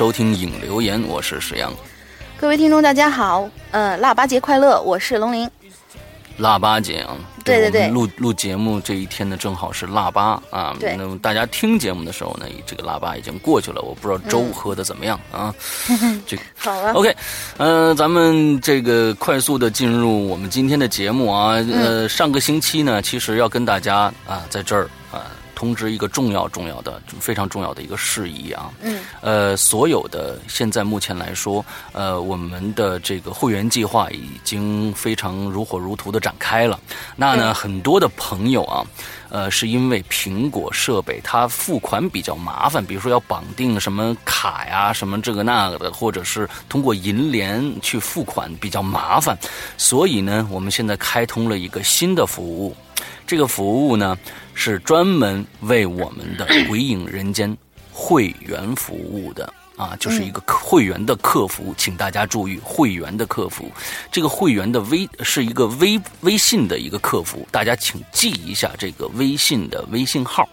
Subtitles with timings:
[0.00, 1.70] 收听影留言，我是石阳。
[2.38, 5.46] 各位听众，大家好，呃，腊八节快乐，我是龙鳞。
[6.38, 10.74] 腊八节啊，对对对，录录节目这一天呢，正好是腊八啊。
[10.80, 10.96] 对。
[10.96, 15.54] 那么大家听节目的时候呢，这个腊八已经过去了，我不知道粥喝的怎么样啊。
[16.26, 16.94] 这个 好了。
[16.94, 17.14] OK，
[17.58, 21.56] 呃，咱们这个快速的进入我们今天的节目啊。
[21.70, 25.26] 呃，上个星期呢，其实要跟大家啊，在这儿啊。
[25.60, 28.72] 通知一个重要、重要的、非常重要的一个事宜啊！
[28.80, 31.62] 嗯，呃，所有的现在目前来说，
[31.92, 36.80] 呃，我们的这个会员计划已经非常如火如荼的展开了。
[37.14, 38.82] 那呢，很多的朋友啊，
[39.28, 49.38] 呃，是因为苹果设备它付款比较麻烦，比如说要绑定什么卡呀、什么这个那个的，或者是通过银联去付款比较麻烦，
[49.76, 52.74] 所以呢，我们现在开通了一个新的服务。
[53.26, 54.18] 这个服务呢，
[54.54, 57.52] 是专门为我们的 《鬼影人间》
[57.92, 63.70] 会员服务的啊，就是一个会员的客服，请大家注意，会员的客服，
[64.10, 70.48] 这个会员的微是一个微微信的一个客服，大家请记一下这个微信的微信号，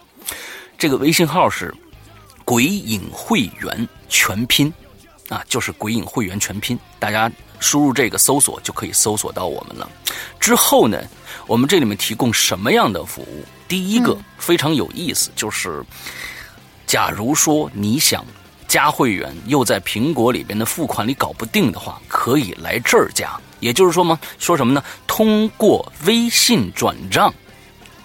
[0.78, 1.74] 这个微信号是
[2.44, 4.72] “鬼影会员全拼”，
[5.28, 7.30] 啊，就是“鬼影会员全拼”，大家
[7.60, 9.88] 输入这个搜索就可以搜索到我们了。
[10.38, 11.02] 之后呢？
[11.46, 13.42] 我们这里面提供什么样的服务？
[13.66, 15.82] 第一个非常有意思，就是
[16.86, 18.22] 假如说你想
[18.66, 23.40] 加会员，又在苹果里边的付款里搞不定的话，可以来这儿加。
[23.60, 24.18] 也就是说嘛？
[24.38, 24.84] 说什么呢？
[25.06, 27.32] 通过微信转账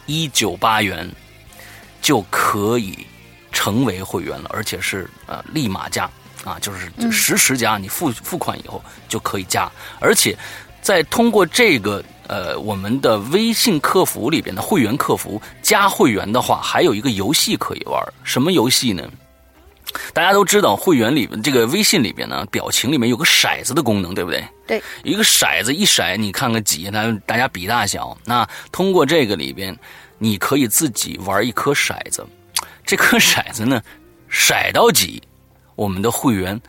[0.05, 1.09] 一九八元
[2.01, 3.05] 就可以
[3.51, 6.09] 成为会员了，而且是呃立马加
[6.43, 7.77] 啊，就是实时加。
[7.77, 10.37] 你付付款以后就可以加，而且
[10.81, 12.03] 在通过这个。
[12.25, 18.01] 呃，我们的微信客服里边的会员客服加会员的话，还有一个游戏可以玩。
[18.23, 19.03] 什么游戏呢？
[20.13, 24.41] 大家都知道，会员里边这个微信里边呢，表情里面有个骰子的功能，对不对？
[24.65, 28.17] 对，一个骰子一骰，你看看几，那大家比大小。
[28.23, 29.77] 那通过这个里边，
[30.17, 32.25] 你可以自己玩一颗骰子，
[32.85, 33.83] 这颗骰子呢，
[34.31, 35.21] 骰到几，
[35.75, 36.59] 我们的会员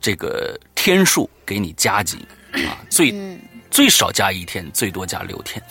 [0.00, 2.18] 这个天数给你加几
[2.66, 3.14] 啊， 最。
[3.70, 5.62] 最少加一天，最多加六天，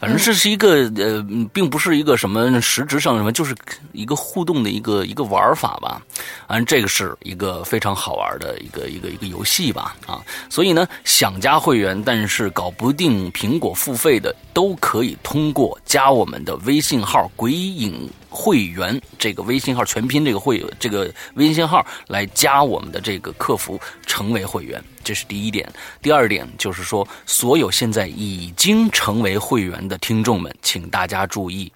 [0.00, 3.54] 反正这是一个呃，并不是一个什么实质上什么，就是
[3.92, 6.02] 一个互动的一个一个玩法吧。
[6.48, 10.20] 反正这个是一个非常好玩的一个一个一个游戏吧啊。
[10.50, 18.10] 所以呢，想加会员但是搞不定苹果付费的，都可以通过加我们的微信号“鬼影”。
[18.34, 25.72] 会员这个微信号全拼这个会这个微信号来加我们的这个客服成为会员，这是第一点。
[26.02, 31.72] 第二点就是说，所有现在已经成为会员的听众们，请大家注意，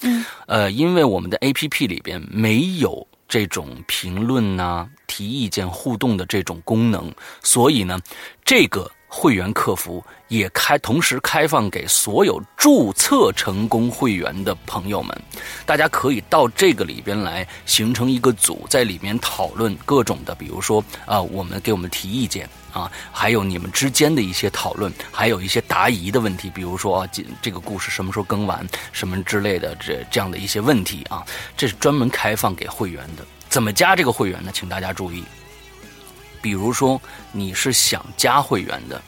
[0.00, 7.10] 嗯，呃，因为我们的 A P P 里边没有这种评论呐、提意见、互动的这种功能，
[7.42, 8.00] 所以呢，
[8.44, 8.90] 这个。
[9.12, 15.22] 会员客服也开，同时开放给所有注册成功会员的朋友们，
[15.66, 31.26] 大家可以到这个里边来形成一个组，在里面讨论各种的，比如说啊，我们给我们提意见啊，还有你们之间的一些讨论，还有一些答疑的问题，比如说啊，这这个故事什么时候更完，什么之类的这这样的一些问题啊，
[31.56, 33.26] 这是专门开放给会员的。
[33.48, 34.52] 怎么加这个会员呢？
[34.54, 35.24] 请大家注意。
[36.40, 37.02] 比如说
[37.32, 39.02] 你是想加会员的，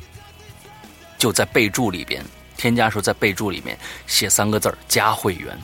[1.22, 2.20] 就在备注里边
[2.56, 3.78] 添加时候在备注里面
[4.08, 5.56] 写三个字儿加会员。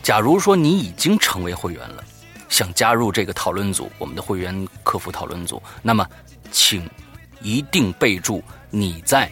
[0.00, 2.04] 假如说你已经成为会员了，
[2.48, 6.08] 想加入这个讨论组，我们的会员客服讨论组，那么
[6.52, 6.88] 请
[7.42, 8.40] 一定备注
[8.70, 9.28] 你在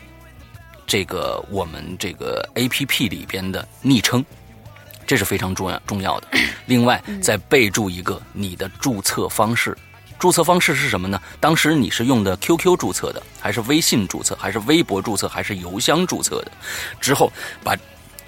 [0.89, 4.25] 这个我们这个 A P P 里边的昵称，
[5.07, 6.27] 这是非常重要重要的。
[6.67, 9.79] 另外，再备注一个你的注册方式。
[10.23, 11.21] 注册方式是什么呢？
[11.41, 16.53] 当时你是用的 QQ 注册的，还是微信注册，还是微博注册，还是邮箱注册的？
[17.01, 17.33] 之后
[17.65, 17.77] 把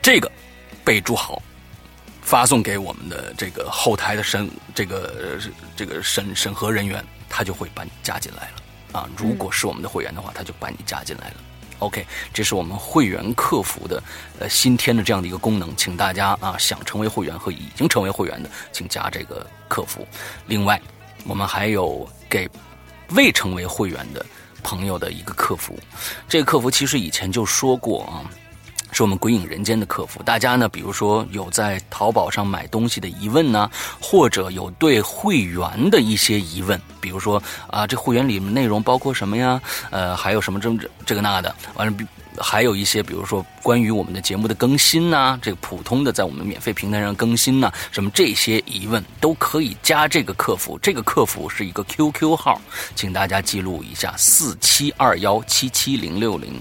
[0.02, 0.29] 这个
[0.85, 1.41] 备注好，
[2.20, 5.38] 发送给我们的这个后台的审这个
[5.76, 9.08] 这个审审核人员，他就会把你加进来了啊。
[9.17, 11.35] 如果是我们的会员的话，他就把你加进来了。
[11.79, 14.02] OK，这是我们会员客服的
[14.40, 20.05] 呃新添的这样的一个功能，请大家啊想成为会员和已经成为会员的，请加这个客服。
[20.49, 20.82] 另外。
[21.26, 22.49] 我们还有给
[23.11, 24.25] 未成为会员的
[24.62, 25.79] 朋友的一个客服，
[26.29, 28.25] 这个客服其实以前就说过啊，
[28.93, 30.23] 是我们鬼影人间的客服。
[30.23, 39.61] 大家呢，比如说有在淘宝上买东西的疑问呢，或者有对会员的一些疑问，比如说啊，这会员里面内容包括什么呀？
[39.91, 40.71] 呃，还有什么这
[41.05, 41.94] 这个那的，完了。
[42.39, 50.79] 还有一些，比如说关于我们的节目的更新呐，这个普通的在我们免费平台上更新呐，什么这些疑问都可以加这个客服。
[50.79, 52.61] 这个客服是一个 QQ 号，
[52.95, 56.61] 请大家记录一下：四七二幺七七零六零。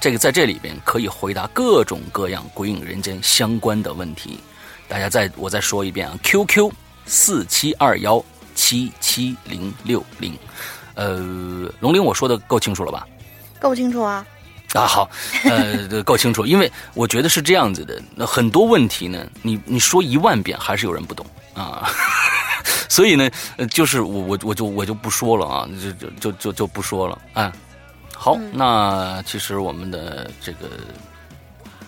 [0.00, 4.40] 这个在这里边可以回答各种各样《鬼影人间》相关的问题。
[4.88, 6.72] 大家再我再说一遍啊，QQ
[7.04, 8.24] 四七二幺
[8.54, 10.34] 七七零六零。
[10.94, 11.18] 呃，
[11.80, 13.06] 龙鳞，我说的够清楚了吧？
[13.60, 14.26] 够清楚啊。
[14.78, 15.10] 啊，好，
[15.44, 18.00] 呃，够清楚，因为我觉得是这样子的。
[18.14, 21.90] 那很多问题呢，你你说一万遍还是有人不懂啊，
[22.88, 23.28] 所以呢，
[23.70, 27.52] 就是我我我就我就不说了啊，就就就就就不说了啊。
[28.14, 30.68] 好，那其实我们的这个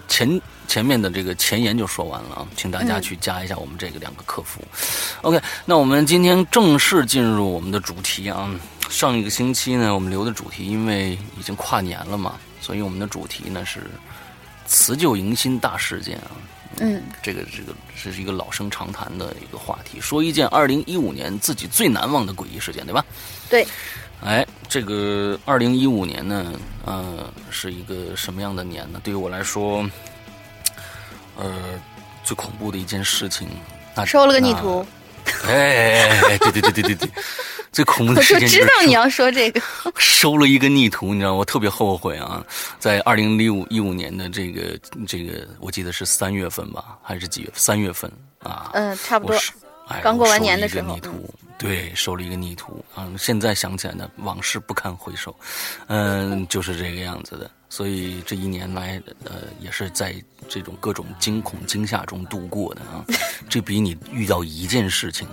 [0.09, 4.61] 前前面的这个前言就说完了啊，请大家去加一下我们这个两个客服。
[5.21, 8.51] OK，那我们今天正式进入我们的主题啊。
[8.89, 12.35] 上一个星期呢，我们留的主题，因为已经跨年了嘛。
[12.63, 13.81] 所以我们的主题呢是
[14.67, 16.31] 辞旧迎新大事件啊，
[16.79, 23.05] 嗯，这个这个这是一个老生常谈的一个话题，说一件二零一五年自己最难忘的诡异事件，对吧？
[23.51, 23.67] 对。
[24.25, 26.53] 哎，这个二零一五年呢，
[26.85, 29.01] 呃，是一个什么样的年呢？
[29.03, 29.85] 对于我来说，
[31.37, 31.53] 呃，
[32.23, 33.49] 最恐怖的一件事情，
[33.97, 34.87] 那收了个逆徒。
[35.45, 37.11] 哎，对对对对对对。
[37.73, 39.61] 最恐怖的事情就知道你要说这个，
[39.97, 42.45] 收了一个逆徒，你知道我特别后悔啊！
[42.79, 47.51] 在二零一五一五年的这个这个，我记得是三月份吧，还是几月？
[47.55, 49.37] 三月份啊，嗯，差不多。
[49.89, 53.11] 哎，刚过完年的时候，逆徒对，收了一个逆徒啊！
[53.19, 55.35] 现在想起来呢，往事不堪回首，
[55.87, 57.51] 嗯， 就是这个样子的。
[57.71, 60.15] 所以这一年来，呃，也是在
[60.47, 63.03] 这种各种惊恐惊吓中度过的啊。
[63.49, 65.27] 这比你遇到一件事情。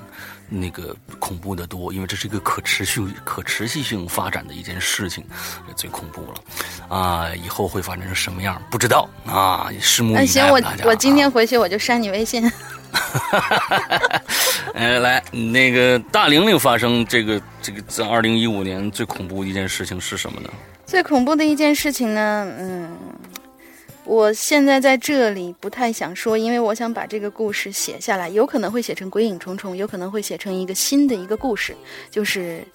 [0.50, 5.24] 那个恐怖的多，因为这是一个可持续、 可持续性发展的一件事情，
[5.75, 7.29] 最恐怖了啊！
[7.36, 9.70] 以后会发展成什么样，不知道啊！
[9.79, 10.25] 拭目以待。
[10.25, 12.51] 行，我我今天回去我就删你微信。
[14.74, 20.50] 哎，来，那个大玲玲发生这个这个在二零一五年最恐怖的一件事情是什么呢？
[20.86, 22.89] 最恐怖的一件事情呢，嗯。
[24.10, 31.75] 我现在在这里不太想说，因为我想把这个故事写下来，有可能会写成鬼影重重，有可能会写成一个新的一个故事，
[32.10, 32.66] 就是，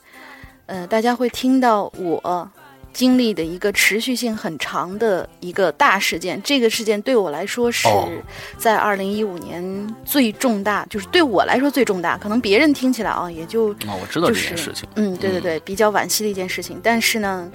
[0.66, 2.48] 呃，大家会听到我
[2.94, 6.40] 经历的一个持续性很长的一个大事件。
[6.42, 7.86] 这个事件对我来说是
[8.56, 12.16] 在二零一五年最重大，就是对我来说最重大。
[12.16, 16.80] 可能别人听起来啊，也就啊，我知道这件事情，嗯，对对对，比较惋惜的一件事情。
[16.82, 17.50] 但是呢。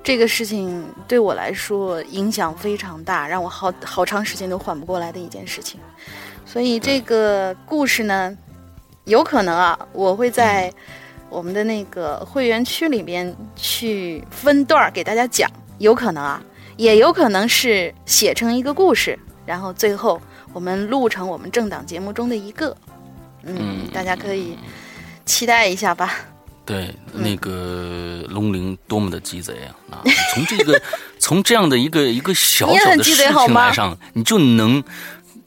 [0.00, 5.78] 这个事情对我来说影响非常大，让我好好长时间都缓不过来的一件事情。
[6.46, 8.34] 所以这个故事呢，
[9.04, 10.72] 有可能啊，我会在
[11.30, 16.42] 我们的那个会员区里边去分段儿给大家讲，有可能啊，
[16.76, 20.20] 也有可能是写成一个故事，然后最后
[20.52, 22.76] 我们录成我们政党节目中的一个。
[23.44, 24.58] 嗯，大家可以
[25.24, 26.14] 期待一下吧。
[26.66, 29.54] 对，那个龙鳞多么的鸡贼
[29.90, 29.96] 啊！
[29.96, 30.02] 啊，
[30.34, 30.82] 从这个，
[31.18, 34.84] 从这样的一个一个小小的事情来上，你就能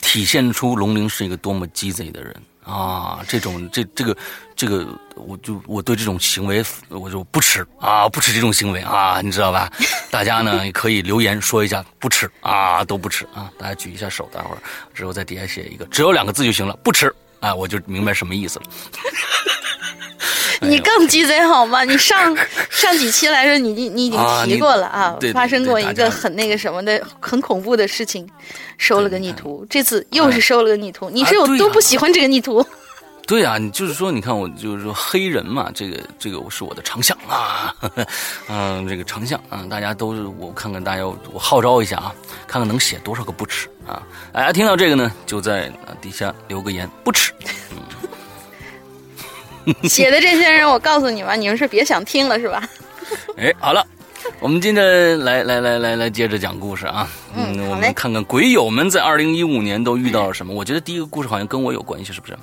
[0.01, 3.23] 体现出龙鳞是一个多么鸡贼的人啊！
[3.27, 4.17] 这种这这个
[4.61, 9.67] 这个，我就我对这种行为我就不耻啊，不耻这种行为啊，你知道吧？
[10.11, 13.49] 大家呢 可以留言说一下不耻啊，都不耻啊！
[13.57, 14.61] 大家举一下手，待会儿
[14.93, 18.65] 之后在底下写一个，只有两个字就行了，不耻啊，我就明白什么意思了。
[20.61, 21.83] 你更鸡贼好吗？
[21.83, 22.37] 你上
[22.69, 23.57] 上几期来说？
[23.57, 28.29] 你你你已经提过了啊，发生过一个很那个什么的很恐怖的事情，
[28.77, 29.65] 收了个逆徒。
[29.67, 32.63] 这次又是收了个逆徒，你是有多不喜欢这个逆徒？
[33.31, 37.73] 对啊，你就是说，你看我就是说黑人嘛，这个这个是我的长项啊，
[38.49, 42.13] 嗯，这个长项啊，大家都是我看看大家，我号召一下啊，
[42.45, 44.03] 看看能写多少个不耻啊！
[44.33, 45.71] 大家听到这个呢，就在
[46.01, 47.31] 底下留个言，不耻。
[49.87, 52.67] 写的这些人，我告诉你们，你们是别想听了是吧？
[53.39, 53.87] 哎，好了，
[54.41, 57.07] 我们今天来来来来来接着讲故事啊。
[57.33, 60.53] 嗯，我们看看鬼友们在二零一五年都遇到了什么。
[60.53, 62.37] 我觉得第一个故事好像跟我有关系，是不是？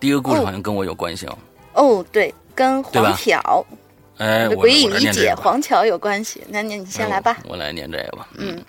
[0.00, 1.38] 嗯，第一个故事好像跟我有关系哦。
[1.74, 3.64] 哦，对，跟黄条，
[4.16, 6.42] 哎，鬼影一姐黄桥有关系。
[6.48, 8.26] 那你你先来吧，我来念这个吧。
[8.36, 8.64] 嗯，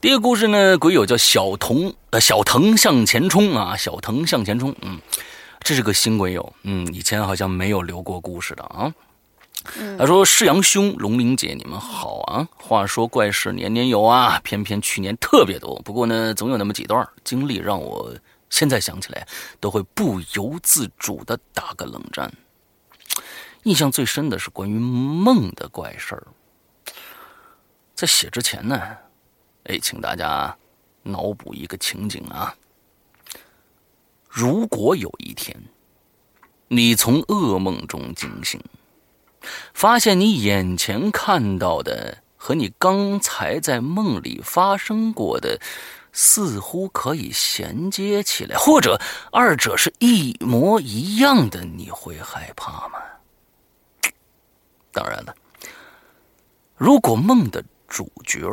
[0.00, 4.74] 第一个故事呢，鬼友叫小童，呃，小腾向前冲啊，小腾向前冲。
[4.82, 4.98] 嗯，
[5.60, 8.92] 这是个新鬼友，嗯，以前好像没有留过故事的啊。
[9.98, 12.46] 他说：“世阳兄、龙玲姐，你们好啊！
[12.56, 15.74] 话说怪事年年有啊，偏偏去年特别多。
[15.84, 18.14] 不过呢，总有那么几段经历让我。”
[18.50, 19.26] 现在想起来，
[19.60, 22.32] 都会不由自主的打个冷战。
[23.64, 26.26] 印象最深的是关于梦的怪事儿。
[27.94, 28.96] 在写之前呢，
[29.64, 30.56] 哎，请大家
[31.02, 32.54] 脑补一个情景啊。
[34.28, 35.54] 如果有一天，
[36.68, 38.62] 你从噩梦中惊醒，
[39.74, 45.60] 发现你眼前看到的和你刚才在梦里发生过的。
[46.12, 49.00] 似乎可以衔接起来，或者
[49.30, 52.98] 二者是一模一样的，你会害怕吗？
[54.92, 55.34] 当然了，
[56.76, 58.48] 如果梦的主角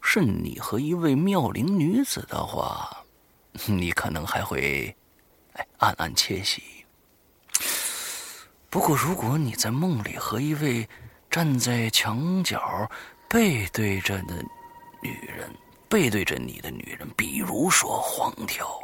[0.00, 2.90] 是你和一位妙龄女子的话，
[3.66, 4.94] 你可能还会
[5.52, 6.62] 哎暗暗窃喜。
[8.70, 10.88] 不过，如果你在梦里和一位
[11.30, 12.90] 站在墙角
[13.28, 14.34] 背对着的
[15.02, 15.50] 女人，
[15.88, 18.78] 背对着你的女人，比如说黄条，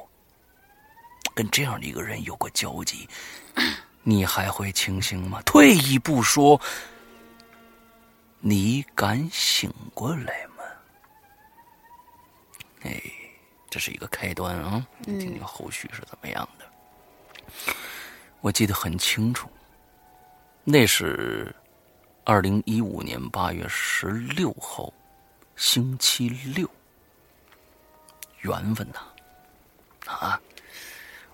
[1.34, 3.06] 跟这样的一个人有过交集，
[4.02, 5.42] 你还会清醒吗？
[5.42, 6.58] 退一步说，
[8.40, 10.64] 你敢醒过来吗？
[12.82, 13.02] 哎，
[13.68, 16.64] 这是一个开端啊，听听后续是怎么样的。
[18.40, 19.48] 我记得很清楚，
[20.64, 21.54] 那是
[22.24, 24.90] 二零一五年八月十六号，
[25.56, 26.66] 星期六。
[28.44, 29.00] 缘分呐，
[30.06, 30.40] 啊！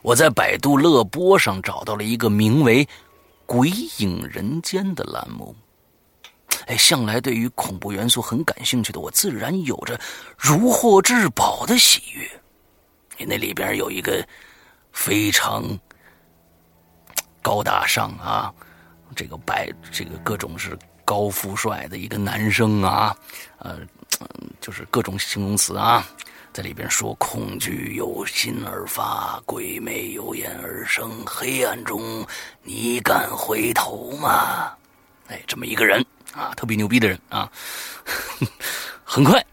[0.00, 2.86] 我在百度乐播上找到了一个名为
[3.44, 5.54] 《鬼影人间》的栏目。
[6.66, 10.00] 哎，向来对于恐怖元素很感兴趣的我，自然有着
[10.38, 13.26] 如获至宝的喜悦。
[13.26, 14.26] 那里边有一个
[14.92, 15.62] 非常
[17.42, 18.54] 高大上啊，
[19.14, 23.14] 这个白这个各种是高富帅的一个男生啊，
[23.58, 23.80] 呃，
[24.60, 26.06] 就是各种形容词啊。
[26.52, 31.24] 在里边说：“恐惧由心而发，鬼魅由眼而生。
[31.24, 32.26] 黑暗中，
[32.64, 34.72] 你敢回头吗？”
[35.28, 36.04] 哎，这么一个人
[36.34, 37.50] 啊，特别牛逼的人啊。
[39.04, 39.44] 很快，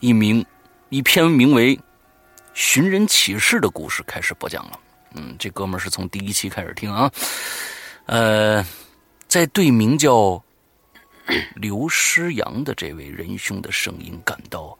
[0.00, 0.44] 一名
[0.88, 1.76] 一篇名为
[2.54, 4.80] 《寻人启事》的故事开始播讲了。
[5.14, 7.12] 嗯，这哥们是从第一期开始听啊。
[8.06, 8.64] 呃，
[9.28, 10.42] 在对名叫
[11.54, 14.76] 刘诗阳的这位仁兄的声音感到。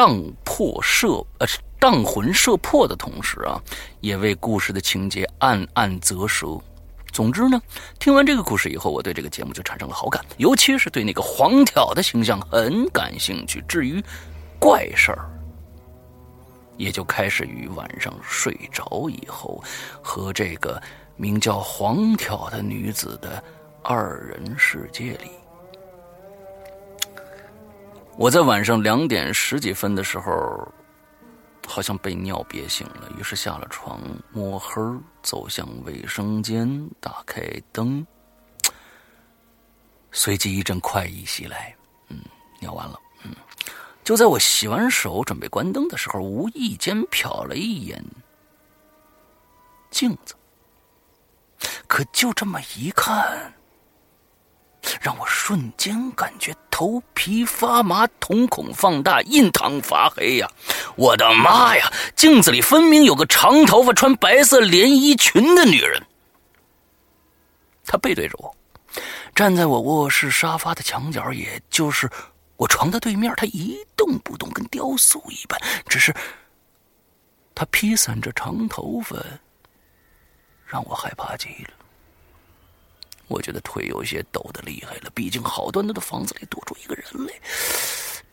[0.00, 1.46] 荡魄射呃
[1.78, 3.60] 荡魂摄魄的同时啊，
[4.00, 6.58] 也为故事的情节暗暗啧舌。
[7.12, 7.60] 总之呢，
[7.98, 13.62] 听完这个故事以后，我对这个节目就产生了好感，尤其是对那个黄挑的形象很感兴趣。
[13.68, 14.02] 至于
[14.58, 15.28] 怪事儿，
[16.78, 19.62] 也就开始于晚上睡着以后，
[20.00, 20.82] 和这个
[21.14, 23.44] 名叫黄挑的女子的
[23.82, 25.30] 二人世界里。
[28.16, 30.72] 我在晚上两点十几分的时候，
[31.66, 34.00] 好像被尿憋醒了，于是下了床，
[34.30, 34.82] 摸黑
[35.22, 36.68] 走向卫生间，
[37.00, 37.40] 打开
[37.72, 38.06] 灯，
[40.12, 41.74] 随即一阵快意袭来，
[42.08, 42.18] 嗯，
[42.60, 43.34] 尿完了，嗯，
[44.04, 48.04] 就在我洗完手准备关灯的时候，无意间瞟了一眼
[49.90, 50.34] 镜子，
[51.86, 53.54] 可就这么一看。
[55.00, 60.50] 让我瞬间感觉头皮发麻、瞳孔放大、印堂发黑呀！
[60.96, 61.92] 我的妈呀！
[62.16, 66.02] 镜子里分明有个长头发、穿白色连衣裙的女人，
[67.84, 68.56] 她背对着我，
[69.34, 72.10] 站在我卧室沙发的墙角，也就是
[72.56, 73.32] 我床的对面。
[73.36, 75.60] 她一动不动，跟雕塑一般。
[75.86, 76.14] 只是
[77.54, 79.16] 她披散着长头发，
[80.64, 81.70] 让我害怕极了。
[83.30, 87.32] 我觉得腿有些抖得厉害了，毕竟好端端的房子里多出一个人来，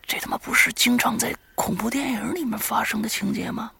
[0.01, 3.71] 这他妈不是经常在恐怖电影里面发生的情节吗？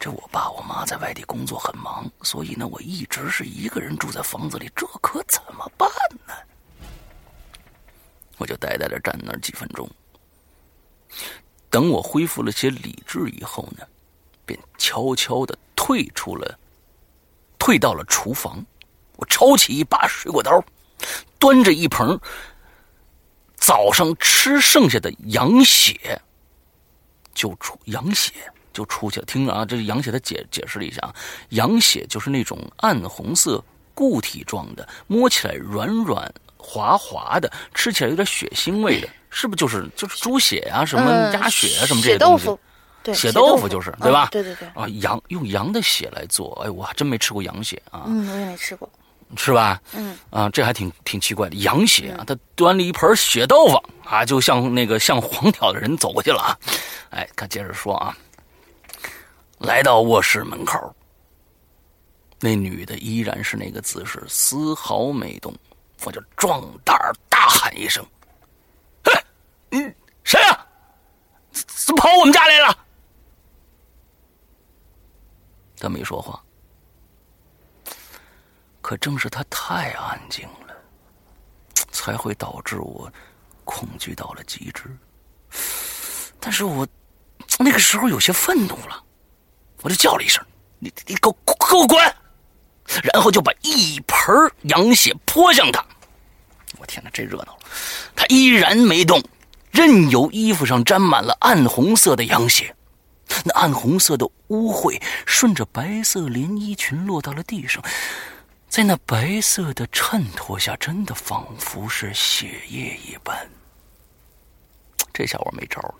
[0.00, 5.86] 这我爸我妈在外地工作很忙，所以呢，我一直是一个人住在房子里，这可怎么办
[6.26, 6.32] 呢？
[8.38, 9.86] 我就呆在这站那儿几分钟。
[11.68, 13.86] 等我恢复了些理智以后呢，
[14.46, 16.58] 便悄悄的退出了，
[17.58, 18.64] 退到了厨房。
[19.16, 20.62] 我抄起一把水果刀，
[21.38, 22.18] 端着一盆
[23.56, 26.20] 早上吃剩下的羊血，
[27.34, 28.32] 就出羊血。
[28.74, 29.26] 就出去了。
[29.26, 31.14] 听着啊，这羊血他解解释了一下啊，
[31.50, 33.62] 羊血就是那种暗红色
[33.94, 42.50] 固体状的，摸起来软软滑滑的，吃起来有点血腥味的，是不是就是就是猪血啊，什么鸭血啊，什么这些东西？
[43.04, 44.26] 对，血豆腐就是对吧？
[44.32, 44.66] 对对对。
[44.74, 48.06] 啊，羊用羊的血来做，哎，我还真没吃过羊血啊。
[48.08, 48.90] 嗯，我也没吃过。
[49.36, 49.80] 是吧？
[49.92, 50.16] 嗯。
[50.30, 52.24] 啊，这还挺挺奇怪的，羊血啊！
[52.26, 56.58] 他端了一盆血豆腐啊，就像那个像黄条的人走过去了啊。
[57.10, 58.16] 哎，他接着说啊。
[59.58, 60.94] 来到卧室门口，
[62.40, 65.54] 那女的依然是那个姿势，丝毫没动。
[66.04, 66.94] 我就壮胆
[67.30, 68.04] 大喊一声
[69.04, 69.12] ：“嘿，
[69.70, 69.80] 你
[70.22, 70.66] 谁啊？
[71.50, 72.76] 怎么跑我们家来了？”
[75.80, 76.43] 他没说话，
[78.84, 80.74] 可正是他太安静了，
[81.90, 83.10] 才会导致我
[83.64, 84.94] 恐惧到了极致。
[86.38, 86.86] 但是我
[87.58, 89.02] 那个时候有些愤怒了。
[89.80, 90.44] 我就叫了一声
[90.78, 91.98] ：“你你给我给我滚！”
[93.02, 95.82] 然后就把一盆羊血泼向他。
[96.76, 97.58] 我天哪，这热闹了！
[98.14, 99.22] 他依然没动，
[99.70, 102.76] 任由衣服上沾满了暗红色的羊血。
[103.44, 107.82] 那暗红色的污秽顺着白色连衣裙落到了地上，
[108.74, 113.48] 在那白色的衬托下，真的仿佛是血液一般。
[115.12, 115.94] 这下我没招了。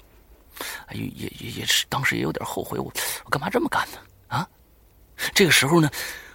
[0.90, 2.92] 也也也是，当时也有点后悔，我
[3.24, 3.98] 我干嘛这么干呢？
[4.26, 4.44] 啊！
[5.32, 5.88] 这个时候呢，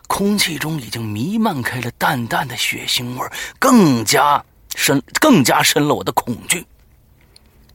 [0.07, 4.41] 空气中已经弥漫开了淡淡的血腥味更加
[4.77, 6.65] 深，更加深了我的恐惧。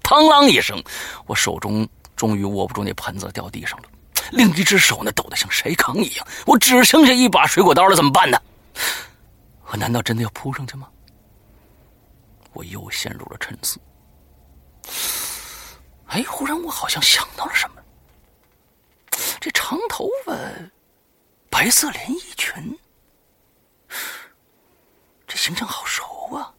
[0.03, 0.83] 嘡啷一声，
[1.27, 3.91] 我手中终于握不住那盆子，掉地上了。
[4.33, 6.27] 另一只手呢，抖得像筛糠一样。
[6.47, 8.41] 我只剩下一把水果刀了，怎么办呢？
[9.67, 10.91] 我难道真的要扑上去吗？
[12.53, 13.81] 我又陷入了沉思。
[16.07, 17.83] 哎，忽然我好像想到了什么。
[19.41, 20.33] 这长头发、
[21.51, 22.79] 白色连衣裙，
[25.27, 26.55] 这形象好熟啊！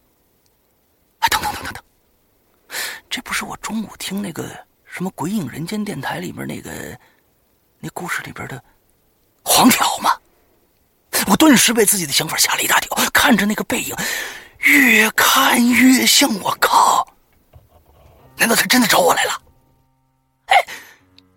[1.19, 1.83] 哎，等等等等等，
[3.09, 4.43] 这不是我中午听那个
[4.83, 6.99] 什么《鬼影人间》电台里面那个
[7.79, 8.63] 那故事里边的
[9.43, 10.11] 黄条吗？
[11.27, 13.95] 我顿时被自己的想法吓了一大跳看着那个背影
[14.59, 17.07] 越看越像我靠！
[18.37, 19.41] 难道他真的找我来了？
[20.47, 20.55] 哎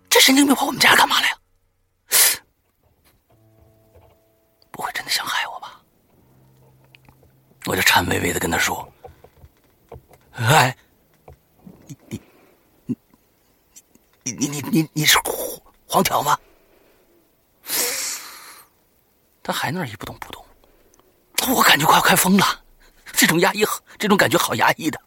[0.09, 1.37] 这神经病跑我们家干嘛来了
[4.71, 5.81] 不会真的想害我吧？
[7.65, 8.91] 我就颤巍巍的跟他说
[10.33, 10.75] 哎
[11.87, 12.21] 你你
[14.23, 15.17] 你你你你你是
[15.87, 16.37] 黄条吗？
[19.49, 20.45] 他还那儿一不动不动，
[21.55, 22.45] 我感觉快要开疯了，
[23.13, 23.65] 这种压抑，
[23.97, 25.01] 这种感觉好压抑的，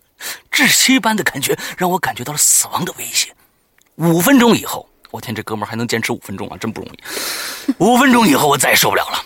[0.51, 3.33] 窒息般的感觉让我感觉到了死亡的威胁。
[3.95, 6.99] 五分钟以后，我天，这哥们还能坚持五分钟啊，真不容易。
[7.79, 9.25] 五分钟以后，我再也受不了了，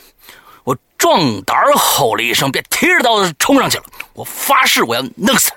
[0.65, 3.85] 我壮胆吼了一声，便提着刀子冲上去了。
[4.13, 5.57] 我发誓，我要弄死他。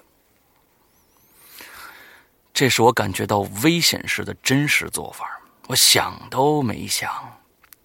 [2.53, 5.29] 这是我感觉到危险时的真实做法。
[5.67, 7.11] 我想都没想，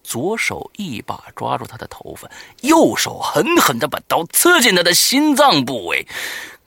[0.05, 2.29] 左手一把抓住他的头发，
[2.61, 6.05] 右手狠狠的把刀刺进他的心脏部位。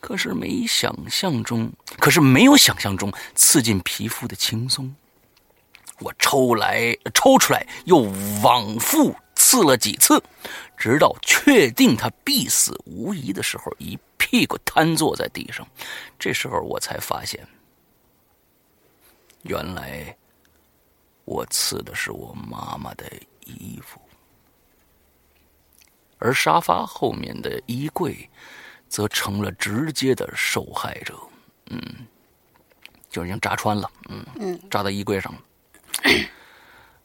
[0.01, 4.95] 可是没想象中，可是没有想象中刺进皮肤的轻松。
[6.01, 7.99] 我抽来抽出来，又
[8.43, 10.23] 往复刺了几次，
[10.77, 15.67] 直到确定他必死无疑的时候，一屁股瘫坐在地上。
[16.19, 17.45] 这时候我才发现，
[19.43, 20.17] 原来
[21.29, 23.05] 我刺的是我妈妈的
[23.45, 24.01] 衣服，
[26.19, 28.29] 而沙发后面的衣柜。
[28.91, 31.15] 则成了直接的受害者，
[31.67, 31.79] 嗯，
[33.11, 35.43] 就已经扎穿了，嗯，嗯，扎在衣柜上了。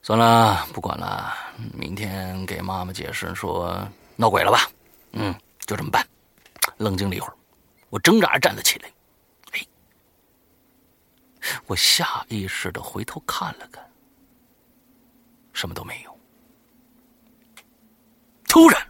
[0.02, 1.34] 算了，不管了，
[1.74, 4.72] 明天给妈妈解释说闹鬼了吧，
[5.12, 6.08] 嗯，就这么办。
[6.78, 7.36] 冷静了一会儿，
[7.90, 8.90] 我挣扎着站了起来，
[9.52, 9.68] 哎，
[11.68, 13.86] 我下意识的回头看了看，
[15.54, 16.20] 什么都没有。
[18.48, 18.82] 突然。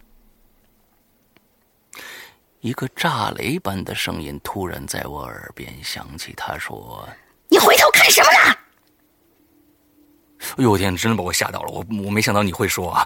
[2.61, 7.07] 一个炸雷般的声音突然在我耳边响起，他说
[7.51, 8.55] ：“你回头看什么呢？”
[10.57, 13.05] 哎呦我天，真的把我吓到了，我我没想到你会说啊，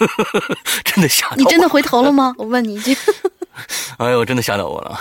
[0.84, 1.36] 真的吓到我。
[1.38, 2.34] 你真的回头了吗？
[2.38, 2.94] 我问你一句。
[3.96, 5.00] 哎呦，真的吓到我了！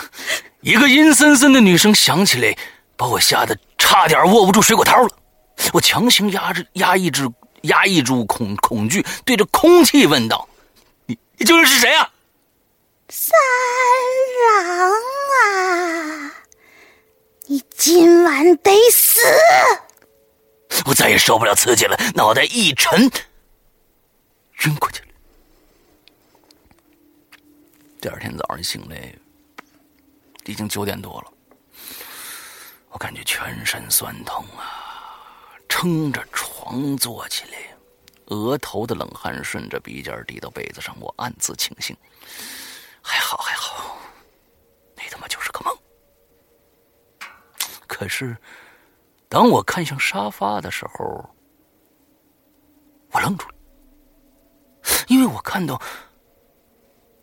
[0.62, 2.58] 一个阴森森的女声响起来，
[2.96, 5.10] 把我吓得差点握不住水果刀了。
[5.74, 10.48] 我强行压制、压抑住、压抑住恐恐惧，对着空气问道
[11.08, 12.12] ：“你你究竟是谁啊？”
[13.10, 13.38] 三
[14.50, 14.92] 郎
[15.42, 16.34] 啊，
[17.46, 19.22] 你今晚得死！
[20.86, 23.10] 我再也受不了刺激了，脑袋一沉，
[24.66, 25.08] 晕过去了。
[28.00, 29.14] 第二天早上醒来，
[30.46, 31.32] 已经九点多了，
[32.90, 34.87] 我感觉全身酸痛啊，
[35.70, 37.58] 撑着床坐起来，
[38.28, 41.96] 额头的冷汗顺着鼻尖滴到被子上，我暗自庆幸，
[43.02, 43.98] 还好还好，
[44.96, 45.78] 那他妈就是个梦。
[47.88, 48.36] 可是，
[49.30, 51.30] 当我看向沙发的时候，
[53.12, 53.56] 我愣住了，
[55.08, 55.82] 因为我看到。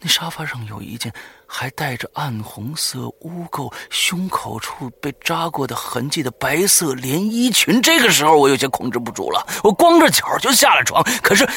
[0.07, 1.11] 那沙发上有一件
[1.47, 7.81] 还带着暗红色污垢、胸口处被扎过的痕迹的白色连衣裙。
[7.81, 11.03] 这个时候，我有些控制不住了，我光着脚就下了床。
[11.23, 11.49] 可是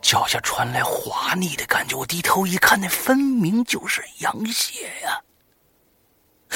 [0.00, 5.20] 脚下传来滑腻的感觉，我低头一看，那分明就是羊血呀！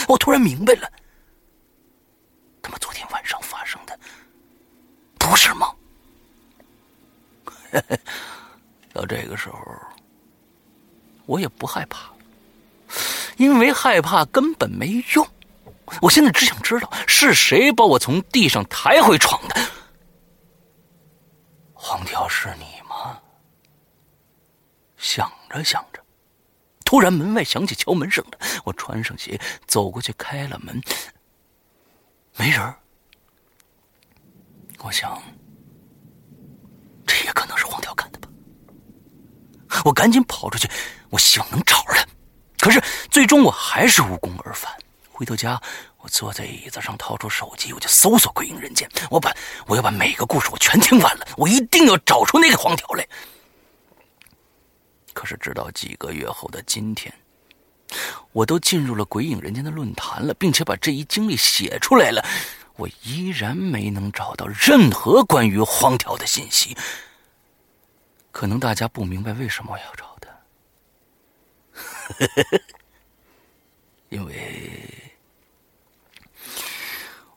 [0.06, 0.88] 我突然明白了，
[2.62, 3.98] 他妈昨天晚上发生的
[5.18, 5.68] 不是梦。
[8.94, 9.58] 到这个时候。
[11.28, 12.10] 我也不害怕，
[13.36, 15.28] 因为害怕根本没用。
[16.00, 19.54] 我现在只想知道是谁把我从地上抬回床的。
[21.74, 23.20] 黄条是你吗？
[24.96, 26.02] 想着想着，
[26.82, 28.38] 突然门外响起敲门声了。
[28.64, 30.80] 我穿上鞋走过去开了门，
[32.38, 32.74] 没人。
[34.78, 35.22] 我想，
[37.06, 38.28] 这也可能是黄条干的吧。
[39.84, 40.66] 我赶紧跑出去。
[41.10, 42.06] 我希望能找着他，
[42.58, 44.70] 可是最终我还是无功而返。
[45.10, 45.60] 回到家，
[45.98, 48.88] 我坐在椅子上，掏出手机，我就搜索《鬼影人间》。
[49.10, 49.34] 我把
[49.66, 53.06] 我要把每个故事我全听完了，我一定要找出那个黄条来。
[55.12, 57.12] 可是直到几个月后的今天，
[58.32, 62.24] 我都进入了《鬼影人间》的论坛了，并且把这一经历写出来了，
[62.76, 66.76] 我依然没能找到任何关于黄条的信息。
[68.30, 70.16] 可能大家不明白为什么我要找。
[70.20, 70.27] 他，
[72.14, 72.60] 呵呵呵
[74.08, 75.12] 因为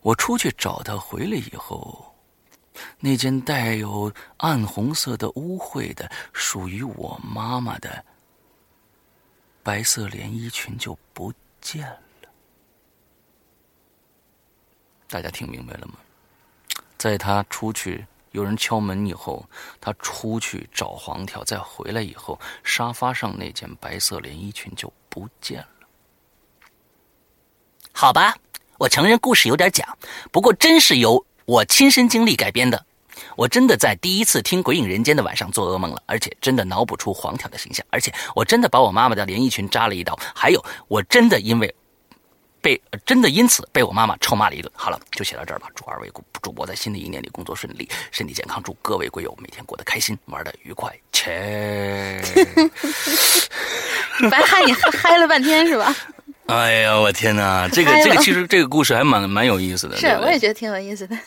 [0.02, 2.16] 我出去找他回来以后，
[3.00, 8.04] 那件带有暗红色的污秽的、属于我妈妈的
[9.62, 12.00] 白色连衣裙就不见了。
[15.08, 15.96] 大家听明白了吗？
[16.98, 18.06] 在他出去。
[18.32, 19.46] 有人敲门以后，
[19.80, 25.67] 他出去找黄条，再回来以后，沙发上那件白色连衣裙就不见了。
[27.91, 28.36] 好吧，
[28.78, 29.98] 我承认故事有点假，
[30.32, 32.86] 不过真是由我亲身经历改编的。
[33.36, 41.76] 我真的在第一次听《鬼影人间》的晚上做噩梦了，而且真的脑补出黄条的形象，而且我真的把我妈妈的连衣裙扎了一刀，还有我真的因为。
[42.62, 44.71] 被真的因此被我妈妈臭骂了一顿。
[44.76, 45.67] 好了，就写到这儿吧。
[45.76, 48.62] 祝二位主播在新的一年里工作顺利，身体健康。
[48.63, 50.93] 祝各位贵友每天过得开心，玩的愉快。
[51.12, 52.21] 切
[54.30, 55.95] 白嗨你嗨了半天是吧？
[56.47, 57.67] 哎呀，我天哪！
[57.67, 59.97] 这个这个其实这个故事还蛮蛮有意思的。
[59.97, 61.17] 是，我也觉得挺有意思的。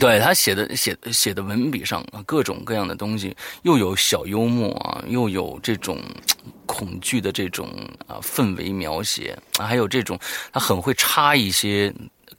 [0.00, 5.98] 对他写的写写的文笔上啊，各种各样的东西，又有小幽默啊，又有这种
[6.66, 7.68] 恐惧的这种
[8.06, 10.18] 啊氛围描写，还有这种
[10.52, 11.92] 他很会插一些。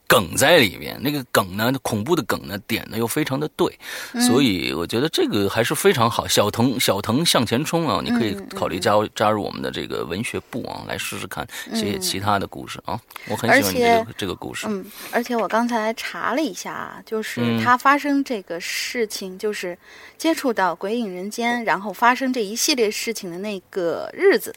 [0.08, 3.78] 梗在里面，那个梗呢，恐怖的梗呢，点的又非常的对，
[4.22, 6.26] 所以我觉得这个还是非常好。
[6.26, 12.98] 小腾小腾向前冲啊，你可以考虑加加入我们的这个文学部啊，来试试看写写其他的故事啊。
[13.28, 14.66] 我很喜欢这个这个故事。
[14.70, 19.78] 嗯，而且我刚才查了一下啊，就是他发生这个事情，就是
[20.18, 24.56] 接触到鬼影人间，然后发生这一系列事情的那个日子。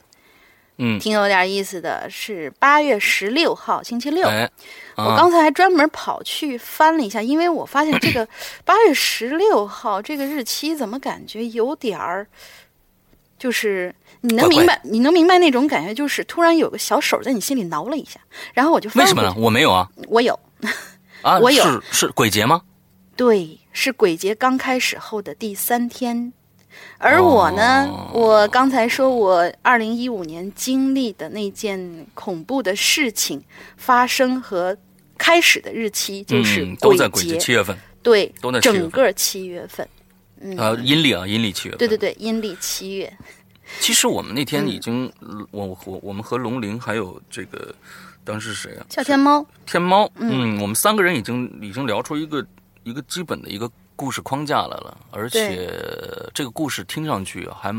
[0.82, 4.26] 嗯，挺有点意思的，是八月十六号星期六。
[4.96, 8.26] 我刚才还专门跑去翻了一下，因为我发现这个
[8.64, 12.26] 八月十六号这个日期怎么感觉有点儿，
[13.38, 18.18] 就是你能明白，你能明白那种感觉，就是突然有个小手在你心里挠了一下。
[18.54, 19.34] 然后我就为什么呢？
[19.36, 20.38] 我没有啊，我有
[21.20, 22.62] 啊，我有是是鬼节吗？
[23.16, 26.32] 对，是鬼节刚开始后的第三天。
[26.98, 33.42] 而我呢，我刚才说，我二零一五年经历的那件恐怖的事情
[33.76, 34.76] 发生和
[35.16, 37.76] 开始的日期就是都在鬼节七月份。
[38.02, 39.86] 对，都在整个七月份。
[40.40, 41.78] 嗯，呃，阴历啊，阴历七月份。
[41.78, 43.12] 对对对，阴历七月。
[43.78, 47.74] 其实我们那天已经，嗯我我我们和龙鳞还有这个
[48.24, 48.84] 当时谁啊？
[48.88, 52.44] 叫天猫，天猫，嗯，我们三个人已经已经聊出一个
[52.82, 55.70] 一个基本的一个故事框架来了，而且
[56.32, 57.70] 这个故事听上去还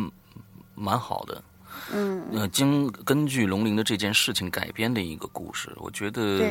[0.75, 1.43] 蛮好的。
[1.91, 6.45] 嗯，呃，经根据龙鳞的这件事情改编的一个故事，我觉得，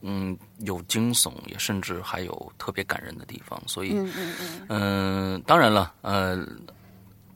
[0.00, 3.62] 嗯，有惊悚，也甚至还有特别感人的地方。
[3.64, 6.44] 所以，嗯嗯嗯，嗯、当然了，呃，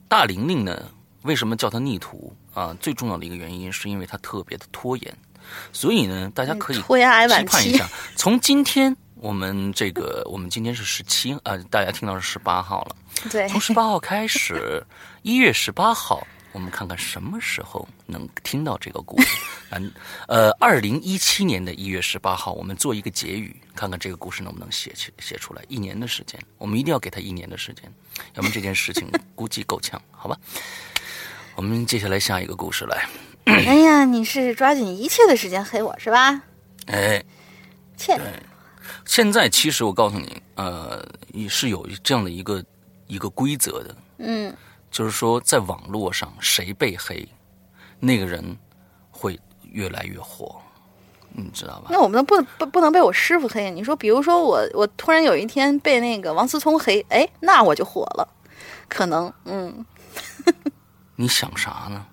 [0.09, 2.75] 大玲玲呢，为什么叫她逆徒啊？
[2.81, 5.17] 最重要的一个原因是因为她特别的拖延，
[5.71, 6.83] 所以呢，大家可以期
[7.47, 12.95] 盼一下，从今天我们这个， 我们今天是十七，呃，大家听到是十八号了。
[13.29, 14.83] 对，从十八号开始，
[15.21, 19.37] 一月十八号，我们看看什么时候能听到这个故事。
[19.69, 19.91] 嗯，
[20.27, 25.61] 呃，二零一七年的一月十八号，我们做一个结语，看看这个故事能不能写起写出来。
[25.67, 27.83] 一年的时间，我们一定要给他一年的时间，
[28.33, 30.35] 要不然这件事情估计够呛，好吧？
[31.55, 33.07] 我们接下来下一个故事来。
[33.45, 36.41] 哎呀，你是抓紧一切的时间黑我是吧？
[36.87, 37.23] 哎，
[37.95, 38.19] 切，
[39.11, 42.63] 现在其实我告诉你，呃，也是有这样的一个
[43.07, 44.55] 一个规则的，嗯，
[44.89, 47.27] 就是说，在网络上谁被黑，
[47.99, 48.57] 那个人
[49.09, 50.61] 会越来越火，
[51.33, 51.89] 你知道吧？
[51.89, 53.69] 那我们不不不能被我师傅黑。
[53.69, 58.25] 你说，比如说我我突然有一天被那个王思聪黑，哎，那我就火了，
[58.87, 59.85] 可能，嗯，
[61.17, 62.05] 你想啥呢？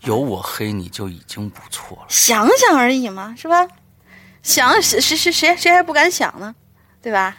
[0.00, 2.06] 有我黑你就已经不错了。
[2.08, 3.68] 想想而已嘛，是吧？
[4.44, 6.54] 想谁谁谁谁谁还不敢想呢，
[7.02, 7.36] 对吧？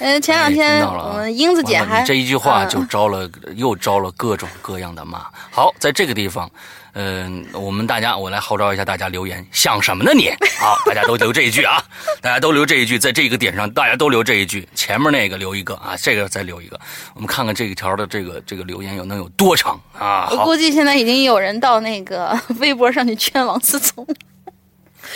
[0.00, 5.26] 嗯，前两哎天听到了啊我们英子姐还这一句话嗯就招了，又招了各种各样的骂。
[5.50, 6.48] 好，在这个地方，
[6.92, 10.30] 嗯、我们大家，我来号召一下大家留言，想什么呢你？
[10.60, 11.82] 好，大家都留这一句啊，
[12.20, 16.78] 大家都留这一句，在这个点上，大家都留这一句，前面那个留一个啊，这个再留一个，
[17.14, 20.28] 我们看看这一条的这个这个留言有能有多长啊？
[20.30, 24.06] 我估，计现在已经有人到那个 微博上去圈王思聪，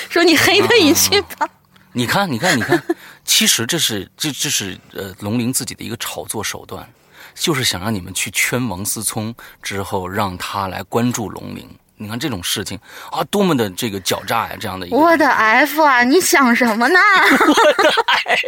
[0.08, 1.48] 说你黑他一句吧。
[1.92, 2.82] 你看，你看，你看，
[3.24, 6.88] 其实这是这这是呃龙鳞自己的一个炒作手段，
[7.34, 11.68] 就是想让你们去圈王思聪，之后让他来关注龙鳞。
[11.96, 12.78] 你看这种事情
[13.10, 14.56] 啊，多么的这个狡诈呀！
[14.58, 16.98] 这样的一个我的 F 啊，你想什么呢？
[17.38, 17.90] 我的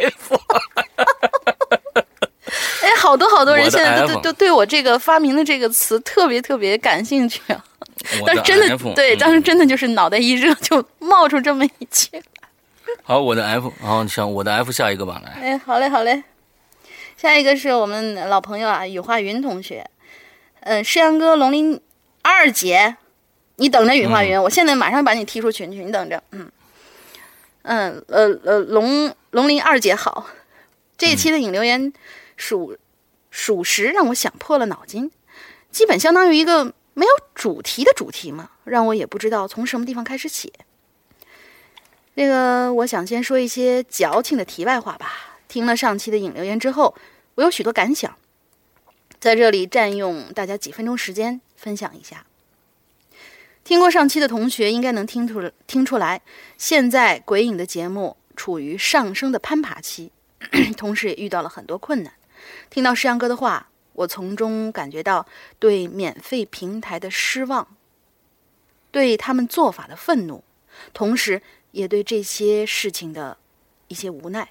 [0.09, 0.35] F。
[2.81, 7.63] 哎，好多好多人现在都 F 都都对我这个发明的这个词特别特别感兴趣啊！
[8.21, 12.21] 我的但真的对，嗯当时真的就是脑袋一热就冒出这么一句。
[13.03, 16.23] 好，我的 F，好，行，我的 F 下一个吧，来，哎，好嘞，好嘞。
[17.17, 19.89] 下一个是我们老朋友啊，雨化云同学。
[20.61, 21.79] 嗯、诗阳哥、龙鳞
[22.23, 22.97] 二姐，
[23.57, 26.23] 你等着雨化云，我现在马上把你踢出群去，你等着。
[26.31, 26.51] 嗯，
[27.63, 30.27] 嗯，呃呃，龙龙鳞二姐好。
[30.97, 31.93] 这一期的引留言
[32.37, 32.77] 属
[33.29, 35.11] 属实让我想破了脑筋，
[35.69, 40.51] 基本相当于一个没有主题的主题嘛，让我也不知道从什么地方开始写。
[42.15, 45.37] 那个，我想先说一些矫情的题外话吧。
[45.49, 46.95] 听了上期的引留言之后，
[47.35, 48.17] 我有许多感想，
[49.19, 52.25] 在这里占用大家几分钟时间分享一下。
[53.65, 56.21] 听过上期的同学应该能听出听出来，
[56.57, 60.11] 现在鬼影的节目处于上升的攀爬期，
[60.77, 62.13] 同时也遇到了很多困难。
[62.69, 65.25] 听到诗阳哥的话，我从中感觉到
[65.57, 67.67] 对免费平台的失望，
[68.91, 70.43] 对他们做法的愤怒，
[70.93, 73.37] 同时也对这些事情的
[73.87, 74.47] 一些无奈。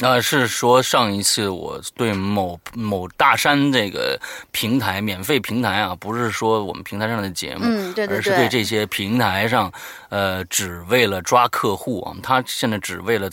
[0.00, 4.16] 那、是说上一次我对某某大山这个
[4.52, 9.72] 平台免费平台啊，不是说我们平台上的节目，嗯，对对而是对这些平台上，
[10.08, 13.28] 呃，只为了抓客户啊，他现在只为了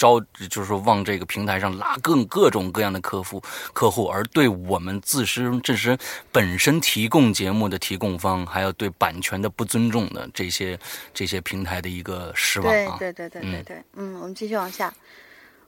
[0.00, 3.38] 招，就是说往这个平台上拉更各种各样的客户
[3.74, 5.98] 客户，而对我们自身自身
[6.32, 10.78] 本身提供节目的提供方，还有对版权的不尊重的这些
[11.12, 12.96] 这些平台的一个失望啊。
[12.98, 14.90] 对对对对对对，嗯，我们继续往下。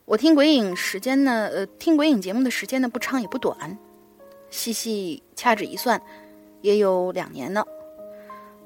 [0.05, 3.77] 我听鬼影时间呢，呃，听鬼影节目的时间呢不长也不短，
[4.49, 6.01] 细细掐指一算，
[6.61, 7.63] 也有两年呢。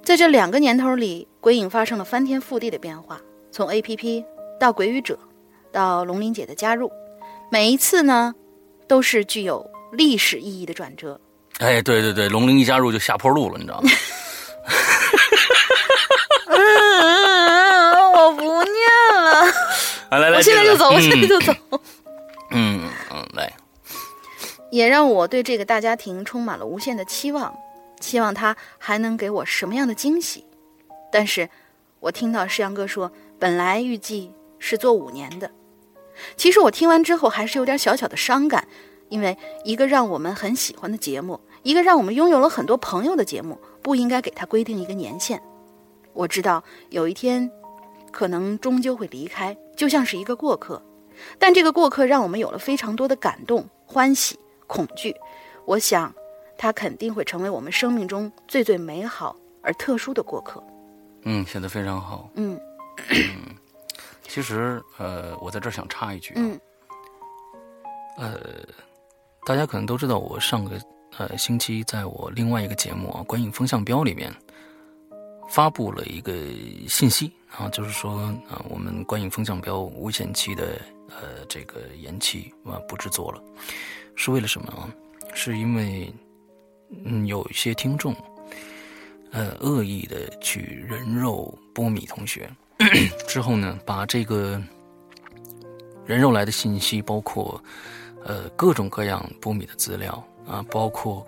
[0.03, 3.19] 在这两个年头里，鬼影发生了翻天覆地的变化，
[3.51, 4.23] 从 APP
[4.57, 5.19] 到鬼语者，
[5.77, 6.91] 到龙玲姐的加入，
[7.51, 8.33] 每一次呢，
[8.87, 11.21] 都是具有历史意义的转折。
[11.59, 13.89] 哎，对对对，龙玲一加入就下坡路了，你知道吗？
[16.49, 18.73] 嗯，我不念
[19.23, 19.45] 了，
[20.09, 21.53] 来来来，我现在就走，我嗯现在就走。
[22.49, 23.53] 嗯嗯嗯，来，
[24.71, 27.55] 也让我对这个大家庭充满了无限的期望，
[27.99, 30.43] 期望他还能给我什么样的惊喜。
[31.11, 31.47] 但是，
[31.99, 35.51] 我听到世阳哥说，本来预计是做五年的，
[36.35, 38.67] 其实我听完之后还是有点小小的伤感，
[39.09, 45.41] 因为一个让我们很喜欢的节目，一个让我们拥有了很多朋友的节目，不应该给它规定一个年限。
[46.13, 47.49] 我知道有一天，
[48.11, 50.81] 可能终究会离开，就像是一个过客。
[51.39, 55.15] 但这个过客让我们有了非常多的感动、欢喜、恐惧。
[55.65, 56.13] 我想，
[56.57, 60.63] 他肯定会成为我们生命中最最美好而特殊的过客。
[61.23, 62.29] 嗯，写的非常好。
[62.35, 62.59] 嗯。
[64.27, 66.41] 其实，呃，我在这儿想插一句啊，
[68.17, 68.39] 呃，
[69.45, 70.79] 大家可能都知道，我上个
[71.17, 74.31] 呃星期在我另外一个节目啊《观影风向标》里面
[75.49, 76.33] 发布了一个
[76.87, 78.17] 信息啊，就是说
[78.49, 83.41] 啊，我们《观影风向标》无限期的呃这个延期啊不制作了，
[84.15, 84.87] 是为了什么啊？
[85.33, 86.13] 是因为
[87.05, 88.15] 嗯有一些听众
[89.31, 92.47] 呃恶意的去人肉波米同学。
[93.27, 94.61] 之后呢，把这个
[96.05, 97.61] 人肉来的信息，包括
[98.23, 101.25] 呃各种各样波米的资料啊，包括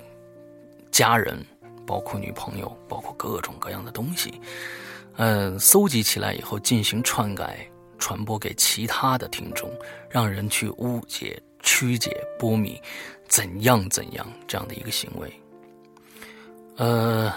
[0.91, 1.43] 家人，
[1.87, 4.39] 包括女朋友，包括各种各样的东西，
[5.17, 9.71] 呃，搜集起来以后进行篡改，传播给其他的听众，
[10.09, 12.79] 让人去误解、曲解波米
[13.27, 15.33] 怎样怎样这样的一个行为。
[16.77, 17.33] 呃，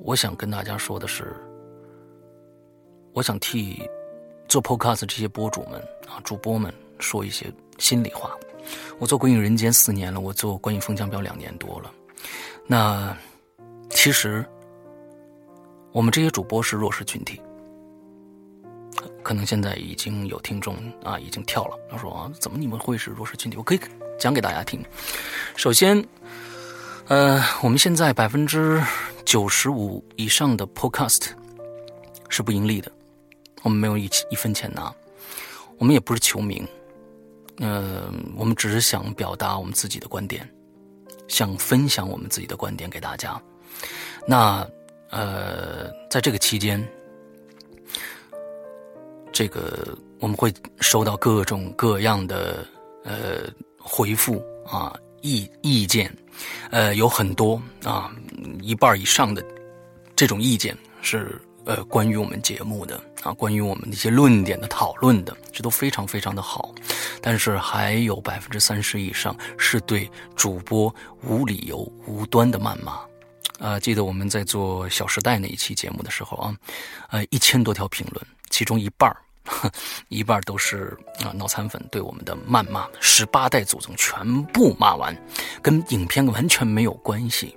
[0.00, 1.34] 我想跟大家说的是。
[3.14, 3.80] 我想替
[4.48, 8.30] 做 Podcast 这些博主们啊、主播们说一些心里话。
[8.98, 11.92] 我做《鬼影人间》四年了，我做《观影风向标》两年多了。
[12.66, 13.16] 那
[13.90, 14.44] 其实
[15.92, 17.40] 我们这些主播是弱势群体，
[19.22, 20.74] 可能现在已经有听众
[21.04, 23.56] 啊已经跳了，他说啊，怎么你们会是弱势群体？
[23.56, 23.80] 我可以
[24.18, 24.84] 讲给大家听。
[25.56, 26.04] 首先，
[27.06, 28.82] 呃，我们现在百分之
[29.24, 31.28] 九十五以上的 Podcast
[32.28, 32.90] 是不盈利的。
[33.64, 34.94] 我们没有一一分钱拿，
[35.78, 36.68] 我们也不是求名，
[37.56, 40.46] 呃，我们只是想表达我们自己的观点，
[41.28, 43.40] 想分享我们自己的观点给大家。
[44.28, 44.68] 那
[45.08, 46.86] 呃，在这个期间，
[49.32, 52.66] 这个我们会收到各种各样的
[53.02, 56.14] 呃回复啊意意见，
[56.70, 58.14] 呃，有很多啊
[58.60, 59.42] 一半以上的
[60.14, 61.40] 这种意见是。
[61.66, 66.74] 呃，关于我们节目的啊，关于我们的一些论点的讨论的，这都非常非常的好。
[67.22, 73.00] 但是还有百分之三十以上是对主播无理由、无端的谩骂。
[73.58, 76.54] 啊，记得我们在做《小时代》那一期节目的时候啊，
[77.10, 79.16] 呃，一千多条评论，其中一半儿
[80.08, 85.16] 一半儿都是啊脑残粉对我们的谩骂，十八代祖宗全部骂完，
[85.62, 87.56] 跟影片完全没有关系。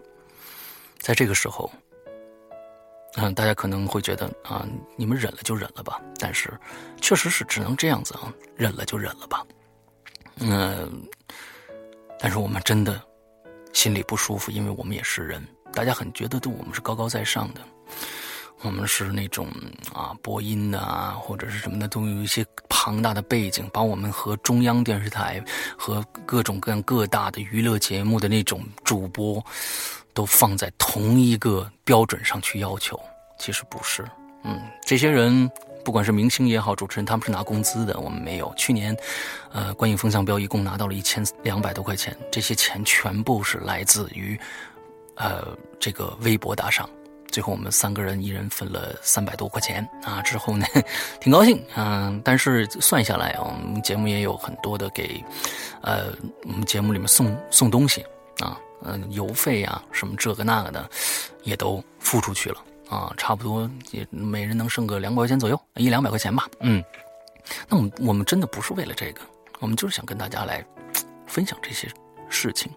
[0.99, 1.70] 在这个时候。
[3.20, 4.63] 嗯，大家可能会觉得啊，
[4.95, 5.99] 你们忍了就忍了吧。
[6.20, 6.53] 但是，
[7.01, 9.43] 确实是只能这样子啊，忍了就忍了吧。
[10.39, 11.01] 嗯，
[12.20, 13.01] 但是我们真的
[13.74, 15.43] 心里不舒服，因为我们也是人。
[15.74, 17.61] 大家很觉得对我们是高高在上的，
[18.61, 19.47] 我们是那种
[19.91, 25.43] 啊播音的啊或者是什么的，都有一些庞大的背景，把我们和中央电视台
[25.76, 29.43] 和各种各样各大的娱乐节目的那种主播。
[30.18, 32.99] 都放在同一个标准上去要求，
[33.38, 34.03] 其实不是。
[34.43, 35.47] 嗯，这些人
[35.86, 38.51] 不管是明星也好，主持人他们是拿工资的，我们没有。
[38.57, 38.97] 去年，
[39.51, 44.36] 呃，观影风向标一共拿到了一千两百多块钱，这些钱全部是来自于，
[45.18, 46.89] 呃，这个微博打赏。
[47.30, 50.20] 最后我们三个人一人分了三百多块钱啊。
[50.24, 50.65] 之后呢，
[51.22, 52.11] 挺高兴啊。
[52.24, 55.24] 但是算下来，我们节目也有很多的给，
[55.84, 56.05] 呃，
[56.41, 58.03] 我们节目里面送送东西
[58.39, 58.57] 啊。
[58.84, 60.89] 嗯，邮费呀，什么这个那个的，
[61.43, 62.57] 也都付出去了
[62.89, 66.47] 啊，差不多也每人能剩个两百块钱左右，一两百块钱吧。
[66.61, 66.84] 嗯，
[67.67, 69.21] 那我们我们真的不是为了这个，
[69.59, 70.65] 我们就是想跟大家来
[71.25, 71.89] 分享这些
[72.30, 72.71] 事情。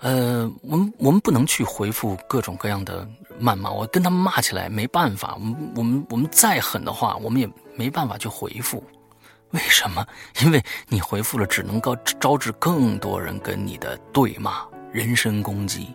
[0.00, 3.06] 呃，我们我们不能去回复各种各样的
[3.40, 8.82] 谩骂，我跟他们骂起来没办法，我们我们我们再狠的话，我们也没办法去回复。
[9.50, 10.04] 为什么？
[10.42, 14.66] 因为你回复了，只能够招致更多人跟你的对骂。
[14.94, 15.92] 人身攻击，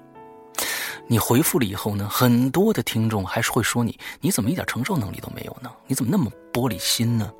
[1.07, 2.09] 你回复了以后呢？
[2.09, 5.71] 很多的听众还是会说你，你怎么一点承受能力都没有呢？
[5.87, 7.31] 你怎么那么玻璃心呢？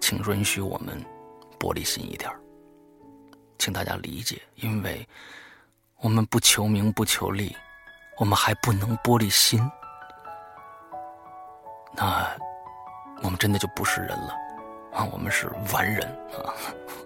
[0.00, 0.98] 请允许我们
[1.60, 2.30] 玻璃心一点，
[3.58, 5.06] 请大家理解，因为
[5.98, 7.54] 我们不求名不求利，
[8.16, 9.60] 我们还不能玻璃心，
[11.94, 12.34] 那
[13.22, 14.34] 我们真的就不是人了。
[14.92, 16.06] 啊，我们是完人
[16.44, 16.52] 啊，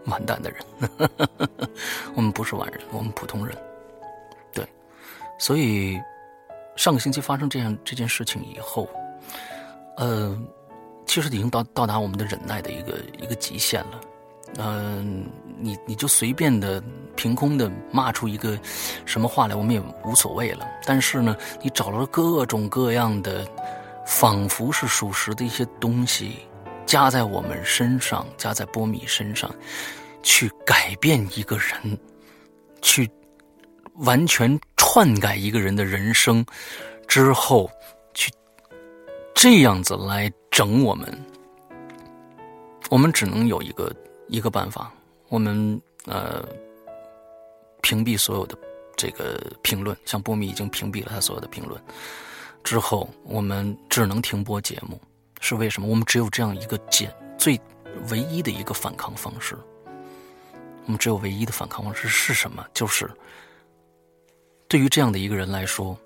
[0.06, 0.58] 完蛋的人。
[2.14, 3.56] 我们不是完人，我们普通人。
[4.52, 4.66] 对，
[5.38, 6.00] 所以
[6.76, 8.88] 上个星期发生这样这件事情以后，
[9.96, 10.36] 呃，
[11.06, 14.00] 其实已经到到达我们的忍耐的一个一个极限了。
[14.58, 15.26] 嗯，
[15.58, 16.82] 你你就随便的
[17.14, 18.58] 凭空的骂出一个
[19.04, 20.66] 什么话来，我们也无所谓了。
[20.84, 23.46] 但是呢，你找了各种各样的
[24.06, 26.38] 仿佛是属实的一些东西，
[26.86, 29.54] 加在我们身上，加在波米身上，
[30.22, 31.98] 去改变一个人，
[32.80, 33.10] 去
[33.96, 36.44] 完全篡改一个人的人生
[37.06, 37.70] 之后，
[38.14, 38.32] 去
[39.34, 41.12] 这样子来整我们，
[42.88, 43.94] 我们只能有一个。
[44.28, 44.92] 一个办法，
[45.28, 46.44] 我们呃
[47.80, 48.58] 屏蔽所有的
[48.96, 51.80] 这个评论，像波米已经屏蔽了他所有的评论。
[52.64, 55.00] 之后，我们只能停播节目，
[55.48, 55.86] 是为什么？
[55.86, 57.60] 我们只有这样一个简最
[58.10, 59.56] 唯一的一个反抗方式。
[60.86, 62.66] 我们只有唯一的反抗方式是什么？
[62.74, 63.08] 就是
[64.66, 65.96] 对于这样的一个人来说，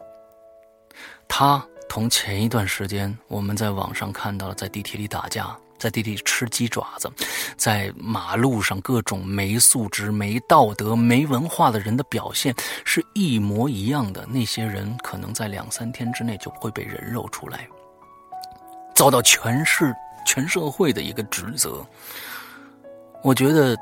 [1.26, 5.56] 他同前一段时间我们在网上看到了在地铁里打架。
[5.78, 7.10] 在地铁里吃鸡爪子，
[7.56, 14.26] 在马路上各种没素质、没道德、没文化的人的表现是一模一样的。
[14.26, 17.66] 那些人可能在两三天之内就会被人肉出来，
[19.00, 19.96] 遭到全市
[20.26, 21.82] 全社会的一个指责。
[23.22, 23.74] 我觉得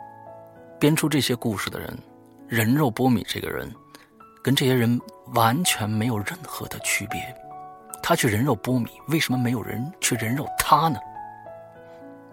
[0.78, 1.98] 编出这些故事的人，
[2.46, 3.68] 人肉波米这个人，
[4.44, 4.96] 跟这些人
[5.34, 7.20] 完全没有任何的区别。
[8.00, 11.00] 他去人肉波米，为什么没有人去人肉他呢？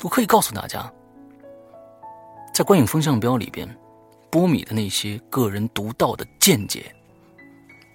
[0.03, 0.87] 我可以告诉大家，
[2.53, 3.67] 在观影风向标里边，
[4.29, 6.95] 波米的那些个人独到的见解、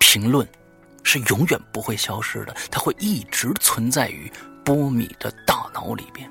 [0.01, 0.45] 评论，
[1.05, 4.29] 是永远不会消失的，它会一直存在于
[4.73, 6.31] 波米的大脑里边。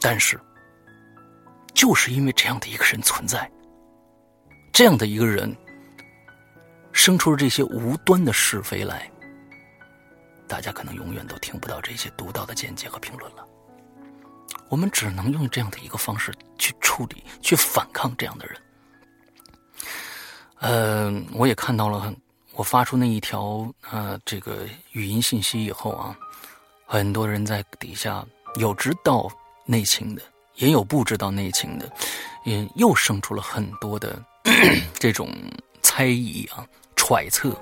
[0.00, 0.40] 但是，
[1.74, 3.50] 就是因为这样的一个人存在，
[4.72, 5.52] 这样的一个人，
[6.92, 9.10] 生出了这些无端的是非来，
[10.46, 13.44] 大家可能永远都听不到这些独到的见解和评论了。
[14.68, 18.56] 我们只能用这样的一个方式去处理、去反抗这样的人。
[20.60, 22.14] 呃，我也看到了，
[22.52, 26.16] 我发出那一条呃这个语音信息以后啊，
[26.92, 28.26] 很多人在底下
[28.56, 29.30] 有知道
[29.64, 30.20] 内情的，
[30.56, 31.88] 也有不知道内情的，
[32.44, 34.20] 也又生出了很多的
[34.98, 35.28] 这种
[35.82, 36.66] 猜疑啊、
[36.96, 37.56] 揣测。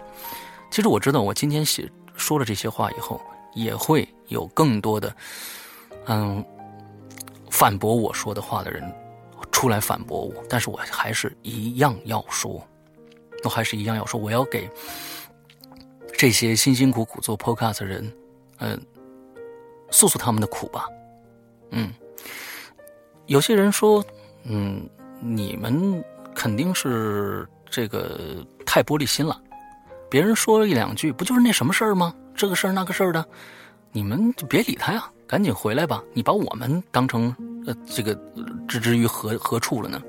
[0.70, 3.20] 其实我知道，我今天写说了这些话以后，
[3.52, 5.14] 也会有更多的
[6.06, 6.42] 嗯。
[7.50, 8.94] 反驳我说的话的人
[9.50, 12.62] 出来反驳我，但是我还是一样要说，
[13.42, 14.70] 我还是一样要说，我要给
[16.16, 18.12] 这些辛辛苦苦做 Podcast 的人，
[18.58, 18.80] 嗯，
[19.90, 20.86] 诉诉他们的苦吧。
[21.70, 21.92] 嗯，
[23.26, 24.04] 有些人说，
[24.44, 24.88] 嗯，
[25.20, 26.02] 你们
[26.34, 29.40] 肯定是这个太玻璃心了，
[30.08, 32.14] 别人说一两句，不就是那什么事儿吗？
[32.34, 33.24] 这个事儿那个事儿的，
[33.92, 35.10] 你们就别理他呀。
[35.26, 36.02] 赶紧回来吧！
[36.14, 37.36] 你把我们当成
[37.66, 38.18] 呃这个
[38.66, 40.00] 置之于何何处了呢？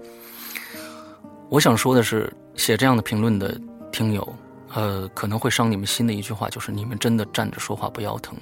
[1.49, 3.59] 我想说的是，写这样的评论的
[3.91, 4.35] 听友，
[4.73, 8.37] 呃，可能会伤你们心的一句话就是：你们真的站着说话不腰疼。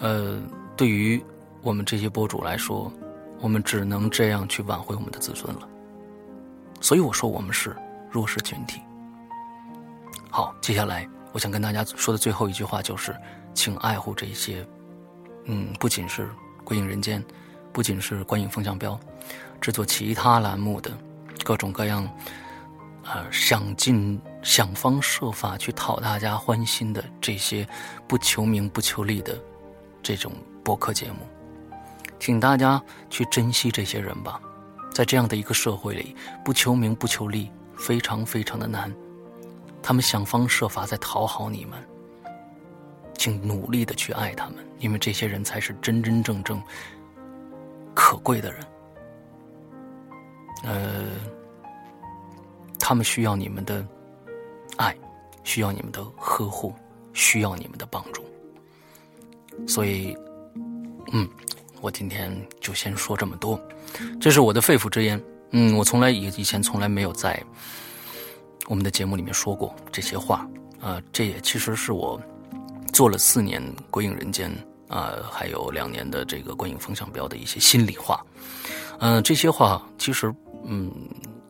[0.00, 0.40] 呃，
[0.76, 1.22] 对于
[1.62, 2.92] 我们这些博主来说，
[3.40, 5.68] 我们只能这样去挽回我们的自尊了。
[6.80, 7.74] 所以我说，我们是
[8.10, 8.80] 弱势群体。
[10.30, 13.14] 好，接下来我想跟大家说的最后一句话就是：
[13.54, 14.66] 请爱护这些。
[15.44, 16.22] 嗯，不仅是
[16.64, 17.22] 《归影人间》，
[17.72, 18.92] 不仅是《观影风向标》，
[19.60, 20.90] 制作其他栏目的
[21.44, 22.04] 各种各样，
[23.04, 27.66] 啊，想尽想方设法去讨大家欢心的这些
[28.08, 29.38] 不求名不求利的
[30.04, 30.30] 这种
[30.62, 31.26] 播客节目，
[32.20, 34.38] 请大家去珍惜这些人吧。
[34.92, 38.94] 在这样的一个社会里，不求名不求利，非常非常的难。
[39.82, 41.82] 他们想方设法在讨好你们。
[43.16, 46.62] 请努力的去爱他们，因为这些人才是真真正正
[47.94, 48.66] 可贵的人。
[50.64, 51.06] 呃，
[52.78, 53.86] 他们需要你们的
[54.76, 54.94] 爱，
[55.44, 56.74] 需要你们的呵护，
[57.14, 58.22] 需要你们的帮助。
[59.66, 60.16] 所以，
[61.12, 61.28] 嗯，
[61.80, 63.60] 我今天就先说这么多。
[64.20, 65.20] 这是我的肺腑之言。
[65.50, 67.40] 嗯，我从来以以前从来没有在
[68.66, 70.48] 我们的节目里面说过这些话。
[70.80, 72.20] 呃，这也其实是我。
[72.92, 74.48] 做了四年《鬼影人间》
[74.94, 78.24] 啊，还有两年的这个《观影风向标》的一些心里话，
[79.00, 80.32] 嗯，这些话其实
[80.64, 80.92] 嗯，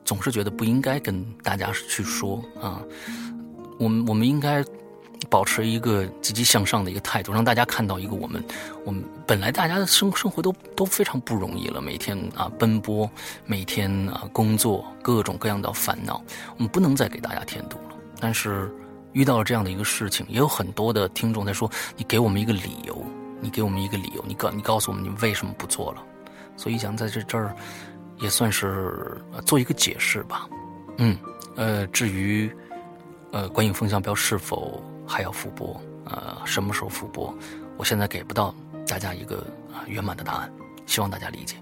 [0.06, 2.82] 总是觉得不应该跟大家去说啊。
[3.78, 4.64] 我们我们应该
[5.30, 8.42] 保持一个积极向上的一个态度，让大家看到一个我们
[8.84, 13.10] 我们本来大家的生生活都都非常不容易了，每天啊奔波，
[13.46, 16.22] 每天啊工作，各种各样的烦恼，
[16.56, 17.96] 我们不能再给大家添堵了。
[18.20, 18.70] 但是。
[19.14, 23.00] 遇到了这样的一个事情，也有很多的听众在说：“你给我们一个理由，
[23.40, 26.02] 你给我们一个理由，你告你告诉我们你为什么不做了。
[26.56, 27.54] 所以想在这这儿
[28.18, 29.16] 也算是
[29.46, 30.48] 做一个解释吧。
[30.98, 31.16] 嗯，
[31.54, 32.52] 呃，至于
[33.30, 37.34] 呃观影风向标是否还要复播，呃，什么时候复播，
[37.76, 38.54] 我现在给不到
[38.86, 39.38] 大家一个
[39.72, 40.52] 啊圆满的答案，
[40.86, 41.56] 希望大家理解。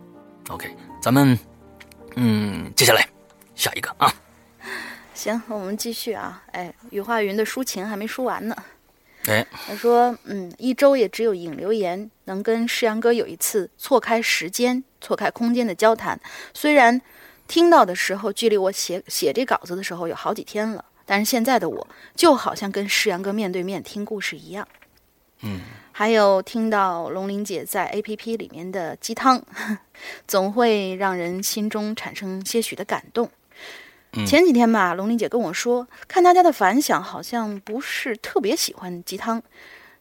[0.48, 1.38] OK，咱们
[2.16, 3.08] 嗯接下来
[3.54, 4.12] 下一个啊。
[5.14, 6.42] 行，我们继续啊。
[6.52, 8.56] 哎，雨化云的抒情还没说完呢。
[9.26, 16.18] 哎，他说，嗯，一周也只有引流言能跟世阳哥有一次错开时间、错开空间的交谈。
[16.52, 17.00] 虽然
[17.46, 24.66] 听到的时候距离我写写这稿子的时候有好几天了，但是现在的我就好像跟世阳哥面对面听故事一样。
[25.42, 29.44] 嗯，还有听到龙玲姐在 A P P 里面的鸡汤，
[30.28, 33.30] 总会让人心中产生些许的感动。
[34.26, 39.42] 前几天吧，龙玲姐跟我说，看大家的反响，好像不是特别喜欢鸡汤，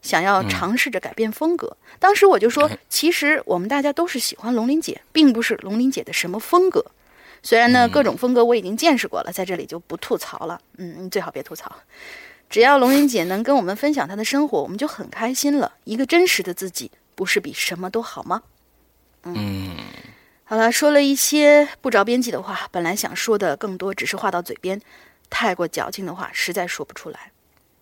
[0.02, 1.76] 想要尝试着改变风格。
[1.98, 6.84] 当时我就说，其实我们大家都是喜欢龙玲姐，并不是龙玲姐的什么风格。
[7.42, 10.60] 虽然呢，各种风格我已经见识过了，在这里就不吐槽了。
[10.78, 11.74] 嗯，你最好别吐槽。
[12.48, 15.72] 只要龙云姐能跟我们分享她的生活，我们就很开心了。
[15.84, 18.42] 一个真实的自己，不是比什么都好吗？
[19.24, 19.76] 嗯。
[20.44, 24.78] 好了，说了一些不着边际的话，本来想说的更多，只是话到嘴边，
[25.30, 27.32] 太过矫情的话实在说不出来，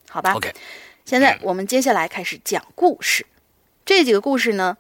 [0.09, 0.55] 好吧？OK，
[1.05, 3.27] 现在我们接下来开始讲故事，
[3.91, 4.77] 这几个故事呢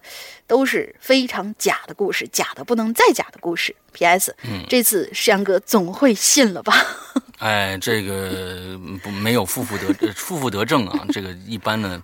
[0.46, 3.74] 都是非常假的故事，假的不能再假的故事。
[3.92, 4.36] P.S.
[4.68, 6.72] 这次山哥总会信了吧？
[7.40, 12.00] 哎，这个不没有负负得负负得正啊，这个一般呢。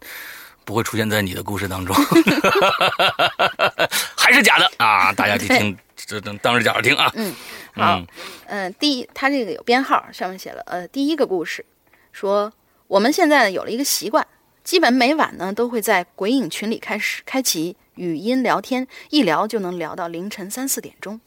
[0.65, 1.95] 不会出现在你的故事当中，
[4.19, 5.13] 还是假的啊！
[5.13, 7.09] 大家去听，这当当是假的听啊。
[7.15, 7.33] 嗯，
[7.73, 8.03] 好，
[8.47, 11.65] 嗯，第一，他这个有编号，上面写了，呃，第一个故事
[12.11, 12.53] 说，
[12.89, 14.27] 我们现在有了一个习惯，
[14.67, 21.21] 基本每晚呢都会在鬼影群里开始开启语音聊天，一聊就能聊到凌晨三四点钟。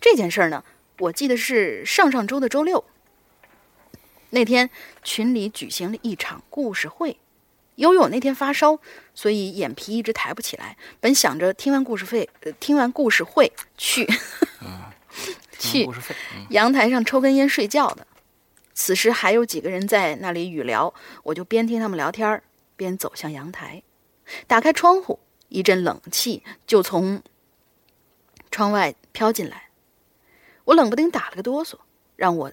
[0.00, 0.64] 这件事儿呢，
[1.00, 2.82] 我记得是上上周的周六，
[4.30, 4.70] 那天
[5.04, 7.18] 群里举行了一场故事会。
[7.74, 8.78] 由于我那天发烧，
[9.14, 10.78] 所以眼皮一直抬不起来。
[10.98, 14.08] 本想着听完故事会，呃，听完故事会去，
[15.60, 15.86] 去
[16.48, 18.06] 阳台上抽根烟睡觉的。
[18.72, 20.94] 此时还有几个人在那里语聊，
[21.24, 22.42] 我就边听他们聊天
[22.76, 23.82] 边走向阳台，
[24.46, 27.22] 打开窗户，一阵冷气就从
[28.50, 29.70] 窗外飘进来，
[30.64, 31.78] 我冷不丁打了个哆嗦，
[32.16, 32.52] 让我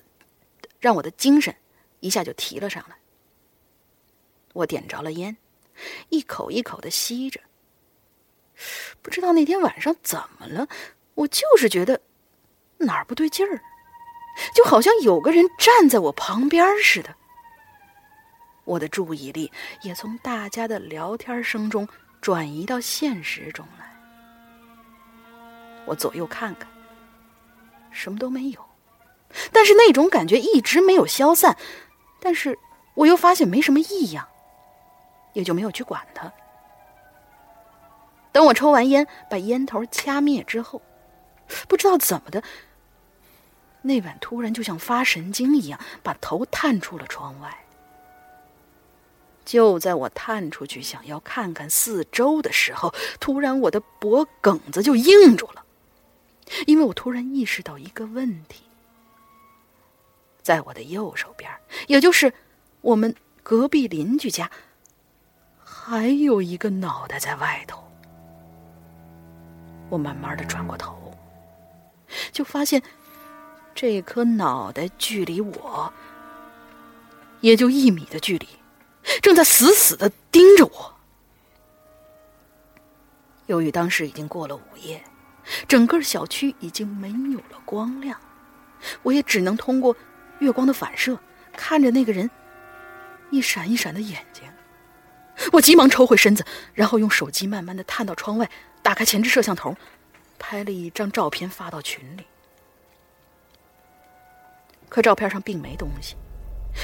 [0.80, 1.56] 让我的精神
[2.00, 2.98] 一下就提了上来。
[4.54, 5.38] 我点着了烟，
[6.10, 7.40] 一口一口的吸着。
[9.02, 10.68] 不知道那天晚上怎么了，
[11.16, 12.02] 我就是觉得
[12.78, 13.62] 哪儿不对劲儿，
[14.54, 17.16] 就好像有个人站在我旁边似的。
[18.70, 19.52] 我的注意力
[19.82, 21.88] 也从大家的聊天声中
[22.22, 23.92] 转移到现实中来。
[25.86, 26.70] 我左右看看，
[27.90, 28.64] 什么都没有，
[29.52, 31.58] 但是那种感觉一直没有消散。
[32.20, 32.60] 但是
[32.94, 34.28] 我又发现没什么异样。
[35.34, 36.32] 也就没有去管他。
[38.32, 40.82] 等我抽完烟，把烟头掐灭之后，
[41.68, 42.44] 不知道怎么的，
[43.84, 47.56] 那晚突然就像发神经一样，把头探出了窗外。
[49.50, 55.66] 就在我探出去想要看看四周的时候，突然我的脖梗子就硬住了，
[56.68, 58.62] 因为我突然意识到一个问题：
[60.44, 61.50] 在我的右手边，
[61.88, 62.32] 也就是
[62.82, 64.52] 我们隔壁邻居家。
[65.64, 67.84] 还有一个脑袋在外头，
[69.90, 71.12] 我慢慢的转过头，
[72.32, 72.84] 就发现
[73.74, 75.92] 这颗脑袋距离我
[77.42, 78.48] 也就一米的距离，
[79.22, 80.96] 正在死死的盯着我。
[83.48, 85.04] 由于当时已经过了午夜，
[85.68, 88.20] 整个小区已经没有了光亮，
[89.02, 89.96] 我也只能通过
[90.40, 91.18] 月光的反射
[91.54, 92.30] 看着那个人
[93.32, 94.44] 一闪一闪的眼睛。
[95.52, 98.50] 我急忙抽回身子，然后用手机慢慢的探到窗外，
[98.84, 99.76] 打开前置摄像头，
[100.38, 102.26] 拍了一张照片发到群里。
[104.90, 106.16] 可照片上并没东西。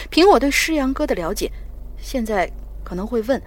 [0.09, 1.51] 凭我对诗阳哥的了解，
[1.97, 2.49] 现在
[2.83, 3.41] 可能会问，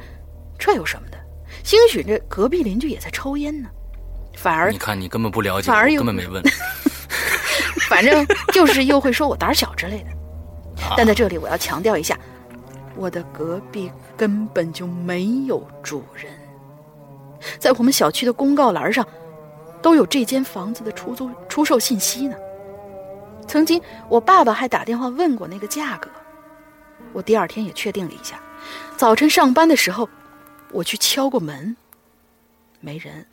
[0.59, 1.19] 这有什么的？
[1.65, 3.69] 兴许这隔壁邻居也在抽烟呢。
[4.37, 6.43] 反而你看，你根本不了解，反而根本没问。
[7.89, 10.11] 反正就是又会说我胆小之类的。
[10.97, 12.19] 但在这里我要强调一下。
[12.97, 16.33] 我的隔壁根本就没有主人，
[17.57, 19.07] 在我们小区的公告栏上，
[19.81, 22.37] 都有这间房子的出租出售信息呢。
[23.47, 26.11] 曾经我爸爸还打电话问过那个价格，
[27.13, 28.41] 我第二天也确定了一下。
[28.97, 30.09] 早晨上班的时候，
[30.71, 31.77] 我去敲过门，
[32.81, 33.27] 没人。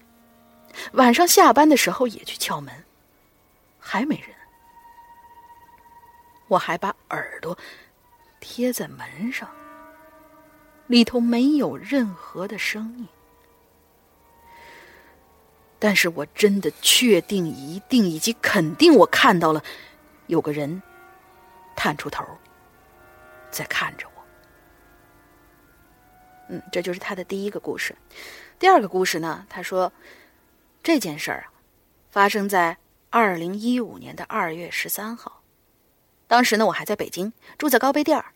[0.93, 2.73] 晚上下班的时候也去敲门，
[3.79, 4.29] 还没人。
[6.47, 7.57] 我还把耳朵
[8.39, 9.49] 贴在门上，
[10.87, 13.07] 里头没有任何的声音。
[15.79, 19.63] 但是我真的确定、一定以及肯定，我看到了
[20.27, 20.81] 有个人
[21.75, 22.23] 探出头，
[23.55, 24.23] 在看着我。
[26.49, 27.95] 嗯，这就是他的第一个故事。
[28.59, 29.45] 第二个故事呢？
[29.49, 29.91] 他说
[30.83, 31.53] 这件事儿啊，
[32.11, 32.77] 发生在
[33.09, 35.41] 二零一五年的二月十三号。
[36.27, 38.33] 当时呢，我还在北京，住在高碑店儿。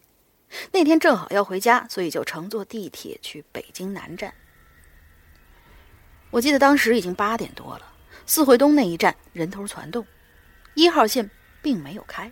[0.72, 4.34] 那天正好要回家，所以就乘坐地铁去北京南站。
[6.32, 7.93] 我记得当时已经八点多了，
[8.26, 10.05] 四惠东那一站人头攒动，
[10.74, 11.30] 一号线
[11.61, 12.32] 并没有开。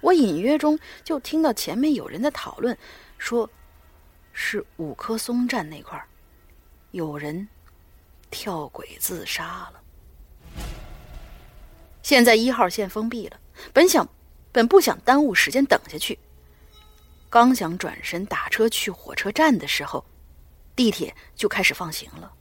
[0.00, 2.76] 我隐约中就听到前面有人在讨论，
[3.18, 3.48] 说
[4.32, 6.06] 是五棵松站那块儿
[6.92, 7.48] 有人
[8.30, 9.80] 跳轨自杀了。
[12.02, 13.38] 现在一号线封闭了，
[13.72, 14.08] 本想
[14.50, 16.18] 本不想耽误时间等下去，
[17.28, 20.04] 刚想转身打车去火车站的时候，
[20.74, 22.32] 地铁就开始放行了。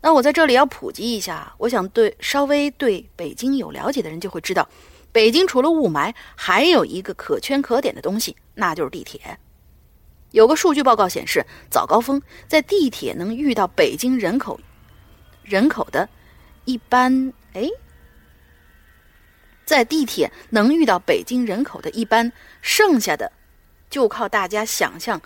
[0.00, 4.68] 那我在这里要普及一下，我想对稍微对北京有了解的人就会知道，
[5.14, 9.38] 北京除了雾霾，还有一个可圈可点的东西，那就是地铁。
[10.32, 14.58] 有个数据报告显示，早高峰在地铁能遇到北京人口
[15.44, 16.08] 人口的，
[16.64, 17.70] 一般哎，
[19.64, 23.30] 在地铁能遇到北京人口的一般，剩下的
[23.88, 25.22] 就靠大家想象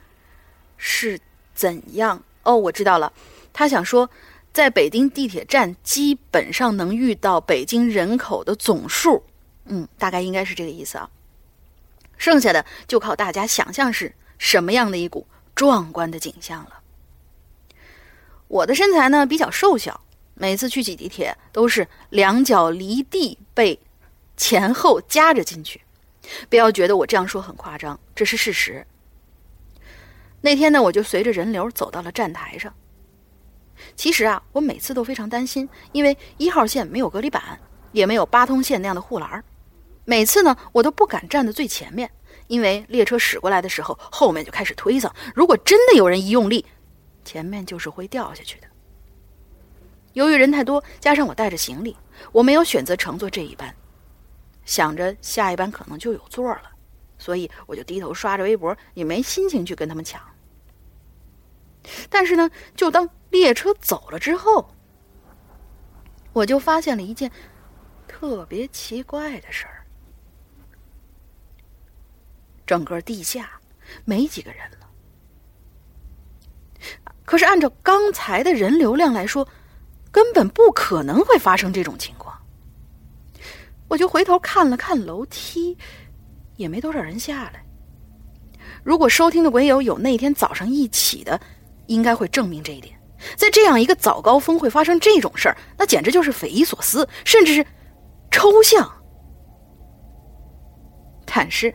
[0.77, 1.19] 是
[1.55, 2.23] 怎样。
[2.43, 3.11] 哦，我知道了，
[3.55, 4.11] 他想说。
[4.51, 9.23] 在北京地铁站，基本上能遇到北京人口的总数，
[9.69, 11.09] 嗯，大概应该是这个意思啊。
[12.17, 16.81] 剩下的就靠大家想象是什么样的一股壮观的景象了。
[18.49, 20.01] 我的身材呢比较瘦小，
[20.35, 23.79] 每次去挤地铁都是两脚离地被
[24.37, 25.81] 前后夹着进去。
[26.49, 28.87] 不要觉得我这样说很夸张，这是事实。
[30.41, 32.73] 那天呢，我就随着人流走到了站台上。
[33.95, 37.61] 其实啊，我每次都非常担心，因为一号线没有隔离板，
[37.93, 39.45] 也没有八通线那样的护栏
[40.09, 42.11] 每次呢，我都不敢站在最前面，
[42.47, 45.13] 因为列车驶过来的时候，后面就开始推搡。
[45.35, 46.65] 如果真的有人一用力，
[47.27, 48.67] 前面就是会掉下去的。
[50.15, 51.95] 由于人太多，加上我带着行李，
[52.33, 53.77] 我没有选择乘坐这一班，
[54.65, 56.71] 想着下一班可能就有座了，
[57.19, 60.19] 所以我就低头刷着微博，也没心情去跟他们抢。
[62.09, 64.71] 但是呢，就当列车走了之后，
[66.33, 67.31] 我就发现了一件
[68.07, 69.78] 特别奇怪的事儿：
[72.69, 73.51] 整个地下
[74.05, 74.89] 没几个人了。
[77.25, 79.49] 可是按照刚才的人流量来说，
[80.13, 82.39] 根本不可能会发生这种情况。
[83.89, 85.77] 我就回头看了看楼梯，
[86.57, 87.65] 也没多少人下来。
[88.85, 91.41] 如果收听的鬼友有那天早上一起的。
[91.89, 92.95] 应该会证明这一点，
[93.35, 97.67] 在这样一个早高峰会发生这种事儿，那简直就是匪夷所思，甚至是
[98.31, 98.87] 抽象。
[101.25, 101.75] 但是，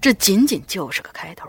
[0.00, 1.48] 这仅仅就是个开头。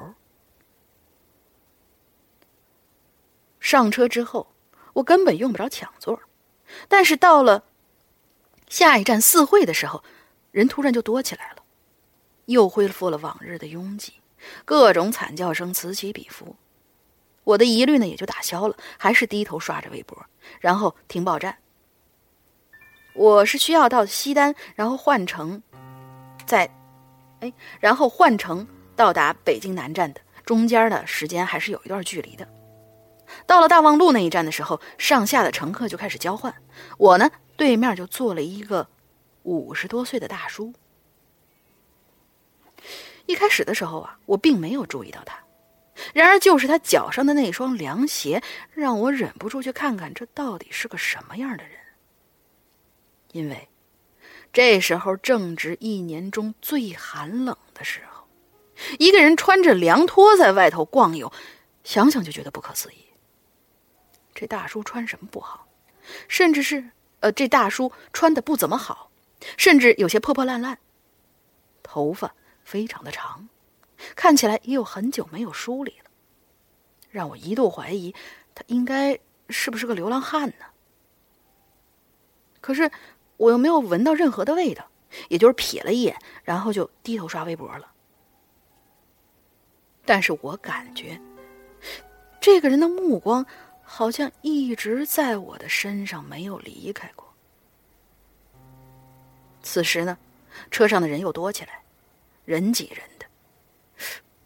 [3.60, 4.54] 上车之后，
[4.94, 6.20] 我根本用不着抢座，
[6.88, 7.66] 但是到了
[8.68, 10.04] 下一站四惠的时候，
[10.52, 11.64] 人突然就多起来了，
[12.46, 14.14] 又恢复了往日的拥挤，
[14.66, 16.56] 各种惨叫声此起彼伏。
[17.44, 20.26] 我的疑虑呢也就打消了，还是低头刷着微博，
[20.60, 21.58] 然后停报站。
[23.14, 25.62] 我是需要到西单，然后换乘，
[26.46, 26.72] 在，
[27.42, 32.48] 哎，然后换乘到达北京南站的，中间的时间还是有一段距离的。
[33.46, 36.54] 到了大望路那一站的时候，上下的乘客就开始交换，
[36.98, 38.88] 我呢对面就坐了一个
[39.44, 40.74] 五十多岁的大叔。
[43.28, 45.38] 一开始的时候啊，我并没有注意到他。
[46.14, 48.42] 然而，就是他脚上的那双凉鞋，
[48.74, 51.74] 让我忍不住去看看这到底是个什么样的人。
[53.32, 53.69] 因为
[54.52, 58.28] 这时候正值一年中最寒冷的时候，
[58.98, 61.32] 一个人穿着凉拖在外头逛悠，
[61.84, 63.06] 想想就觉得不可思议。
[64.34, 65.68] 这大叔穿什么不好？
[66.28, 66.90] 甚至是，
[67.20, 69.12] 呃，这大叔穿的不怎么好，
[69.58, 70.80] 甚至有些破破烂烂，
[71.84, 72.34] 头发
[72.64, 73.50] 非常的长。
[74.16, 76.10] 看起来也有很久没有梳理了，
[77.12, 78.16] 让我一度怀疑
[78.56, 79.20] 他应该
[79.50, 80.66] 是不是个流浪汉呢？
[82.62, 82.90] 可是
[83.40, 84.86] 我又没有闻到任何的味道，
[85.30, 86.14] 也就是瞥了一眼，
[86.44, 87.90] 然后就低头刷微博了。
[90.06, 91.20] 但是我感觉
[92.42, 93.46] 这个人的目光
[93.82, 97.26] 好像一直在我的身上没有离开过。
[99.62, 100.18] 此时呢，
[100.70, 101.82] 车上的人又多起来，
[102.44, 103.26] 人挤人的。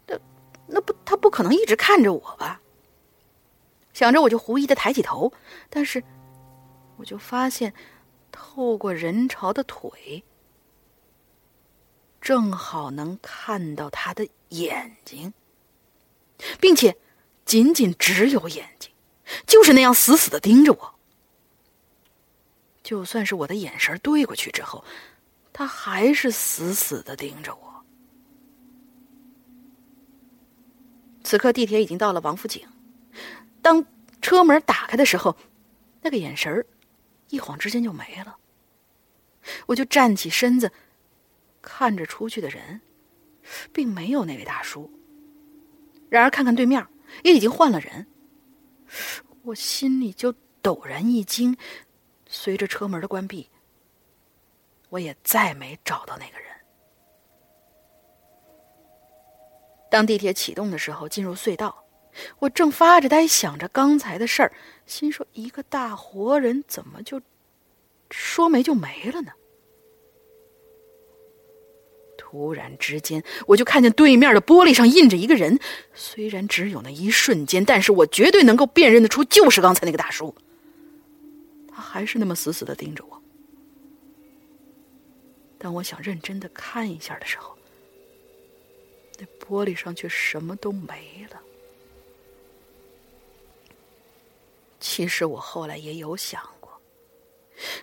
[0.06, 0.18] 那
[0.66, 2.60] 那不，他不可能一直看着我吧？
[3.92, 5.32] 想着我就狐疑的抬起头，
[5.68, 6.02] 但是
[6.96, 7.72] 我就发现，
[8.36, 10.24] 透过人潮的腿，
[12.20, 15.32] 正好能看到他的眼睛，
[16.60, 16.96] 并且
[17.44, 18.90] 仅仅只有眼睛，
[19.46, 20.94] 就是那样死死的盯着我。
[22.82, 24.84] 就算是我的眼神对过去之后，
[25.52, 27.84] 他还是死死的盯着我。
[31.22, 32.66] 此刻地铁已经到了王府井。
[33.62, 33.86] 当
[34.20, 35.36] 车门打开的时候，
[36.02, 36.66] 那个眼神儿
[37.28, 38.38] 一晃之间就没了。
[39.66, 40.72] 我就站起身子，
[41.60, 42.80] 看着出去的人，
[43.72, 44.90] 并没有那位大叔。
[46.08, 46.86] 然而看看对面，
[47.22, 48.06] 也已经换了人，
[49.42, 51.56] 我心里就陡然一惊。
[52.26, 53.48] 随着车门的关闭，
[54.88, 56.48] 我也再没找到那个人。
[59.90, 61.83] 当地铁启动的时候，进入隧道。
[62.38, 64.52] 我正发着呆想着刚才的事儿，
[64.86, 67.20] 心说一个大活人怎么就
[68.10, 69.32] 说没就没了呢？
[72.16, 75.58] 突然之间，我就看见对面的玻璃上印着一个人，
[75.94, 80.34] 虽然只有那一瞬间，但是我绝对能够辨认得出，就是刚才那个大叔。
[81.68, 83.20] 他还是那么死死的盯着我。
[85.58, 87.56] 当我想认真的看一下的时候，
[89.18, 91.40] 那玻璃上却什么都没了。
[94.84, 96.70] 其实我后来也有想过，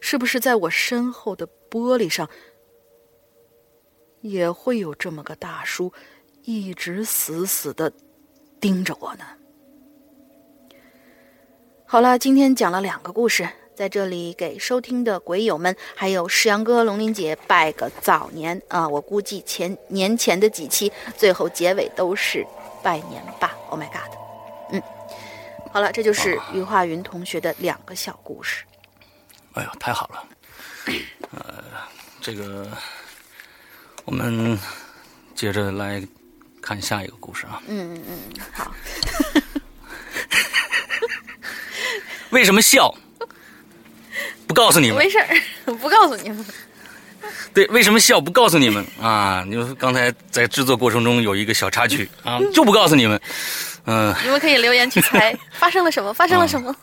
[0.01, 2.29] 是不是在我身后的玻璃上，
[4.21, 5.91] 也会有这么个大叔，
[6.43, 7.91] 一直死死的
[8.59, 9.25] 盯着我呢？
[11.87, 18.87] 好了，今天讲了两个故事，在这里给收听的鬼友们，还有石阳哥、龙玲姐拜个早年啊！
[18.87, 22.45] 我估计前年前的几期，最后结尾都是
[22.83, 23.57] 拜年吧。
[23.71, 24.20] Oh my god！
[25.71, 25.73] 嗯。
[25.73, 28.63] 好了，这就是于化云同学的两个小故事。
[29.53, 30.23] 哎呦，太好了！
[31.31, 31.63] 呃，
[32.21, 32.67] 这个
[34.05, 34.57] 我们
[35.33, 36.01] 接着来
[36.61, 37.61] 看下一个故事啊。
[37.67, 38.17] 嗯嗯嗯，
[38.53, 38.71] 好。
[42.31, 42.93] 为什么笑？
[44.47, 44.97] 不告诉你们。
[44.97, 46.45] 没事儿，不告诉你们。
[47.53, 48.19] 对，为什么笑？
[48.21, 49.43] 不告诉你们啊！
[49.45, 53.21] 你们刚才在制作过程中有一个小插曲啊，就不告诉你们。
[53.85, 56.75] 嗯，你们可以留言去猜 发生了什么，发生了什么？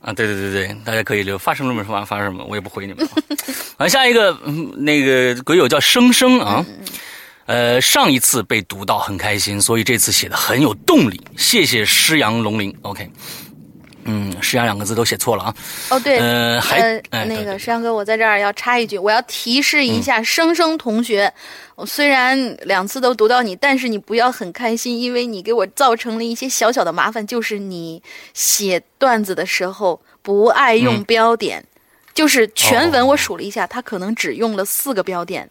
[0.00, 3.08] 啊，对对对对，大家可以留发生了什么，发生什么，我也不回你们。
[3.78, 4.32] 啊，下一个
[4.76, 6.64] 那个鬼友叫生生啊，
[7.46, 13.10] 呃，上一次被读到很开心，所以这次写的很有动力，谢谢诗阳龙鳞，OK。
[14.06, 15.54] 嗯，石阳两个字都写错了啊！
[15.90, 21.32] 哦，对，呃，还那个石阳哥，我在这儿要插一句，我要提示一下生生同学，
[21.74, 28.02] 我虽然两次都读到你，但是你不要很开心，因为你给我造成了一些小小的麻烦，就是你
[28.32, 31.64] 写段子的时候不爱用标点，
[32.14, 35.48] 就是全文我数了一下，他可能只用了四个标点。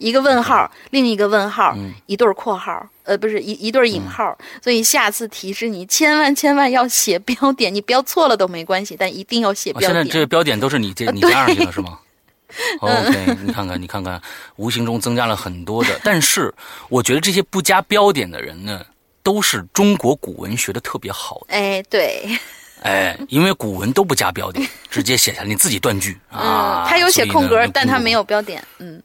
[0.00, 1.76] 一个问号，另一个问号，
[2.06, 9.92] 一对括号，呃，不是一一对引号，所以下次提示你千万千万要写标点，你标错了都没关系，但一定要写标点。
[9.92, 11.98] 现在这个标点都是你这你加上去的是吗？
[12.80, 14.20] OK，你看看，你看看，
[14.56, 15.90] 无形中增加了很多的。
[16.02, 16.52] 但是
[16.88, 18.82] 我觉得这些不加标点的人呢，
[19.22, 21.54] 都是中国古文学的特别好的。
[21.54, 22.26] 哎，对，
[22.82, 26.86] 哎，因为古文都不加标点，直接写下来，你自己断句啊。
[26.88, 29.00] 他有写空格，但他没有标点，嗯。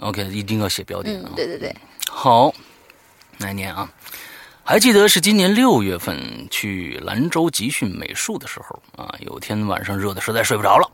[0.00, 1.30] OK，一定要写标点啊！
[1.34, 1.74] 对对对，
[2.08, 2.52] 好，
[3.38, 3.90] 来年啊！
[4.62, 10.90] 还记得是今年六月份去兰州集训美术的时候啊，有天晚上热的实在睡不着了，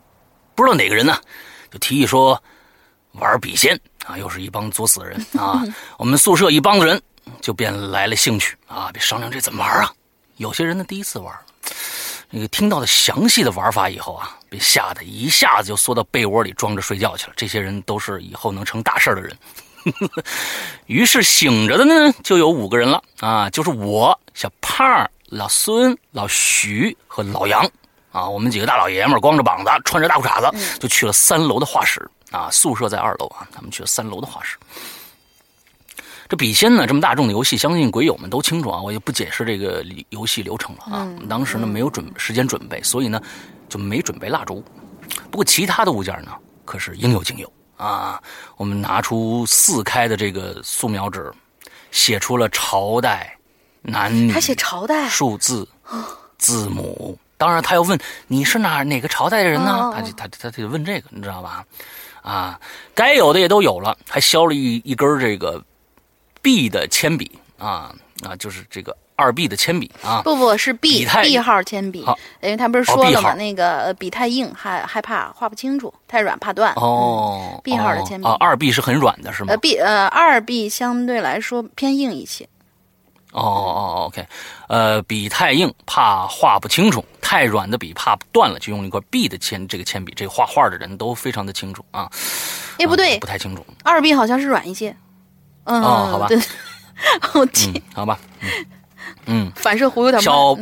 [0.54, 1.18] 不知道哪个人呢，
[1.70, 2.40] 就提议说
[3.12, 5.62] 玩笔仙啊，又是一帮作死的人啊！
[5.98, 7.00] 我们宿舍一帮子人
[7.40, 9.92] 就便来了兴趣啊，便商量这怎么玩啊？
[10.36, 11.36] 有些人呢第一次玩。
[12.36, 17.32] 那个听到的详细的玩法以后啊，被吓得一下子就缩到被窝里装着睡觉去了。
[17.36, 19.38] 这些人都是以后能成大事的人。
[20.86, 27.64] 于是醒着的呢，就有五个人了啊，就是我、小胖、老孙、老徐和老杨
[28.10, 32.50] 啊，我们几个大老爷们光着膀子，穿着大裤衩子，就去了三楼的画室啊。
[32.50, 34.56] 宿舍在二楼啊，他们去了三楼的画室。
[36.34, 41.08] 这笔仙呢，这么大众的游戏，相信鬼友们都清楚啊，我就不解释这个游戏流程了啊。
[41.28, 43.22] 当时呢没有准时间准备，所以呢
[43.68, 44.60] 就没准备蜡烛。
[45.30, 46.32] 不过其他的物件呢
[46.64, 48.20] 可是应有尽有啊。
[48.56, 51.32] 我们拿出四开的这个素描纸，
[51.92, 53.38] 写出了朝代、
[53.80, 55.68] 男女、他写朝代、数字、
[56.36, 59.70] 字母当然，他要问你是哪哪个朝代的人呢？
[59.70, 61.64] 哦哦他就他他他就问这个，你知道吧？
[62.22, 62.58] 啊，
[62.92, 65.62] 该有的也都有了，还削了一一根这个
[66.44, 67.90] B 的铅笔啊
[68.22, 70.20] 啊，就是这个二 B 的铅笔啊。
[70.22, 72.00] 不不是 B B 号铅笔，
[72.42, 73.30] 因为他不是哦说了吗？
[73.30, 76.74] 号那个呃笔太硬，害害怕画不清楚，太软怕断。
[76.74, 79.52] 哦、B 号的铅笔哦，二 B 是很软的，是吗？
[79.52, 82.46] 呃 B 呃二 B 相对来说偏硬一些。
[83.32, 84.24] 哦哦，OK，
[84.68, 92.08] 呃，笔太硬怕画不清楚，太软的笔怕断了，就用一块 B 的铅这个铅笔，这个画画的人都非常的清楚啊。
[92.78, 93.66] 哎，不对啊不，太清楚。
[93.82, 94.94] 二 B 好像是软一些。
[95.64, 96.28] 嗯，哦好吧。
[96.28, 96.38] 对，
[97.34, 98.66] 我记嗯，好吧，嗯
[99.26, 99.52] 嗯。
[99.56, 100.56] 反射弧有点小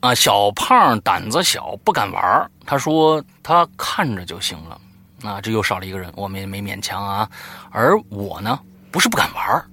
[0.00, 2.50] 啊，小胖胆子小，不敢玩儿。
[2.66, 4.80] 他说他看着就行了。
[5.22, 7.28] 啊，这又少了一个人，我们也没勉强啊。
[7.70, 8.58] 而我呢，
[8.90, 9.64] 不是不敢玩儿。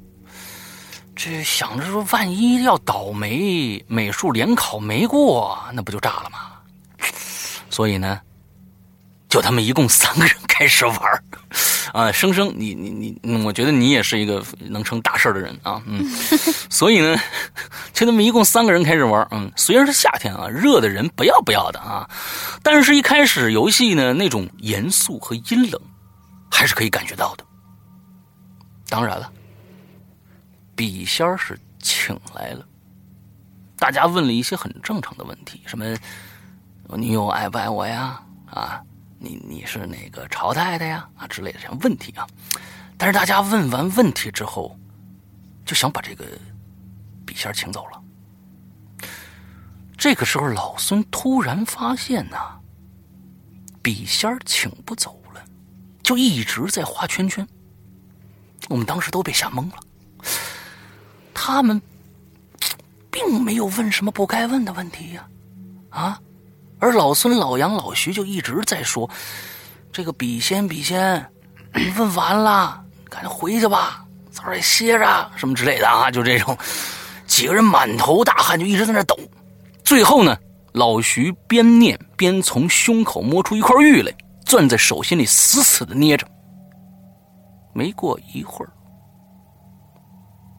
[1.14, 6.39] 这想着说，万一要倒霉，美术联考没过，那不就炸了吗？
[7.70, 8.22] 所以呢，
[9.28, 11.22] 就他们一共三个人开始玩儿
[11.94, 16.04] 啊，生生，你你你，嗯我觉得你也是一个能成大事儿的人啊，嗯，
[16.70, 17.18] 所以呢，
[17.94, 22.10] 就那么一共三个人开始玩儿，嗯，虽然是夏天啊，热的人不要不要的啊，
[22.64, 25.82] 但是一开始游戏呢，那种严肃和阴冷，
[26.50, 27.44] 还是可以感觉到的。
[28.89, 29.32] 当然了，
[30.76, 32.66] 笔仙儿是请来了，
[33.78, 35.86] 大家问了一些很正常的问题，什么
[36.98, 38.22] 你有爱不爱我呀？
[38.50, 38.82] 啊，
[39.24, 41.08] 你你是哪个朝代的呀？
[41.16, 42.26] 啊之类的这样问题啊。
[42.98, 44.76] 但是大家问完问题之后，
[45.64, 46.26] 就想把这个
[47.24, 48.02] 笔仙请走了。
[49.96, 52.38] 这个时候，老孙突然发现呢、
[53.84, 55.44] 笔仙请不走了，
[56.02, 57.48] 就一直在画圈圈。
[58.70, 59.78] 我们当时都被吓懵了。
[61.34, 61.80] 他们
[63.12, 65.28] 并没有问什么不该问的问题呀、
[65.90, 66.22] 啊，
[66.82, 69.08] 而老孙、老杨、老徐就一直在说
[69.94, 71.24] ：“这个笔仙，笔仙，
[71.76, 76.58] 你问完了，赶紧回去吧，早点歇着，什么之类的啊，就这种。”
[77.28, 79.18] 几个人满头大汗，就一直在那抖。
[79.86, 80.36] 最后呢，
[80.74, 84.12] 老徐边念边从胸口摸出一块玉来，
[84.44, 86.28] 攥在手心里死死的捏着。
[87.74, 88.74] 没过一会儿，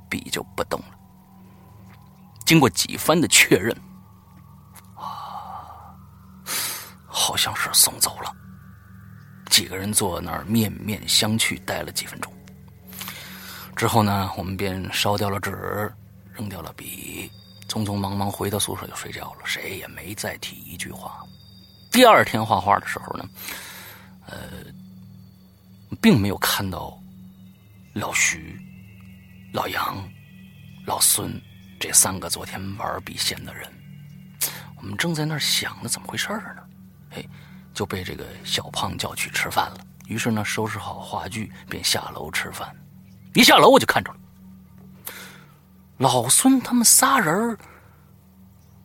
[0.09, 0.87] 笔就不动了。
[2.47, 3.77] 经过几番的确认，
[4.95, 5.93] 啊，
[7.13, 8.35] 好像是送走了。
[9.51, 12.33] 几个人坐那儿面面相觑，待了几分钟。
[13.77, 15.93] 之后呢，我们便烧掉了纸，
[16.33, 17.31] 扔掉了笔，
[17.69, 21.23] 匆匆忙忙回到宿舍就睡觉了，谁也没再提一句话。
[21.91, 23.29] 第二天画画的时候呢，
[24.27, 24.37] 呃，
[26.01, 26.99] 并没有看到
[27.93, 28.59] 老徐、
[29.53, 30.03] 老杨、
[30.87, 31.39] 老孙
[31.79, 33.71] 这三个昨天玩笔仙的人。
[34.77, 36.62] 我们正在那儿想着怎么回事呢，
[37.15, 37.25] 哎，
[37.75, 39.79] 就被这个小胖叫去吃饭了。
[40.07, 42.75] 于是呢，收拾好话剧，便下楼吃饭。
[43.35, 44.19] 一下楼我就看着了，
[45.97, 47.57] 老孙他们仨人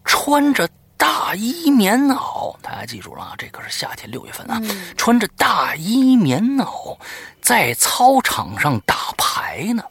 [0.05, 4.61] 穿着大衣棉袄，大家记住了啊，这可是夏天六月份啊，
[4.95, 6.97] 穿着大衣棉袄
[7.41, 9.83] 在操场上打牌呢。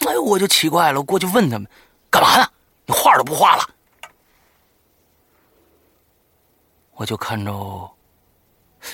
[0.00, 1.66] 哎，我就奇怪了，过去问他们
[2.10, 2.46] 干嘛呢？
[2.84, 3.62] 你画都不画了？
[6.94, 7.90] 我就看着，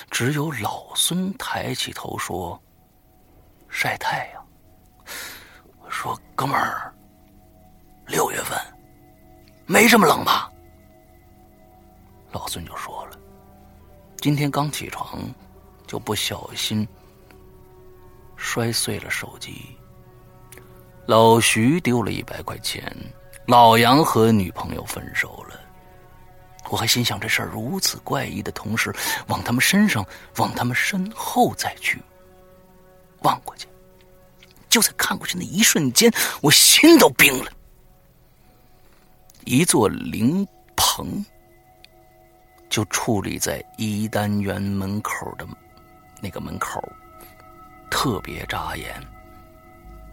[0.09, 2.59] 只有老孙抬起头说。
[3.71, 4.45] 晒太阳。
[5.79, 6.91] 我说：“哥们儿，
[8.07, 8.57] 六月份
[9.67, 10.51] 没这么冷吧？”
[12.33, 13.19] 老孙就说了
[14.17, 15.21] ：“今天刚起床，
[15.85, 16.87] 就不小心
[18.35, 19.77] 摔碎了手机。
[21.05, 22.83] 老徐丢了一百块钱，
[23.45, 25.59] 老杨和女朋友分手了。
[26.69, 28.93] 我还心想这事儿如此怪异的同时，
[29.27, 30.05] 往他们身上，
[30.37, 32.01] 往他们身后再去。”
[33.23, 33.67] 望过去，
[34.69, 36.09] 就在看过去那一瞬间，
[36.41, 37.51] 我心都冰了。
[39.43, 41.25] 一座灵棚
[42.69, 45.45] 就矗立在一单元门口的
[46.21, 46.81] 那个门口，
[47.91, 49.05] 特别扎眼，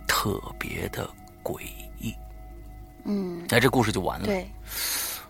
[0.08, 1.08] 特别的
[1.44, 1.60] 诡
[2.00, 2.12] 异。
[3.04, 4.26] 嗯，哎，这故事就完了。
[4.26, 4.50] 对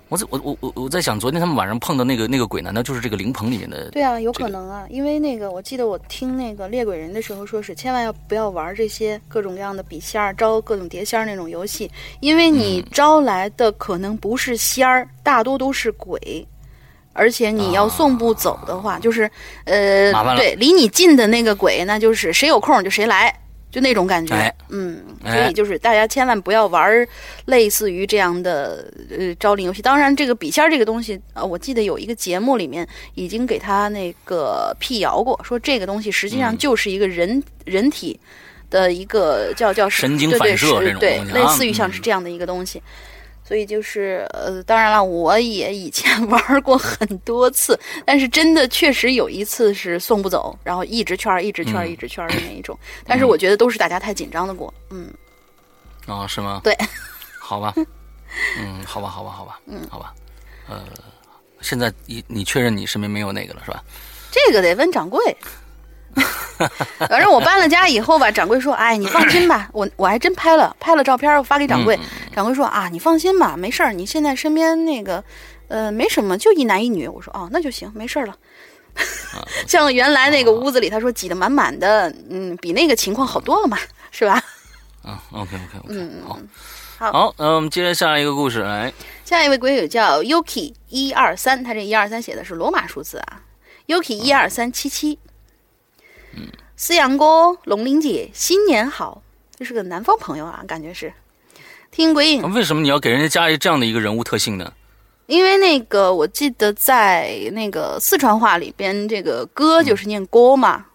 [0.08, 3.90] 我在我我我我在想，昨天他们晚上碰到那个那个鬼，难道就是这个灵棚里面的？
[3.90, 11.90] 对啊，有可能啊，因为那个我记得我听那个猎鬼人的时候说是千万要不要玩这些各种各样的笔仙儿、招各种碟仙儿那种游戏，
[12.20, 16.46] 因为你嗯招来的可能不是仙儿，大多都是鬼。
[17.18, 19.22] 而且你要送不走的话，就是
[19.64, 23.34] 呃对，离你近的那个鬼，那就是谁有空就谁来，
[23.76, 24.34] 就那种感觉。
[24.34, 27.06] 哎嗯，哎所以就是大家千万不要玩儿
[27.44, 29.82] 类似于这样的呃招灵游戏。
[29.82, 38.18] 当然，这个笔仙儿这个东西，呃，我记得有一个节目里面已经给他那个辟谣过，说这个东西实际上嗯就是一个人、人体
[38.70, 42.82] 的一个叫叫神经对对反射这种东西，啊类似于像嗯是这样的一个东西。
[43.46, 52.76] 所以就是呃，当然了，我也以前 玩过很多次，但是真的确实有一次是送不走，然后一直圈儿、一直圈儿、嗯一直圈儿的那一种。
[53.06, 55.08] 但是我觉得都是大家太紧张的过，嗯，
[56.06, 56.60] 啊，是吗？
[56.64, 56.76] 对，
[57.38, 57.72] 好吧，
[58.58, 60.12] 嗯，好吧，好吧，好吧，嗯，好吧，
[60.68, 60.82] 呃，
[61.60, 63.84] 现在你你确认你身边没有那个了是吧？
[64.32, 65.20] 这个得问掌柜。
[67.08, 71.98] 反正我搬了家以后吧，掌柜说：“哎，你放心吧， 我我还真拍了拍了照片，我发给掌柜。
[72.34, 75.22] 掌柜说：啊，你放心吧，没事儿，你现在身边那个
[75.68, 77.06] 呃没什么，就一男一女。
[77.06, 78.34] 我说：哦，那就行，没事儿了。
[79.68, 83.78] 像原来那个屋子里，他说挤得满满的，嗯，比那个情况好多了嘛，
[84.10, 84.42] 是吧？
[85.02, 86.38] 啊，OK OK OK，嗯好，
[86.98, 88.90] 好好，那我们接着下一个故事来。
[89.24, 93.42] 下一位鬼友叫 Yuki 一二三，他这一二三写的是罗马数字啊
[93.86, 95.18] ，Yuki 一二三七七。
[96.36, 99.22] 嗯，思阳哥、龙玲姐，新年好！
[99.56, 101.12] 这是个南方朋友啊，感觉是。
[101.90, 104.70] 听鬼影，为什么你要给人家加一这样的一个人物特性呢？
[105.26, 110.86] 因为那个我记得在那个四川话里边，这个歌就是念锅嘛。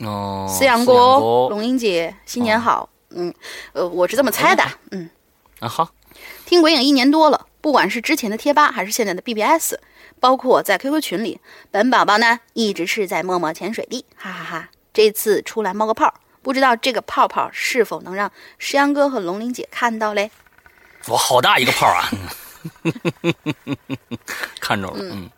[0.00, 2.88] 哦，思阳阳哥、哥龙英姐，新年好。
[3.10, 3.32] 嗯，
[3.72, 4.64] 呃，我是这么猜的。
[4.92, 5.08] 嗯，
[5.60, 5.88] 啊，好，
[6.46, 9.76] 听鬼影一年多了，不管是之前的贴吧还是现在的 BBS，
[10.20, 11.40] 包括在 QQ 群里，
[11.70, 16.12] 本宝宝呢一直是在默默潜水的，哈哈哈这次出来冒个泡，
[16.42, 20.30] 不知道这个泡泡是否能让石阳哥和龙玲姐看到嘞？
[21.08, 22.10] 哇，好大一个泡啊！
[24.60, 25.30] 看着了，嗯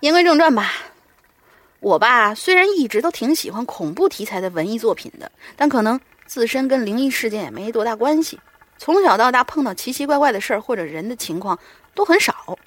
[0.00, 0.72] 言归正传吧，
[1.80, 8.40] 我吧虽然一直都挺喜欢恐怖题材的文艺作品的，但可能自身跟灵异事件也没多大关系。
[8.84, 11.56] 从小到大碰到奇奇怪怪的事儿或者人的情况
[11.94, 12.58] 都很少。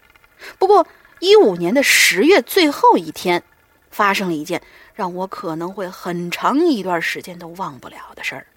[0.58, 0.88] 不过
[1.20, 3.44] 一五年的十月最后一天，
[3.92, 4.62] 发生了一件
[4.94, 8.48] 让我可能会很长一段时间都忘不了的事儿。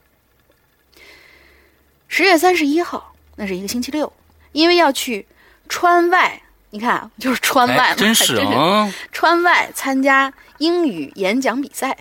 [2.07, 4.13] 十月三十一号，那是一个星期六，
[4.53, 5.27] 因为要去
[5.69, 6.41] 川外，
[6.71, 11.99] 你看就是川外真是还啊，川外参加英语演讲比赛。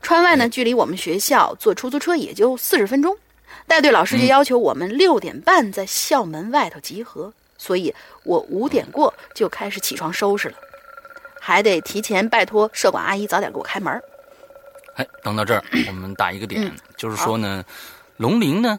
[0.00, 3.14] 川外呢，距离我们学校坐出租车也就四十分钟。
[3.66, 10.56] 带队老师就要求我们六点半在校门外头集合，所以我五点过就开始起床收拾了，
[11.40, 14.00] 还得提前拜托社管阿姨早点给我开门。
[14.94, 17.64] 哎，等到这儿， 我们打一个点，嗯就是说呢，
[18.16, 18.78] 龙陵呢，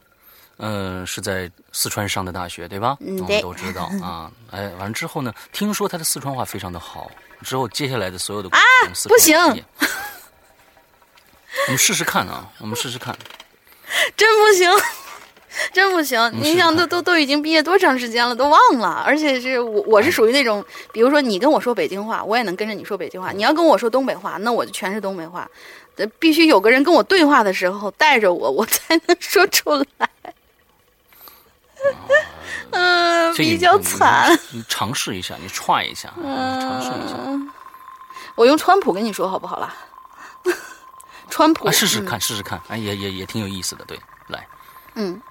[0.58, 2.98] 呃，是在四川上的大学，对吧？
[3.02, 4.32] 嗯对我们都知道 啊。
[4.50, 7.12] 哎，完了之后呢，听说他的四川话非常的好，
[7.44, 8.60] 之后接下来的所有的啊
[9.08, 9.38] 不行，
[11.68, 13.16] 我们试试看啊，我们试试看。
[14.16, 14.70] 真不行，
[15.74, 16.20] 真不行！
[16.20, 19.04] 嗯你想，都都都已经毕业多长时间了，都忘了。
[19.06, 25.50] 而且是我，我是属于那种，比如说你跟我说北京话，我也能跟着你说北京话；你要跟我说东北话，那我就全是东北话。
[25.96, 30.10] 得必须有个人跟我对话的时候带着我，我才能说出来。
[32.72, 34.38] 嗯、这个比较惨。
[34.52, 37.16] 你尝试一下，你踹一下，尝试一下，
[38.36, 39.74] 我用川普跟你说好不好啦？
[41.38, 43.96] 川普，啊，试试嗯看，试试看，哎，也也也挺有意思的，对，
[44.28, 44.48] 来，
[44.96, 45.22] 嗯，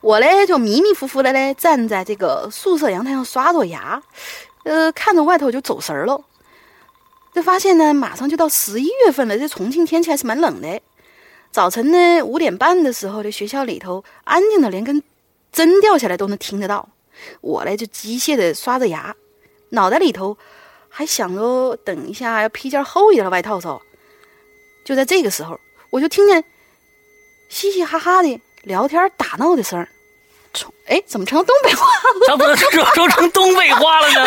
[0.00, 4.00] 我嘞就迷迷糊糊的嘞站在这个宿舍阳台上刷着牙，
[4.62, 6.22] 呃，看着外头就走神儿了。
[7.34, 10.80] 就发现呢，马上就到十一月份了，这重庆天气还是蛮冷的。
[11.50, 15.02] 早晨呢五点半的时候，这学校里头安静的连根
[15.50, 16.88] 针掉下来都能听得到。
[17.40, 19.12] 我嘞就机械的刷着牙，
[19.70, 20.38] 脑袋里头
[20.88, 23.82] 还想着等一下要披件厚一点的外套着。
[24.88, 25.60] 就在这个时候，
[25.90, 26.42] 我就听见
[27.50, 29.86] 嘻嘻哈哈的聊天打闹的声儿。
[30.54, 32.26] 从哎，怎么成东北话了？
[32.26, 34.26] 咋不能说说成东北话了呢？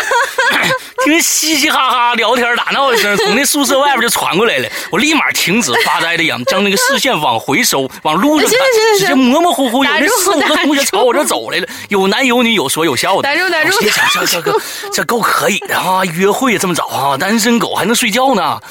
[1.04, 4.70] 听嘻嘻哈哈聊天打闹的声，从那宿舍外边就传过来了。
[4.92, 13.24] 我立马停止发呆的样，将那个视线往回收，往路上看行行行，直接模模糊糊有那四五个同学朝我这走来了，有男有女，有说有笑的。
[13.24, 16.06] 打住打住这这这够可以的啊！
[16.06, 18.62] 约会这么早啊，单身狗还能睡觉呢。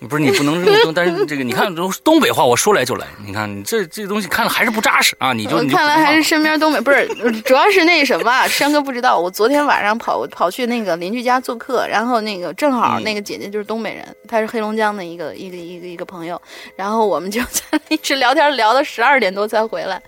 [0.00, 3.06] 不是你不能这么，但是这个你看东北话，我说来就来。
[3.24, 5.32] 你看你这这东西看了还是不扎实啊！
[5.32, 7.08] 你就看来还是身边东北不是，
[7.42, 9.18] 主要是那什么，山哥不知道。
[9.18, 16.40] 我昨天晚上跑跑去那个邻居家做客，然后那个正好嗯那个姐姐就是东北人，她是黑龙江的一个一个一个一个朋友，
[16.76, 20.00] 然后我们就 在那一直聊天聊到十二点多才回来，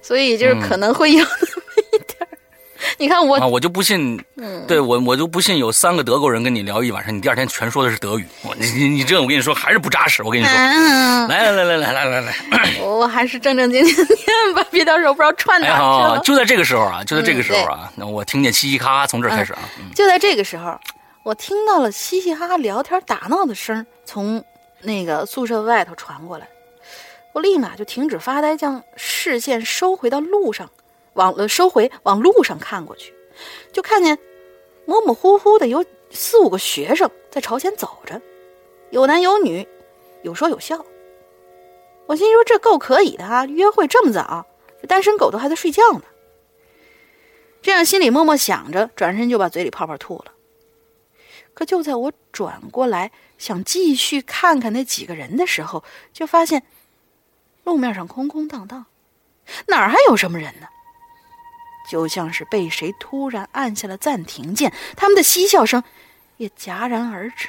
[0.00, 1.24] 所以就是可能会有。
[3.04, 4.18] 你看我，我就不信，
[4.66, 8.26] 对我，我就不信有三个德国人跟你聊一晚上，你第二天全说的是德语。
[8.56, 10.22] 你你你这，我跟你说还是不扎实。
[10.22, 16.18] 我跟你说，来来来来来来来来，我还是正正经经念吧，别到时候不知道串哪去了。
[16.24, 19.58] 就在这个时候啊，就在这个时候啊，那我听见嘻嘻哈哈从这儿开始啊。
[19.94, 20.74] 就在这个时候，
[21.24, 24.42] 我听到了嘻嘻哈哈聊天打闹的声从
[24.80, 26.48] 那个宿舍外头传过来，
[27.34, 30.70] 我立马就停止发呆，将视线收回到路上。
[31.14, 33.12] 往呃收回往路上看过去，
[33.72, 34.18] 就看见
[34.84, 38.20] 模模糊糊的有四五个学生在朝前走着，
[38.90, 39.66] 有男有女，
[40.22, 40.84] 有说有笑。
[42.06, 44.46] 我心说这够可以的啊，约会这么早，
[44.80, 46.02] 这单身狗都还在睡觉呢。
[47.62, 50.32] 这样心里默默想着，转身就把嘴里泡泡吐了。
[51.54, 56.64] 可就在我转过来想继续看看那几个人的时候，就发现
[57.62, 58.84] 路面上空空荡荡，
[59.68, 60.66] 哪儿还有什么人呢？
[61.86, 65.82] 就像是被谁突然按下了暂停键，他们的嬉笑声
[66.38, 67.48] 也戛然而止。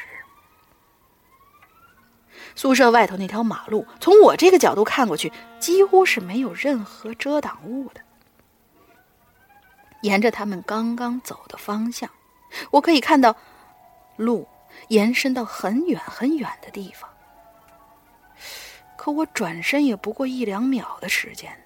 [2.56, 8.02] 宿舍外头那条马路，从我这个角度看过去，几乎是没有任何遮挡物的。
[10.02, 12.10] 沿着他们刚刚走的方向，
[12.72, 13.36] 我可以看到
[14.16, 14.48] 路
[14.90, 17.10] 延伸到很远很远的地方。
[18.96, 21.65] 可我转身也不过一两秒的时间，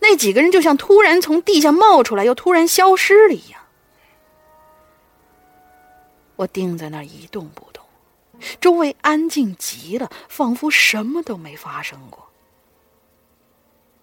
[0.00, 3.60] 那几个人就像突然从地下冒出来，又突然消失了一样。
[6.36, 7.84] 我定在那儿一动不动，
[8.60, 12.28] 周围安静极了，仿佛什么都没发生过。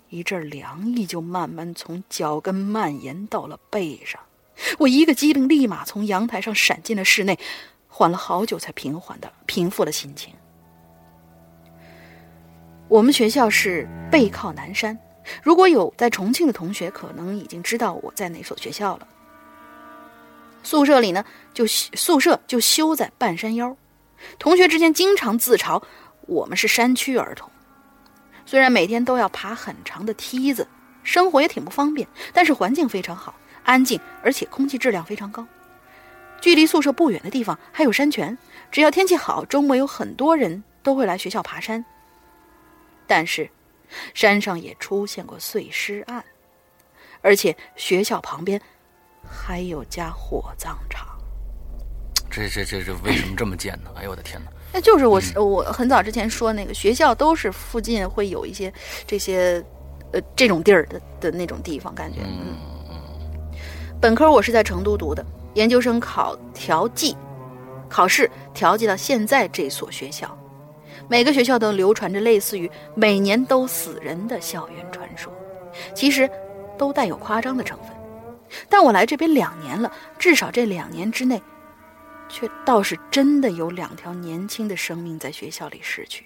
[0.10, 4.22] 一阵凉意就慢慢从脚跟蔓延到了背上，
[4.80, 7.40] 我一个机灵，立马从阳台上闪进了室内，
[7.88, 10.34] 缓了好久才平缓的平复了心情。
[12.88, 14.98] 我们学校是背靠南山，
[15.44, 19.08] 如果有在重庆的同学，可能已经知道我在哪所学校了。
[20.64, 21.24] 宿舍里呢，
[21.54, 23.76] 就宿舍就修在半山腰，
[24.40, 25.82] 同学之间经常自嘲
[26.22, 27.50] 我们是山区儿童。
[28.46, 30.68] 虽然每天都要爬很长的梯子，
[31.04, 35.46] 生活也挺不方便，但是环境非常好，安静，而且空气质量非常高。
[36.42, 38.38] 距离宿舍不远的地方还有山泉，
[38.72, 41.84] 只要天气好，周末有很多人都会来学校爬山。
[43.08, 43.50] 但是，
[44.14, 46.24] 山上也出现过碎尸案，
[47.22, 48.62] 而且学校旁边
[49.24, 51.08] 还有家火葬场。
[52.30, 53.90] 这这这这为什么这么贱呢？
[53.96, 54.52] 哎呦我的天哪！
[54.74, 58.74] 那就是我我很早之前说那个学校都是附近会有一些
[59.08, 59.64] 这些
[60.12, 62.58] 呃这种地儿的的那种地方，感觉嗯。
[64.02, 67.16] 本科我是在成都读的，研究生考调剂，
[67.88, 70.38] 考试调剂到现在这所学校。
[71.10, 75.32] 每个学校都流传着类似于每年都死人的校园传说，
[75.94, 76.30] 其实
[76.78, 77.90] 都带有夸张的成分。
[78.70, 81.42] 但我来这边两年了，至少这两年之内。
[82.28, 86.26] 却倒是真的有两条年轻的生命在学校里逝去。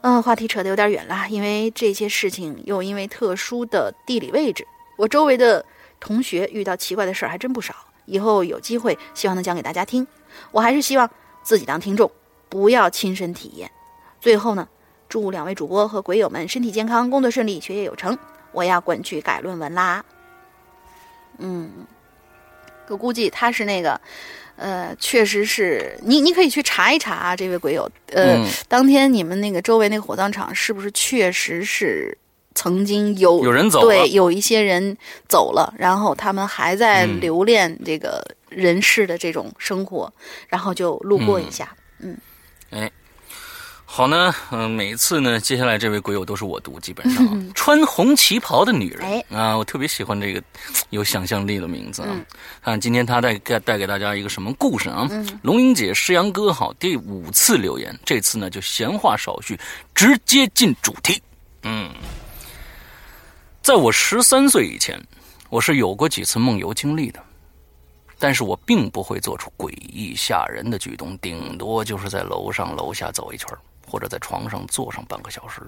[0.00, 4.66] 嗯，话题扯得有点远了，因为这些事情又因为特殊的地理位置，
[4.96, 5.62] 我周围的
[6.00, 7.74] 同学遇到奇怪的事儿还真不少。
[8.06, 10.06] 以后有机会，希望能讲给大家听。
[10.50, 11.08] 我还是希望
[11.42, 12.10] 自己当听众，
[12.52, 13.70] 不要亲身体验。
[14.20, 14.68] 最后呢，
[15.08, 18.18] 祝两位主播和鬼友们身体健康，工作顺利，学业有成。
[18.52, 20.04] 我要滚去改论文啦。
[21.38, 21.70] 嗯。
[22.88, 23.98] 我估计他是那个，
[24.56, 32.18] 呃，确实是你，你可以去查一查啊，这位鬼友，呃，嗯当天你们那个周围那个火葬场是不是确实是
[32.54, 34.94] 曾经有有人走了对，有一些人
[35.26, 40.12] 走了，然后他们还在嗯留恋这个人世的这种生活，
[40.48, 41.74] 然后就路过一下。
[43.84, 50.42] 好呢，嗯、每一次呢，接下来这位鬼友都是我读，基本上、啊、 穿红旗袍的女人、哎啊，我特别喜欢这个
[50.88, 52.08] 有想象力的名字啊。
[52.10, 52.24] 嗯
[52.62, 55.06] 看今天他带带带给大家一个什么故事啊？
[55.42, 59.60] 龙英姐、诗阳哥好，第五次留言，这次呢就闲话少叙，
[59.94, 61.20] 直接进主题。
[61.64, 61.90] 嗯，
[63.60, 64.98] 在我十三岁以前，
[65.50, 67.22] 我是有过几次梦游经历的。
[68.22, 73.48] 但是我并不会做出诡异吓人的举动，顶多就是在楼上楼下走一圈，
[73.84, 75.60] 或者在床上坐上半个小时，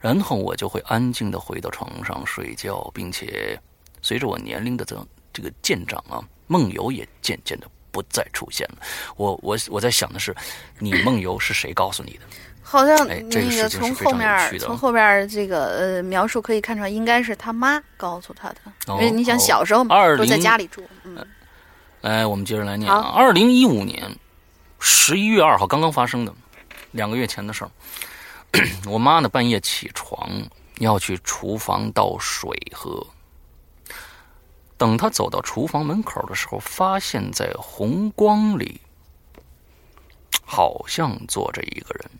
[0.00, 3.60] 然后我就会安静的回到床上睡觉，并且
[4.00, 8.78] 随着我年龄的增这个渐长啊，梦游也渐渐的不再出现了。
[9.16, 10.34] 我我我在想的是，
[10.78, 12.20] 你梦游是谁告诉你的？
[12.62, 18.56] 好像哎这个从后面从后边这个呃描述可以看出来，应该是他妈告诉他的，
[18.86, 19.84] 因为你想哦小时候
[20.16, 21.26] 都在家里住，嗯，
[22.00, 23.02] 来，我们接着来念啊。
[23.02, 24.16] 好二零一五年
[24.78, 26.34] 十一月二号刚刚发生的，
[26.92, 27.70] 两个月前的事儿。
[28.88, 30.28] 我妈呢半夜起床
[30.78, 33.06] 要去厨房倒水喝，
[34.76, 38.80] 等她走到厨房门口的时候，发现在红光里
[40.44, 42.10] 好像坐着一个人。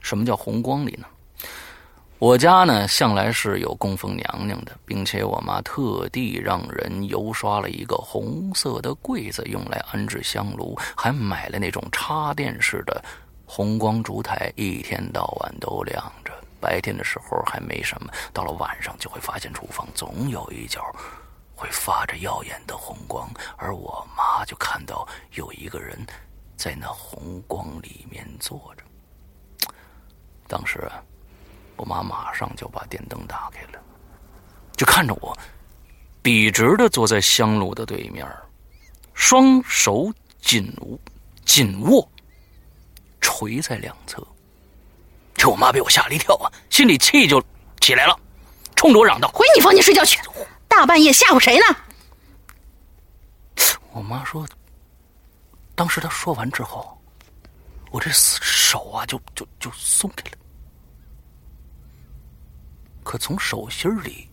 [0.00, 1.06] 什么叫红光里呢？
[2.18, 13.04] 我家呢向来是有供奉娘娘的，并且我妈特地让人油刷了一个红色的柜子，用来安置香炉，还买了那种插电式的
[13.44, 16.32] 红光烛台，一天到晚都亮着。
[16.58, 20.82] 白天的时候还没什么，到了晚上就会发现厨房总有一角
[21.54, 23.28] 会发着耀眼的红光，
[23.58, 25.98] 而我妈就看到有一个人
[26.56, 29.70] 在那红光里面坐着。
[30.48, 31.04] 当时啊。
[31.76, 33.80] 我妈马上就把电灯打开了，
[34.76, 35.36] 就看着我，
[36.22, 38.26] 笔直的坐在香炉的对面，
[39.14, 40.98] 双手紧握，
[41.44, 42.08] 紧握，
[43.20, 44.26] 垂在两侧。
[45.34, 47.42] 这我妈被我吓了一跳啊，心里气就
[47.80, 48.18] 起来了，
[48.74, 50.18] 冲着我嚷道：“回你房间睡觉去！
[50.66, 51.64] 大半夜吓唬谁呢？”
[53.92, 54.48] 我妈说
[55.76, 56.98] ：“当时她说完之后，
[57.90, 60.38] 我这手啊，就就就松开了。”
[63.06, 64.28] 可从手心里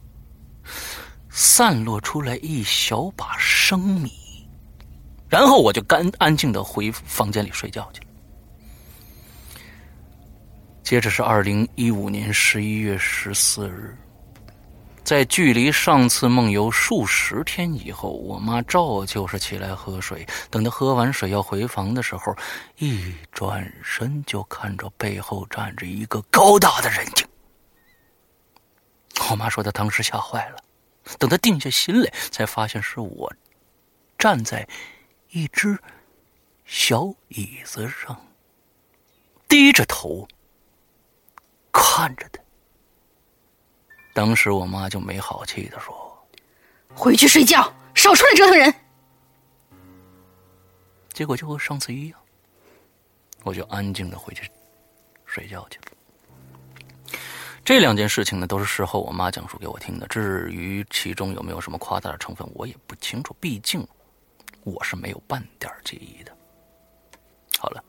[1.29, 4.11] 散落出来一小把生米，
[5.29, 8.07] 然后我就干安静的回房间里睡觉去了。
[10.81, 13.95] 接着是二零一五年十一月十四日，
[15.03, 20.25] 在距离上次梦游数十天以后，我妈照旧是起来喝水。
[20.49, 22.35] 等她喝完水要回房的时候，
[22.79, 27.27] 一转身就看着背后站着一个高大的人影。
[29.31, 30.57] 我妈说她当时吓坏了，
[31.17, 33.33] 等她定下心来，才发现是我
[34.17, 34.67] 站在
[35.29, 35.77] 一只
[36.65, 38.25] 小椅子上，
[39.47, 40.27] 低着头
[41.71, 42.41] 看着她。
[44.13, 46.27] 当时我妈就没好气的说
[46.93, 48.73] ：“回去睡觉，少出来折腾人。”
[51.11, 52.19] 结果就和上次一样，
[53.43, 54.49] 我就安静的回去
[55.25, 55.92] 睡觉去了。
[57.65, 60.05] 这两件事情呢，都是事后我妈讲述给我听的。
[60.07, 63.33] 至于其中有没有什么夸大的成分，我也不清楚。
[63.39, 63.87] 毕竟
[64.65, 66.31] 我是没有半点记忆的。
[67.57, 67.81] 好了，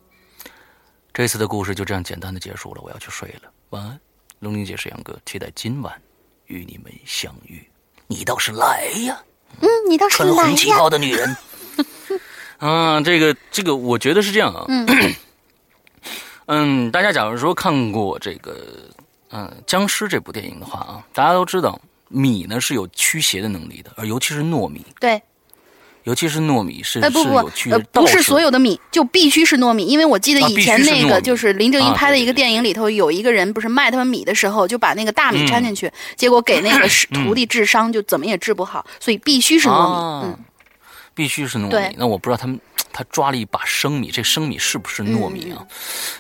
[1.12, 2.80] 这次的故事就这样简单的结束了。
[2.82, 3.98] 我要去睡了，晚安，
[4.38, 6.01] 龙玲姐、是杨哥，期待今晚
[6.46, 7.68] 与你们相遇。
[8.06, 9.20] 你倒是来呀！
[9.60, 10.34] 嗯，你倒是来呀！
[10.34, 11.36] 穿红旗袍的女人。
[12.59, 14.64] 啊，这个这个，我觉得是这样啊。
[14.68, 14.86] 嗯
[16.46, 18.88] 嗯，大家假如说看过这个。
[19.36, 24.86] 嗯，僵尸这部电影的话啊，大家都知道米呢是有驱邪的能力的，而尤其是糯米。
[25.01, 25.20] 对，
[26.05, 40.27] 尤其是糯米是是有驱呃，不是所有的米就必须是糯米，因为我记得以前那个就是林正英拍的一个电影里头，有一个人不是卖他们米的时候，就把那个大米掺进去，结果给那个徒弟治伤，就怎么也治不好，所以必须是糯米。
[40.28, 40.39] 嗯，
[41.12, 41.97] 必须是糯米。
[41.98, 42.61] 那我不知道他们。
[42.94, 45.66] 他抓了一把生米，这生米是不是糯米啊？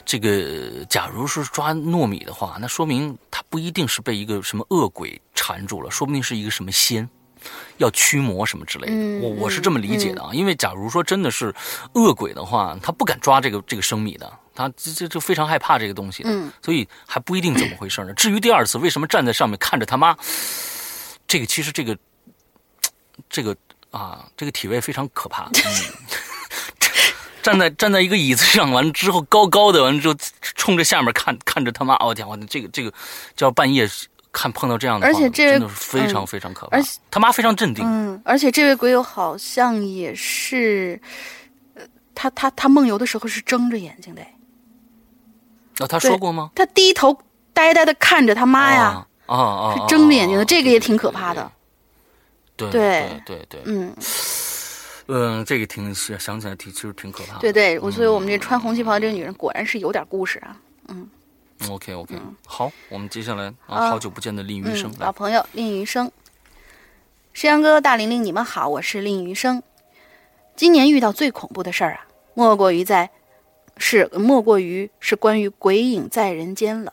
[0.04, 7.08] 这个，假如是抓糯米的话，那说明他不一定是被一个什么恶鬼缠住了，说不定是一个什么仙，
[7.76, 9.20] 要驱魔什么之类的。
[9.24, 11.54] 我我是这么理解的啊，因为假如说真的是
[11.92, 16.30] 恶鬼的话，他不敢抓这个这个生米的，他这这就非常害怕这个东西的，
[16.60, 18.12] 所以还不一定怎么回事呢。
[18.14, 20.16] 至于第二次为什么站在上面看着他妈，
[21.28, 21.96] 这个其实这个
[23.30, 23.56] 这个
[23.92, 25.48] 啊，这个体位非常可怕。
[27.44, 32.90] 站在站在一个椅子上，完了之后高高的，完了之后冲着下面看，看着他妈，我天，我这个这个
[33.36, 33.86] 叫半夜
[34.32, 36.78] 看碰到这样的，而且这真的是非常非常可怕。
[36.78, 37.84] 而且他妈非常镇定。
[37.86, 40.98] 嗯，而且这位鬼友好像也是，
[41.74, 41.82] 呃，
[42.14, 44.22] 他他他梦游的时候是睁着眼睛的。
[45.80, 46.50] 哦，他说过吗？
[46.54, 47.14] 他低头
[47.52, 51.52] 呆呆的看着他妈呀，啊啊，是睁着眼睛的，这个也挺可怕的。
[52.56, 53.94] 对对对对，嗯。
[55.06, 57.40] 嗯，这个挺想起来挺其实挺可怕的。
[57.40, 60.56] 对对，我所以我们这穿红旗袍的这个女人果然是有点故事啊。
[60.88, 61.08] 嗯
[61.68, 62.14] ，OK OK，
[62.46, 66.10] 好，我们接下来啊，好久不见的令余生，老朋友令余生，
[67.32, 69.62] 石阳哥、大玲玲，你们好，我是令余生。
[70.56, 73.10] 今年遇到最恐怖的事儿啊，莫过于在
[73.76, 76.92] 是莫过于是关于鬼影在人间了。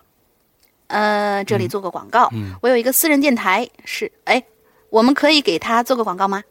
[0.88, 2.29] 呃，这里做个广告，
[2.61, 4.43] 我有一个私人电台，是哎，
[4.89, 6.43] 我们可以给他做个广告吗？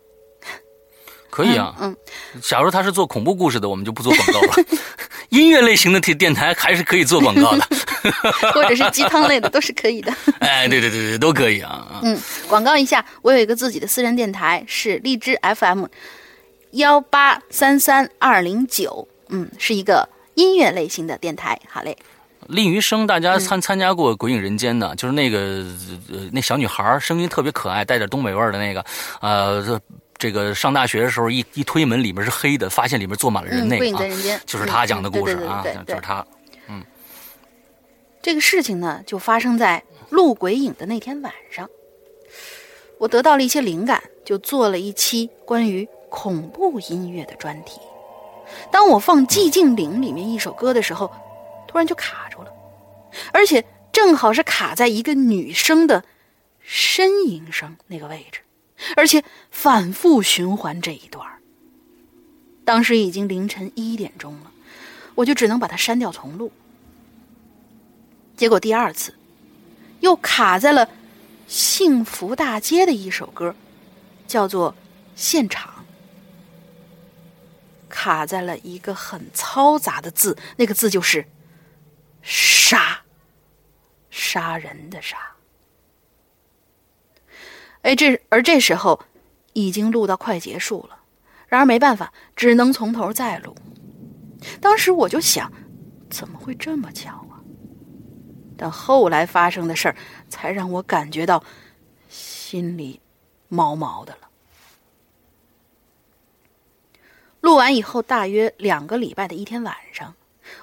[1.31, 1.97] 可以啊，嗯，
[2.43, 4.65] 假如他是做恐怖故事的，我们就不做广告了。
[5.31, 7.65] 音乐类型的电电台还是可以做广告的，
[8.53, 10.13] 或者是鸡汤类的都是可以的。
[10.41, 12.01] 哎，对对对对，都可以啊。
[12.03, 15.85] 嗯，广告一下，我有一个自己的私人电台，是荔枝 FM
[16.73, 21.57] 幺八三三二零九，嗯，是一个音乐类型的电台。
[21.69, 21.97] 好嘞。
[22.49, 25.65] 令余生，大家参参加过《鬼影人间》的，就是那个
[26.13, 28.85] 呃那小女孩声音特别可爱，带点东北味儿的那个，
[29.21, 29.81] 呃。
[30.21, 36.25] 这个上大学的时候一一推门里面是黑的，发现里面坐满了人那个啊，就是他讲的故事啊，就是他。
[36.69, 36.85] 嗯，
[38.21, 41.67] 这个事情呢，就发生在录鬼影的那天晚上。
[42.99, 47.81] 我得到了一些灵感，就做了一期关于恐怖音乐的专题。
[48.71, 51.11] 当我放《寂静岭》里面一首歌的时候，
[51.67, 52.53] 突然就卡住了，
[53.33, 56.05] 而且正好是卡在一个女生的
[56.69, 58.41] 呻吟声那个位置，
[58.97, 61.27] 而且反复循环这一段。
[62.65, 64.53] 当时已经凌晨一点钟了，
[65.15, 66.53] 我就只能把它删掉重录。
[68.37, 69.15] 结果第二次
[70.01, 70.89] 又卡在了
[71.47, 73.55] 幸福大街的一首歌，
[74.27, 74.73] 叫做
[75.17, 75.73] 《现场》。
[77.89, 81.27] 卡在了一个很嘈杂的字，那个字就是
[82.23, 83.01] “杀”，
[84.11, 85.19] 杀人的“杀”。
[87.83, 89.01] 哎，这而这时候
[89.55, 90.99] 已经录到快结束了，
[91.49, 93.55] 然而没办法，只能从头再录。
[94.61, 95.51] 当时我就想，
[96.11, 97.41] 怎么会这么巧啊？
[98.57, 99.97] 但后来发生的事儿，
[100.29, 101.43] 才让我感觉到
[102.09, 103.01] 心里
[103.49, 104.29] 毛毛的了。
[107.41, 110.15] 录完以后，大约两个礼拜的一天晚上，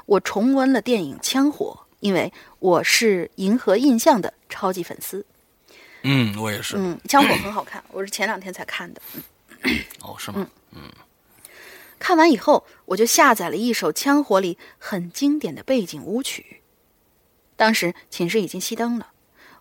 [0.05, 5.25] 我重温了电影《枪火》，因为我是《银河印象》的超级粉丝。
[6.09, 6.77] 嗯，我也是。
[6.77, 9.01] 嗯，《枪火》很好看，我是前两天才看的。
[9.99, 10.47] 哦，是吗？
[10.71, 10.81] 嗯。
[11.99, 16.61] 看完以后，我就下载了一首《枪火》里很经典的背景舞曲。
[17.57, 19.11] 当时寝室已经熄灯了，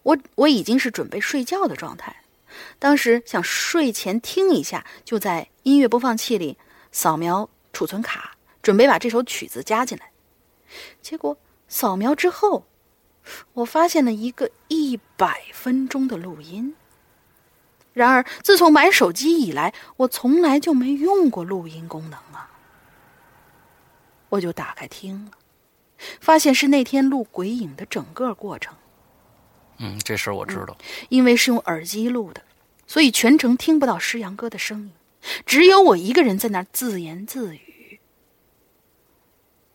[0.05, 2.15] 我我已经是准备睡觉的状态。
[2.79, 6.57] 当时想睡前听一下，就在音乐播放器里。
[6.93, 10.13] 扫描储存卡，准备把这首曲子加进来。
[11.03, 11.37] 结果
[11.69, 12.67] 扫描之后，
[13.55, 16.75] 我发现了一个一百分钟的录音。
[17.93, 22.51] 然而，自从买手机以来，我从来就没用过录音功能啊。
[24.29, 25.31] 我就打开听了，
[26.21, 28.75] 发现是那天录鬼影的整个过程。
[29.79, 30.77] 嗯，这事儿我知道。
[31.09, 32.43] 因为是用耳机录的，
[32.87, 34.93] 所以全程听不到诗阳哥的声音。
[35.45, 37.66] 只有我一个人在那儿自言自语。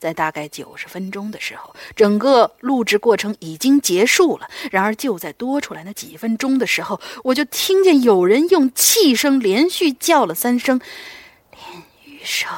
[0.01, 4.49] 在大概九十分钟的时候，整个录制过程已经结束了。
[4.71, 10.81] 然而，就在多出来那几分钟的时候，我就听见有人用气声连续叫了三声
[11.53, 11.61] “林
[12.03, 12.51] 雨生，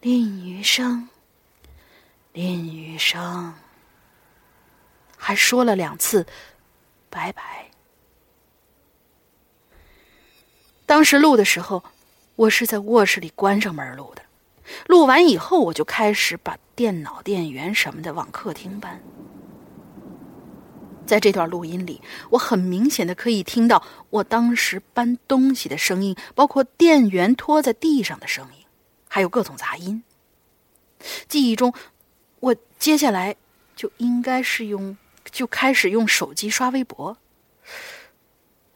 [0.00, 1.10] 林雨生，
[2.32, 3.52] 林雨生”，
[5.18, 6.26] 还说了两次
[7.10, 7.66] “拜拜”。
[10.86, 11.84] 当时录的时候，
[12.36, 14.22] 我是在卧室里关上门录的。
[14.86, 19.02] 录完以后，我就开始把电脑电源什么的往客厅搬。
[21.06, 28.64] 在这段录音里，我很明显的可以听到我当时搬东西的声音，包括电源拖在地上的声音，
[29.08, 30.04] 还有各种杂音。
[31.28, 31.74] 记忆中，
[32.38, 33.34] 我接下来
[33.74, 34.96] 就应该是用，
[35.30, 37.16] 就开始用手机刷微博。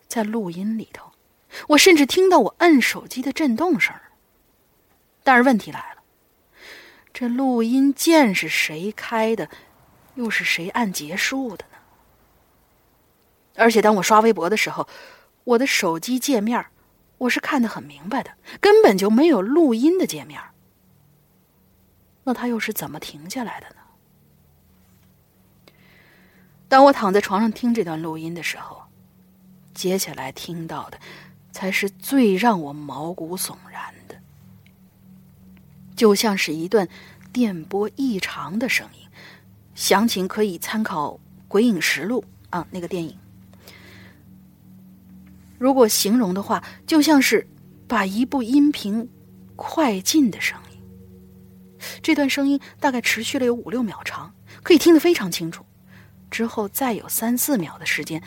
[0.09, 1.11] 在录音里头。
[1.69, 3.95] 我甚至听到我摁手机的震动声，
[5.25, 6.03] 但是问题来了，
[7.13, 9.49] 这录音键是谁开的，
[10.15, 11.79] 又是谁按结束的呢？
[13.57, 14.87] 而且当我刷微博的时候，
[15.45, 16.65] 我的手机界面
[17.19, 20.41] 我是看得很明白的，根本就没有录音的界面。
[22.25, 23.77] 那他又是怎么停下来的呢？
[26.69, 28.83] 当我躺在床上听这段录音的时候，
[29.73, 31.01] 接下来听到的。
[31.55, 34.03] 才是最让我毛骨悚然的，
[35.97, 36.89] 就像是一段
[37.33, 39.09] 电波异常的声音。
[39.75, 41.12] 详情可以参考
[41.49, 42.23] 《鬼影实录》
[42.57, 43.16] 啊，那个电影。
[45.59, 47.49] 如果形容的话，就像是
[47.89, 49.09] 把一部音频
[49.57, 50.81] 快进的声音。
[52.03, 55.65] 这段声音大概持续了有五六秒长，可以听得非常清楚。
[56.31, 58.23] 之后再有三四秒的时间，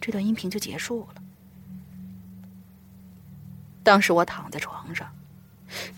[0.00, 1.22] 这段音频就结束了。
[3.82, 5.10] 当时我躺在床上，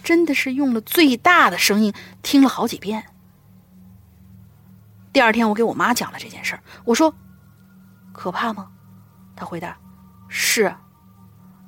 [0.03, 1.93] 真的是用了最大的声音
[2.23, 3.07] 听了好几遍。
[5.13, 7.15] 第二天，我给我妈讲了这件事儿，我说
[8.13, 8.71] ：“可怕吗？”
[9.37, 9.79] 她回答
[10.29, 10.75] ：“是。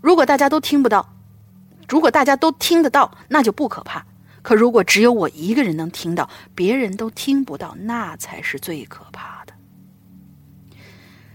[0.01, 1.15] 如果大家都听不到，
[1.89, 4.07] 如果大家都听得到，那就不可怕。
[4.43, 9.53] 可如果只有我一个人能听到，别人都听不到，那才是最可怕的。”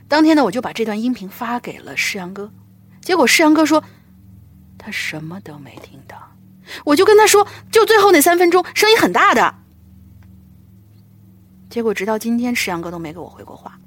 [0.08, 2.52] 当天呢，我就把这段音频发给了世阳哥，
[3.02, 3.84] 结果世阳哥说。
[4.80, 6.27] 他什么都没听到，
[6.86, 9.56] 我就跟他说，就最后那三分钟，声音很大的。
[11.70, 13.80] 结果直到今天，石阳哥都没给我回过话。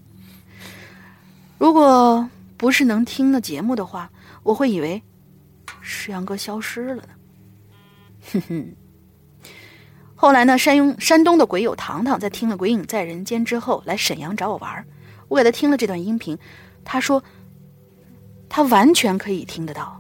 [1.59, 4.11] 如果不是能听的节目的话，
[4.43, 5.03] 我会以为
[5.81, 7.09] 石阳哥消失了呢？
[8.33, 8.77] 哼哼。
[10.15, 14.85] 后来呢，山东山东的鬼友糖糖在听了《鬼影在人间》之后，来沈阳找我玩
[15.29, 16.39] 我给他听了这段音频，
[16.85, 17.23] 他说
[18.49, 20.00] 他完全可以听得到，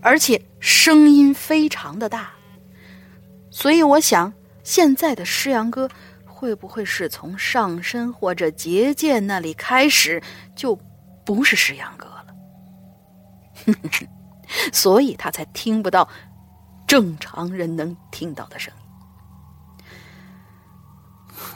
[0.00, 2.30] 而且声音非常的大。
[3.50, 5.88] 所以我想，现在的诗阳哥
[6.24, 10.22] 会不会是从上身或者结界那里开始
[10.54, 10.78] 就
[11.24, 12.26] 不是诗阳哥了？
[14.72, 16.08] 所以他才听不到
[16.86, 18.80] 正常人能听到的声音。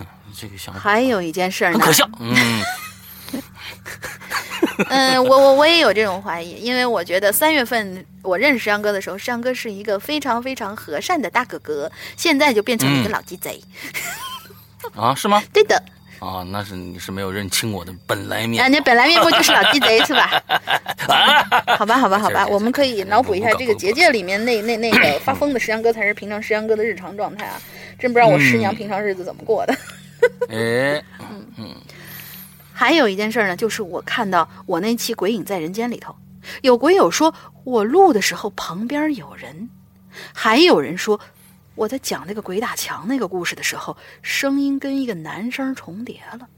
[0.34, 2.08] 这个想法还有一件事呢，很可笑。
[2.18, 2.34] 嗯，
[4.88, 13.60] 嗯，我我我也有这种怀疑，因为我觉得三月份我认识山哥的时候，山哥是一个非常非常和善的大哥哥，现在就变成了一个老鸡贼。
[14.94, 15.42] 啊，是吗？
[15.52, 15.76] 对的，
[16.20, 18.70] 啊，那是你是没有认清我的本来面。
[18.72, 20.42] 你本来面目就是老鸡贼是吧？
[21.76, 27.60] 好吧，好吧，好吧，我们可以脑补一下这个结界里面那那那个发疯的石阳哥才是平常石阳哥的日常状态啊！
[27.98, 29.74] 真不知道我师娘嗯平常日子怎么过的。
[30.48, 31.02] 哎，
[32.72, 36.14] 还有一件事呢，就是我看到我那期《鬼影在人间》里头，
[36.62, 37.34] 有鬼友说
[37.64, 39.68] 我录的时候旁边有人，
[40.34, 41.20] 还有人说
[41.74, 46.48] 我在讲那个鬼打墙那个故事的时候，声音跟一个男声重叠了。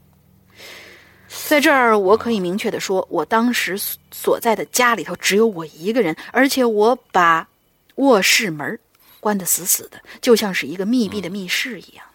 [1.47, 7.47] 在这儿，我可以明确的说，我当时所所在的家里头只有我一个人，而且我把
[7.95, 8.79] 卧室门
[9.19, 12.05] 关得死死的，就像是一个密闭的密室一样。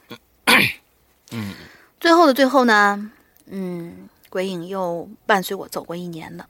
[1.33, 1.53] 嗯，
[2.01, 3.11] 最后的最后呢，
[3.51, 6.47] 嗯，鬼影又伴随我走过一年了。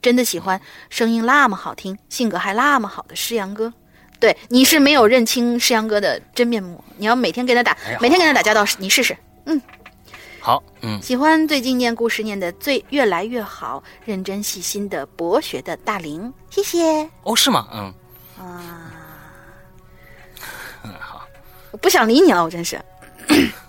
[0.00, 0.60] 真的喜欢
[0.90, 3.72] 声音那么好听、性格还那么好的诗阳哥。
[4.18, 6.82] 对，你是没有认清诗阳哥的真面目。
[6.96, 9.16] 你要每天跟他打，哎每天跟他打交道，你试试。
[9.46, 9.60] 嗯
[10.40, 17.68] 好，嗯，喜欢最近念故事念的最越来越好、认真细心的博学的大林，谢谢哦，是吗？
[17.72, 17.94] 嗯，
[18.36, 18.90] 啊！
[20.82, 21.24] 嗯，好，
[21.70, 22.80] 我不想理你了，我真是。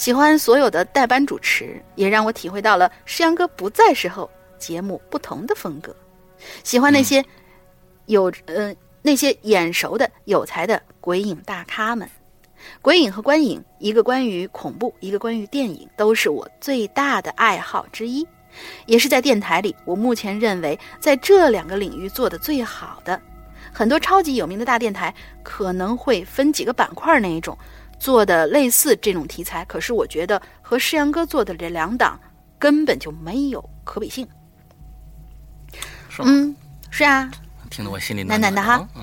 [0.00, 5.94] 喜欢所有的代班主持，也让我体会到了诗阳哥不在时候节目不同的风格。
[6.64, 7.22] 喜欢那些
[8.06, 12.08] 有呃那些眼熟的有才的鬼影大咖们。
[12.80, 18.26] 鬼影和观影，一个关于恐怖，一个关于电影，都是我最大的爱好之一，
[18.86, 23.20] 也是在电台里我目前认为在这两个领域做的最好的。
[23.70, 27.56] 很多超级有名的大电台可能会分几个板块那一种，
[28.00, 32.18] 做的类似这种题材，可是我觉得和诗阳哥做的这两档
[32.58, 34.26] 根本就没有可比性。
[36.08, 36.28] 是吗？
[36.28, 36.56] 嗯，
[36.90, 37.30] 是啊。
[37.70, 39.02] 听得我心里暖暖的哈啊嗯，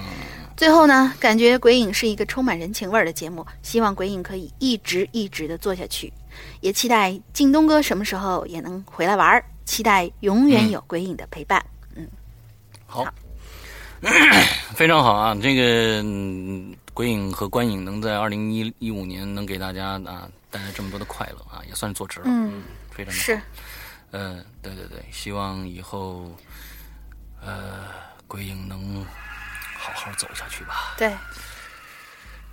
[0.58, 6.12] 最后呢，感觉鬼影是一个充满人情味儿的节目，希望鬼影可以一直一直的做下去，
[6.60, 11.64] 也期待靳东哥什么时候也能回来玩儿，期待永远有鬼影的陪伴。
[11.96, 12.06] 嗯
[12.86, 13.06] 好，
[14.76, 15.38] 非常好啊！
[15.42, 22.26] 这个嗯鬼影和观影能在二零一一五年能给大家啊带来这么多的快乐啊，也算是做值了。
[22.26, 23.40] 嗯，非常的好是，
[24.10, 26.36] 嗯，对对对，希望以后，
[27.40, 27.86] 呃，
[28.26, 29.06] 鬼影能
[29.78, 30.96] 好好走下去吧。
[30.98, 31.14] 对，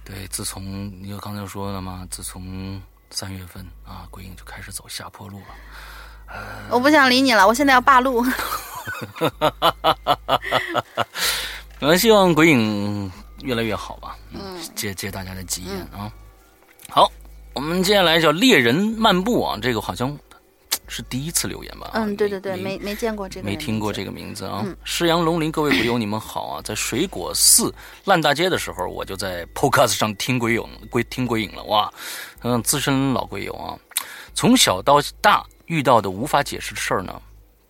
[0.04, 6.36] 对，自从你就刚才说了嘛，自从三月份啊，鬼影就开始走下坡路了。
[6.68, 8.22] 我不想理你了，我现在要霸路。
[11.80, 13.10] 我， 希望鬼影
[13.44, 14.16] 越来越好吧。
[14.32, 16.10] 嗯，借借大家的吉言啊。
[16.88, 17.10] 好，
[17.52, 20.18] 我们接下来叫猎人漫步啊，这个好像
[20.88, 21.90] 是第一次留言吧？
[21.94, 24.76] 嗯，对对对，没没没见过这个，没听过这个名字啊嗯！
[24.84, 26.62] 施阳龙鳞，各位鬼友，你们好啊！
[26.62, 27.72] 在水果寺
[28.04, 31.92] 烂大街的时候，我就在 Podcast 上听鬼影，鬼听鬼影了哇！
[32.42, 33.78] 嗯，资深老鬼友啊，
[34.34, 37.20] 从小到大遇到的无法解释的事儿呢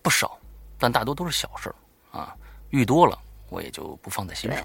[0.01, 0.37] 不少，
[0.77, 1.75] 但大多都是小事儿
[2.19, 2.35] 啊，
[2.69, 3.17] 遇多了
[3.49, 4.61] 我也就不放在心上。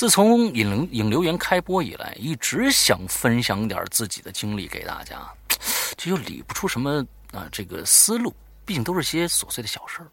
[0.00, 5.30] 自从引流引流言开播以来，一直想分享点自己的经历给大家，
[5.94, 10.08] 这又理不出什么啊这个思路，毕竟都是些琐碎的小事儿。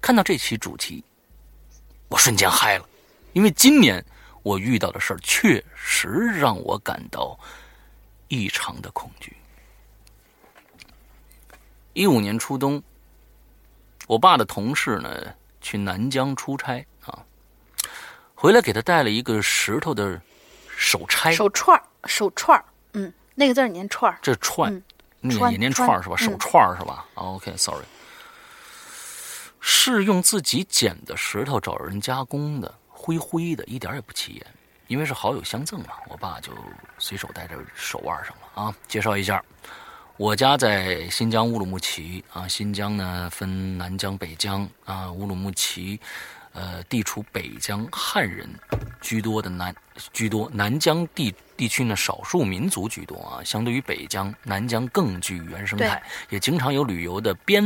[0.00, 1.00] 看到这期主题，
[2.08, 2.88] 我瞬间嗨了，
[3.34, 4.04] 因为今年
[4.42, 7.38] 我遇到的事儿确实让我感到
[8.26, 9.36] 异常的恐惧。
[11.92, 12.82] 一五年初冬，
[14.08, 16.84] 我爸的同事呢去南疆出差，
[18.44, 20.20] 回来给他带了一个石头的
[20.76, 22.62] 手钗，手串儿，手串儿，
[22.92, 24.82] 嗯，那个字儿念串儿，这串，嗯
[25.18, 26.16] 你串也念串儿是吧？
[26.16, 27.84] 手串儿是吧、o k s o r r y
[29.60, 34.46] 是用自己捡的石头找人加工的，灰灰的，一点也不起眼。
[34.88, 36.52] 因为是好友相赠嘛，我爸就
[36.98, 38.76] 随手戴在手腕上了啊。
[38.86, 39.42] 介绍一下，
[40.18, 45.98] 我家在新疆乌鲁木齐啊，新疆呢分南疆、北疆啊，乌鲁木齐，
[46.54, 48.48] 呃，地处北疆汉人
[49.00, 49.74] 居多的南
[50.12, 53.42] 居多，南疆地地区呢少数民族居多啊。
[53.42, 56.00] 相对于北疆，南疆更具原生态，
[56.30, 57.62] 也经常有旅游的边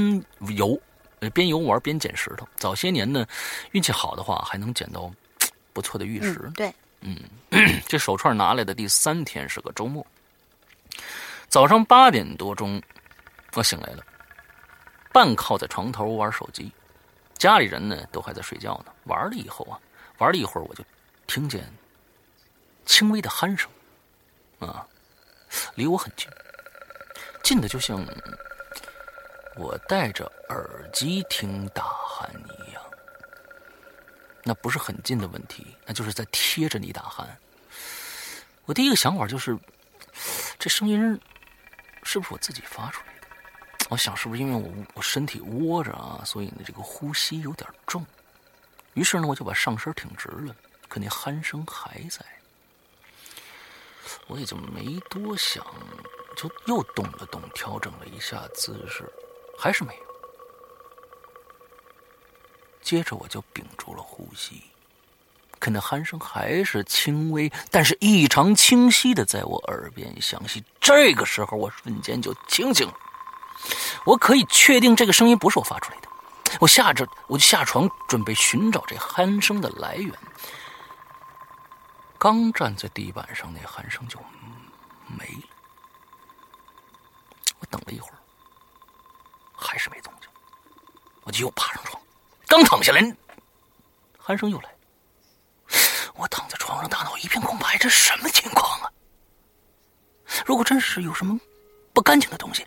[0.56, 0.80] 游，
[1.20, 2.48] 呃边游玩边捡石头。
[2.56, 3.26] 早些年呢，
[3.72, 5.12] 运气好的话还能捡到
[5.74, 6.50] 不错的玉石。
[6.54, 7.14] 对，嗯，
[7.86, 10.06] 这手串拿来的第三天是个周末，
[11.46, 12.80] 早上八点多钟，
[13.52, 14.02] 我醒来了，
[15.12, 16.72] 半靠在床头玩手机。
[17.38, 19.78] 家里人呢都还在睡觉呢，玩了以后啊，
[20.18, 20.84] 玩了一会儿我就
[21.26, 21.64] 听见
[22.84, 23.70] 轻微的鼾声，
[24.58, 24.84] 啊，
[25.76, 26.28] 离我很近，
[27.42, 28.04] 近的就像
[29.56, 32.28] 我戴着耳机听大鼾
[32.66, 32.82] 一样。
[34.42, 37.26] 那不是很近的问题，那就是在贴着你打鼾。
[38.64, 39.56] 我第一个想法就是，
[40.58, 41.20] 这声音
[42.02, 43.17] 是不是我自己发出来的？
[43.88, 48.04] 我想是不是因为我我身体窝着啊，所以呢这个呼吸有点重。
[48.94, 50.54] 于是呢我就把上身挺直了，
[50.88, 52.24] 可那鼾声还在。
[54.26, 55.64] 我也就没多想，
[56.36, 59.10] 就又动了动，调整了一下姿势，
[59.58, 60.02] 还是没有。
[62.82, 64.62] 接着我就屏住了呼吸，
[65.58, 70.62] 可那鼾声还是轻微，但是异常清晰的在我耳边响起。
[70.80, 72.94] 这个时候我瞬间就清醒了。
[74.04, 76.08] 我可以确定这个声音不是我发出来的。
[76.60, 80.14] 我下着，我就下床准备寻找这鼾声的来源。
[82.18, 84.18] 刚站在地板上，那鼾声就
[85.06, 85.48] 没了。
[87.60, 88.18] 我等了一会儿，
[89.54, 90.28] 还是没动静。
[91.24, 92.02] 我就又爬上床，
[92.46, 93.00] 刚躺下来，
[94.24, 94.74] 鼾声又来。
[96.14, 98.90] 我躺在床上，大脑一片空白，这什么情况啊？
[100.46, 101.38] 如果真是有什么
[101.92, 102.66] 不干净的东西。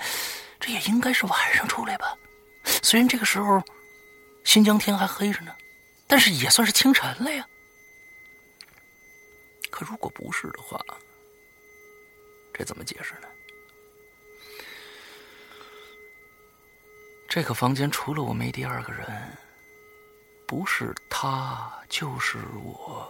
[0.61, 2.15] 这也应该是晚上出来吧，
[2.83, 3.61] 虽然这个时候
[4.43, 5.53] 新疆天还黑着呢，
[6.07, 7.45] 但是也算是清晨了呀。
[9.71, 10.79] 可如果不是的话，
[12.53, 13.27] 这怎么解释呢？
[17.27, 19.07] 这个房间除了我没第二个人，
[20.45, 23.09] 不是他就是我。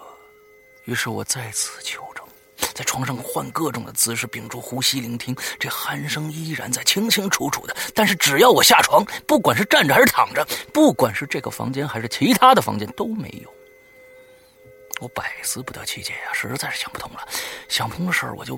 [0.86, 2.26] 于是我再次求证。
[2.73, 7.76] 在床上换各种的姿势，屏住呼吸聆听，这鼾声依然在清清楚楚的。
[7.93, 13.53] 但是只要我下床，不管是站着还是躺着，不管是这个房间还是其他的房间都没有。
[14.99, 17.27] 我百思不得其解呀，实在是想不通了。
[17.68, 18.56] 想不通的事儿，我就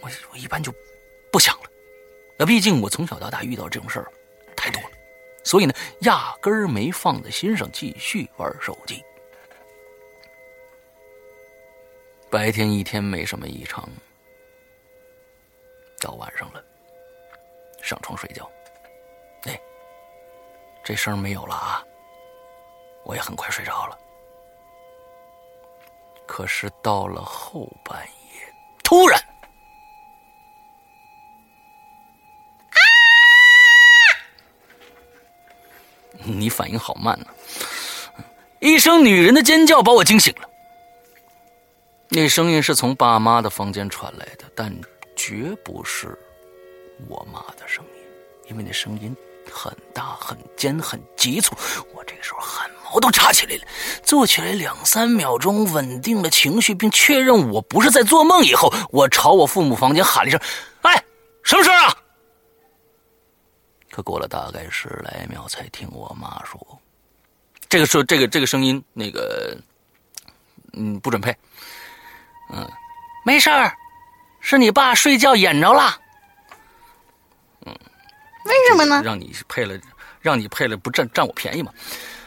[0.00, 0.72] 我我一般就
[1.30, 1.70] 不想了。
[2.36, 4.12] 那毕竟我从小到大遇到这种事儿
[4.54, 4.90] 太多了，
[5.42, 9.02] 所以呢，压根儿没放在心上，继续玩手机。
[12.34, 13.88] 白天一天没什么异常，
[16.00, 16.60] 到晚上了，
[17.80, 18.50] 上床睡觉，
[19.44, 19.56] 哎，
[20.82, 21.80] 这声没有了啊，
[23.04, 23.96] 我也很快睡着了。
[26.26, 28.52] 可是到了后半夜，
[28.82, 29.22] 突然，
[36.24, 37.26] 你反应好慢呢，
[38.58, 40.50] 一声女人的尖叫把我惊醒了。
[42.14, 44.72] 那声音是从爸妈的房间传来的，但
[45.16, 46.16] 绝不是
[47.08, 48.02] 我妈的声音，
[48.48, 49.12] 因为那声音
[49.50, 51.56] 很大、很尖、很急促。
[51.92, 53.62] 我这个时候汗毛都炸起来了，
[54.04, 60.40] 坐起来两三秒钟，稳定了情绪，并确认我不是在做梦以后，我朝我父母房间喊了一声
[60.82, 61.04] ：“哎，
[61.42, 61.98] 什么事啊？”
[63.90, 66.80] 可过了大概十来秒，才听我妈说
[67.68, 69.58] ：“这个说这个这个声音，那个，
[70.74, 71.36] 嗯，不准配。”
[72.50, 72.70] 嗯，
[73.24, 73.76] 没事儿，
[74.40, 75.98] 是你爸睡觉演着了。
[77.66, 77.74] 嗯，
[78.44, 79.02] 为什么呢？
[79.04, 79.78] 让你配了，
[80.20, 81.72] 让你配了，不占占我便宜嘛？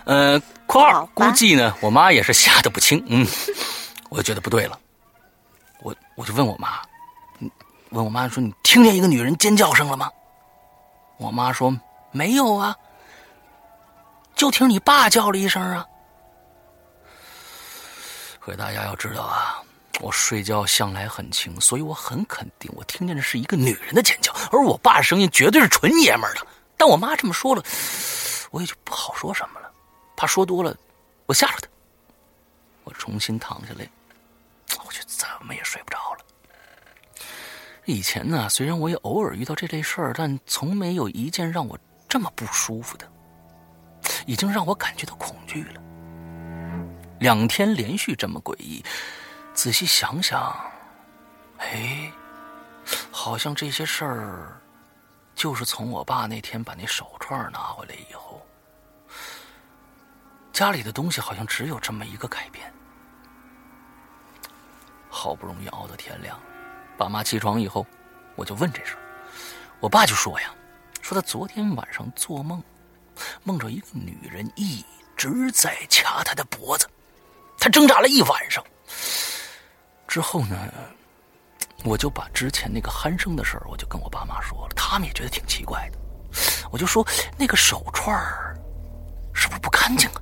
[0.05, 3.03] 呃，括号估计呢，我妈也是吓得不轻。
[3.07, 3.27] 嗯，
[4.09, 4.79] 我就觉得不对了，
[5.81, 6.81] 我我就问我妈，
[7.89, 10.09] 问我妈说：“你听见一个女人尖叫声了吗？”
[11.19, 11.75] 我妈说
[12.11, 12.75] ：“没有啊，
[14.35, 15.85] 就听你爸叫了一声啊。”
[18.39, 19.61] 可大家要知道啊。
[19.99, 26.45] 我睡觉向来很轻，所以我很肯定，我听见的是一个女人的尖叫，而我爸声音绝对是纯爷们儿的。
[26.77, 27.63] 但我妈这么说了，
[28.51, 29.71] 我也就不好说什么了，
[30.15, 30.77] 怕说多了，
[31.25, 31.67] 我吓着她。
[32.83, 33.89] 我重新躺下来，
[34.85, 36.19] 我就怎么也睡不着了。
[37.85, 43.05] 以前呢，虽然我也偶尔遇到这类事儿，但从没有一件让我这么不舒服的，
[44.25, 45.81] 已经让我感觉到恐惧了。
[47.19, 48.83] 两天连续这么诡异。
[49.57, 50.55] 仔细想想，
[51.57, 52.11] 哎，
[53.11, 54.61] 好像这些事儿，
[55.33, 58.45] 就是从我爸那天把那手串拿回来以后，
[60.53, 62.71] 家里的东西好像只有这么一个改变。
[65.09, 66.39] 好不容易熬到天亮，
[66.95, 67.83] 爸妈起床以后，
[68.35, 69.01] 我就问这事儿
[69.79, 70.53] 我爸就说呀，
[71.01, 72.63] 说他昨天晚上做梦，
[73.43, 74.85] 梦着一个女人一
[75.15, 76.87] 直在掐他的脖子，
[77.57, 78.63] 他挣扎了一晚上。
[80.07, 80.57] 之后呢，
[81.83, 85.97] 我就把之前那个鼾声的事儿，我就跟我爸妈说了，他们也觉得挺奇怪的。
[86.71, 87.05] 我就说
[87.37, 88.55] 那个手串儿
[89.33, 90.21] 是不是不干净啊？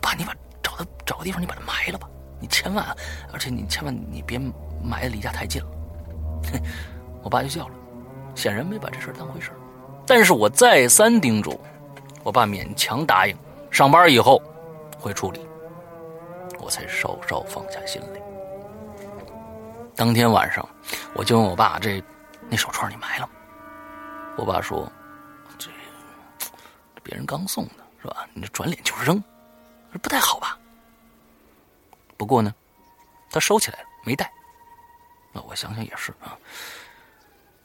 [0.00, 2.08] 爸，你把找个找个地方，你把它埋了吧。
[2.40, 2.84] 你千万，
[3.32, 4.38] 而且你千万你别
[4.82, 5.68] 埋的离家太近了。
[7.22, 7.74] 我爸就笑了，
[8.34, 9.50] 显然没把这事当回事
[10.06, 11.58] 但是我再三叮嘱，
[12.22, 13.36] 我爸勉强答应，
[13.70, 14.42] 上班以后
[14.98, 15.40] 会处理，
[16.58, 18.20] 我才稍稍放下心来。
[19.96, 20.68] 当天晚上，
[21.14, 22.02] 我就问我爸：“这
[22.48, 23.32] 那手串你埋了吗？”
[24.36, 24.90] 我爸说
[25.56, 25.70] ：“这
[27.02, 28.26] 别人刚送的，是吧？
[28.34, 29.22] 你这转脸就扔，
[29.92, 30.58] 这不太好吧？”
[32.16, 32.52] 不过呢，
[33.30, 34.30] 他收起来了，没带。
[35.32, 36.36] 那我想想也是啊。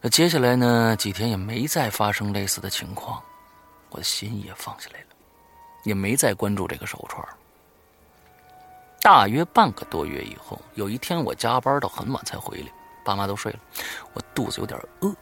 [0.01, 3.22] 那接下来呢，几天也没再发生类似的情况，
[3.89, 5.07] 我的心也放下来了，
[5.84, 7.27] 也没再关注这个手串。
[9.02, 12.72] 大约半个多月以后，有一天我加班到很晚才回来，
[13.04, 13.60] 爸妈都睡了，
[14.14, 15.16] 我肚子有点饿，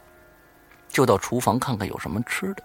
[0.88, 2.64] 就到厨房看看有什么吃的。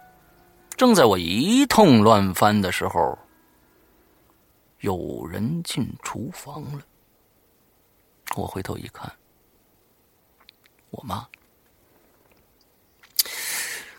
[0.75, 3.17] 正在我一通乱翻的时候。
[4.79, 6.81] 有人进厨房了，
[8.35, 9.09] 我回头一看，
[10.89, 11.25] 我妈。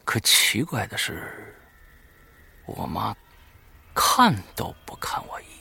[0.05, 1.57] 可奇怪的是，
[2.67, 3.17] 我妈
[3.95, 5.54] 看都不看我一眼，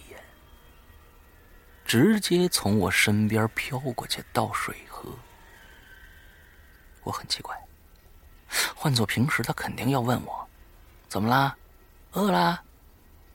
[1.86, 5.10] 直接从我身边飘过去倒水喝。
[7.04, 7.56] 我很奇怪，
[8.76, 10.48] 换做平时，他肯定要问我
[11.10, 11.56] ：“怎么啦？
[12.14, 12.64] 饿啦？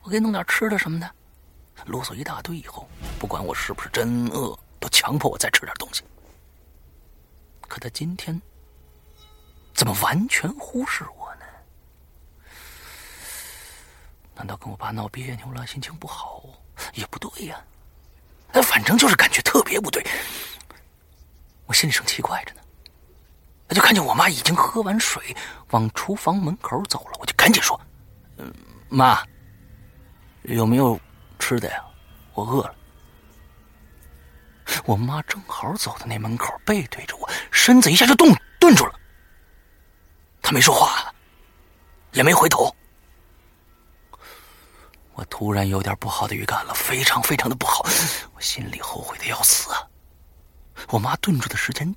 [0.01, 1.15] 我给你弄点吃的什么的。”
[1.85, 2.89] 啰嗦一大堆以后，
[3.19, 6.03] 不管我是不是真饿，都强迫我再吃点东西。
[7.61, 8.41] 可他今天
[9.73, 11.45] 怎么完全忽视我呢？
[14.35, 16.43] 难道跟我爸闹别扭了，心情不好？
[16.93, 17.63] 也不对呀，
[18.53, 20.05] 哎，反正就是感觉特别不对。
[21.65, 22.61] 我心里正奇怪着呢，
[23.67, 25.35] 我就看见我妈已经喝完水，
[25.69, 27.17] 往厨房门口走了。
[27.19, 27.79] 我就赶紧说
[28.37, 28.53] ：“嗯，
[28.89, 29.23] 妈，
[30.43, 30.99] 有没有？”
[31.39, 31.83] 吃的呀，
[32.33, 32.75] 我饿了。
[34.85, 38.93] 我妈正好走到那门口，背对着我，身子一下就动顿住了。
[40.41, 41.13] 她没说话，
[42.11, 42.75] 也没回头。
[45.19, 47.85] 我突然有点不好的预感了，非常非常的不好，
[48.35, 49.85] 我心里后悔的要死啊！
[50.87, 51.93] 我妈顿住的时间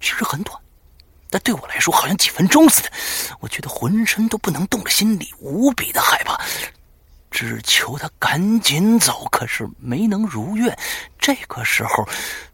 [0.00, 0.60] 其实很短，
[1.30, 2.90] 但对我来说好像几分钟似的。
[3.38, 6.36] 我觉得浑身都不能动了，心里无比的害怕。
[7.30, 10.76] 只求他赶紧走，可是没能如愿。
[11.20, 12.04] 这个时候，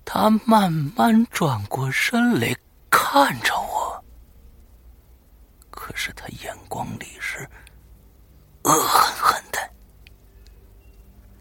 [0.05, 2.55] 他慢慢转过身来
[2.90, 4.05] 看着我，
[5.70, 7.48] 可是他眼光里是
[8.65, 9.59] 恶狠狠的，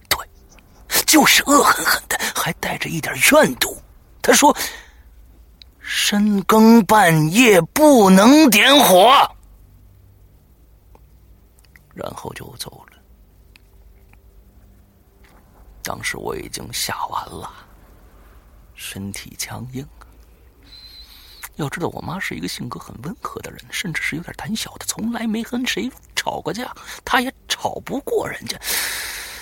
[0.10, 0.28] 对，
[1.08, 3.76] 就是恶狠狠的，还带着一点怨毒。
[4.22, 4.56] 他说
[5.80, 9.28] ：“深更半夜不能点火。”
[11.96, 12.98] 然后就走了。
[15.82, 17.50] 当时我已经吓完了，
[18.76, 19.88] 身体强硬。
[21.56, 26.76] 要知道，我妈是一个性格很温和的人，甚至是有点胆小的，从来没和谁吵过架，
[27.06, 28.60] 她也吵不过人家。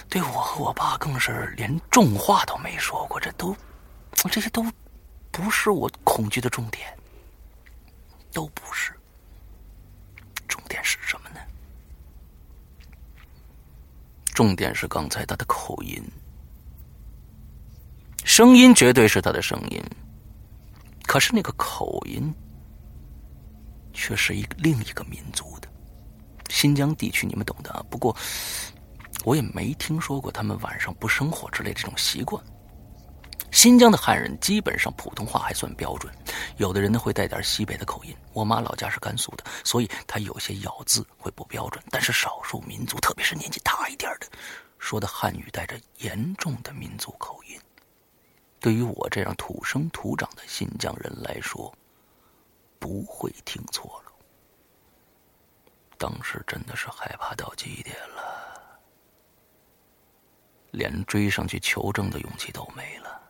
[0.10, 3.56] 对我和我爸更是连重话都没说过，这都，
[4.32, 4.65] 这些都
[5.32, 6.88] 不是我恐惧的重点，
[8.32, 8.94] 都不是。
[10.48, 11.40] 重点是什么呢？
[14.34, 16.02] 重点是刚才他的口音。
[18.23, 19.84] 声音绝对是他的声音，
[21.03, 22.34] 可是那个口音
[23.94, 25.68] 却是一个另一个民族的
[26.49, 27.86] 新疆地区，你们懂的。
[27.90, 28.15] 不过
[29.26, 32.41] 我也没听说过他们晚上不生火之类这种习惯。
[33.52, 36.14] 新疆的汉人基本上普通话还算标准，
[36.57, 38.15] 有的人呢会带点西北的口音。
[38.34, 41.84] 我妈老家是甘肃的，所以她有些咬字会不标准。
[41.89, 44.27] 但是少数民族，特别是年纪大一点的，
[44.77, 47.60] 说的汉语带着严重的民族口音。
[48.60, 51.73] 对于我这样土生土长的新疆人来说，
[52.77, 54.11] 不会听错了。
[55.97, 58.34] 当时真的是害怕到极点了，
[60.76, 63.22] 连追上去求证的勇气都没了。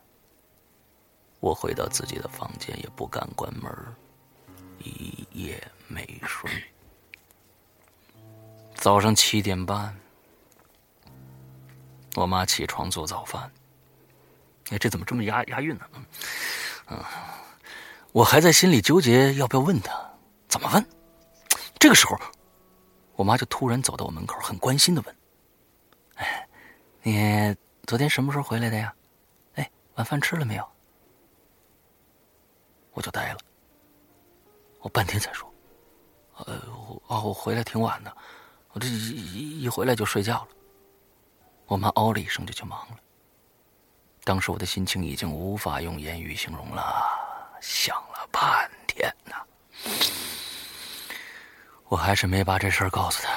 [1.40, 3.72] 我回到自己的房间，也不敢关门，
[4.78, 6.50] 一夜没睡。
[8.74, 9.96] 早上七点半，
[12.14, 13.50] 我妈起床做早饭。
[14.70, 15.84] 哎，这怎么这么押押韵呢？
[16.88, 17.02] 嗯，
[18.12, 19.92] 我还在心里纠结要不要问她，
[20.48, 20.84] 怎么问？
[21.78, 22.18] 这个时候，
[23.14, 25.16] 我妈就突然走到我门口，很关心的问
[26.16, 26.48] ：“哎，
[27.06, 27.54] 你
[27.86, 28.92] 昨天什么时候回来的呀？
[29.54, 30.68] 哎，晚饭吃了没有？”
[32.94, 33.38] 我就呆了，
[34.80, 35.48] 我半天才说
[36.34, 36.60] ：“呃，
[37.06, 38.12] 哦，我回来挺晚的，
[38.72, 40.48] 我这一一回来就睡觉了。”
[41.66, 42.96] 我妈哦了一声，就去忙了。
[44.24, 49.36] 当时我的心情已经无法用言语形容了，想了半天呢，
[51.84, 53.32] 我还是没把这事儿告诉他，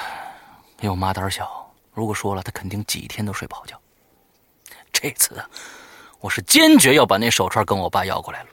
[0.78, 1.69] 因为我妈胆小，
[2.00, 3.78] 如果说了，他肯定几天都睡不好觉。
[4.90, 5.44] 这次，
[6.18, 8.48] 我是坚决要把那手串跟我爸要过来了。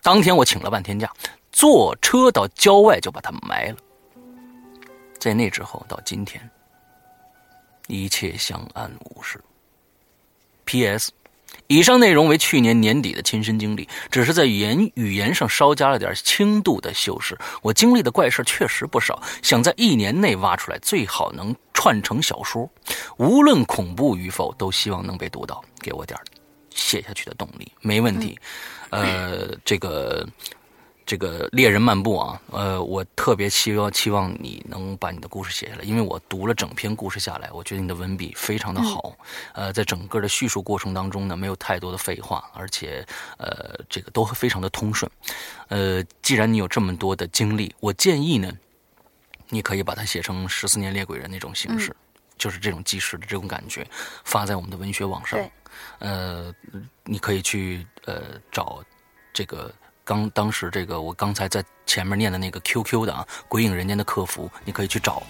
[0.00, 1.12] 当天我请了半天假，
[1.50, 3.76] 坐车到郊外就把它埋了。
[5.18, 6.48] 在那之后到今天，
[7.88, 9.42] 一切相安无事。
[10.64, 11.10] P.S.
[11.66, 17.38] 以上内容为去年年底的亲身经历，只是在语言语言上稍加了点轻度的修饰。
[17.62, 22.68] 我经历的怪事确实不少，想在一年内挖出来，最好能串成小说。
[23.16, 26.18] 无论恐怖与否，都希望能被读到，给我点
[26.70, 27.70] 写下去的动力。
[27.80, 28.38] 没问题，
[28.90, 30.26] 呃，这个。
[31.06, 39.14] 这个猎人漫步啊，呃，我特别期望期望你能把你的故事写下来，因为我读了整篇故事下来，我觉得你的文笔非常的好，
[39.52, 43.06] 呃，在整个的叙述过程当中呢，没有太多的废话，而且
[43.36, 45.10] 呃，这个都非常的通顺，
[45.68, 48.50] 呃，既然你有这么多的经历，我建议呢，
[49.50, 51.94] 你可以把它写成十四年猎鬼人那种形式，
[52.38, 53.86] 就是这种纪实的这种感觉，
[54.24, 55.38] 发在我们的文学网上，
[55.98, 56.50] 呃，
[57.04, 58.82] 你可以去呃找
[59.34, 59.70] 这个。
[60.04, 65.22] 刚当时这个我刚才在前面念的那个 QQ 的啊，鬼影人间的客服，你可以去找，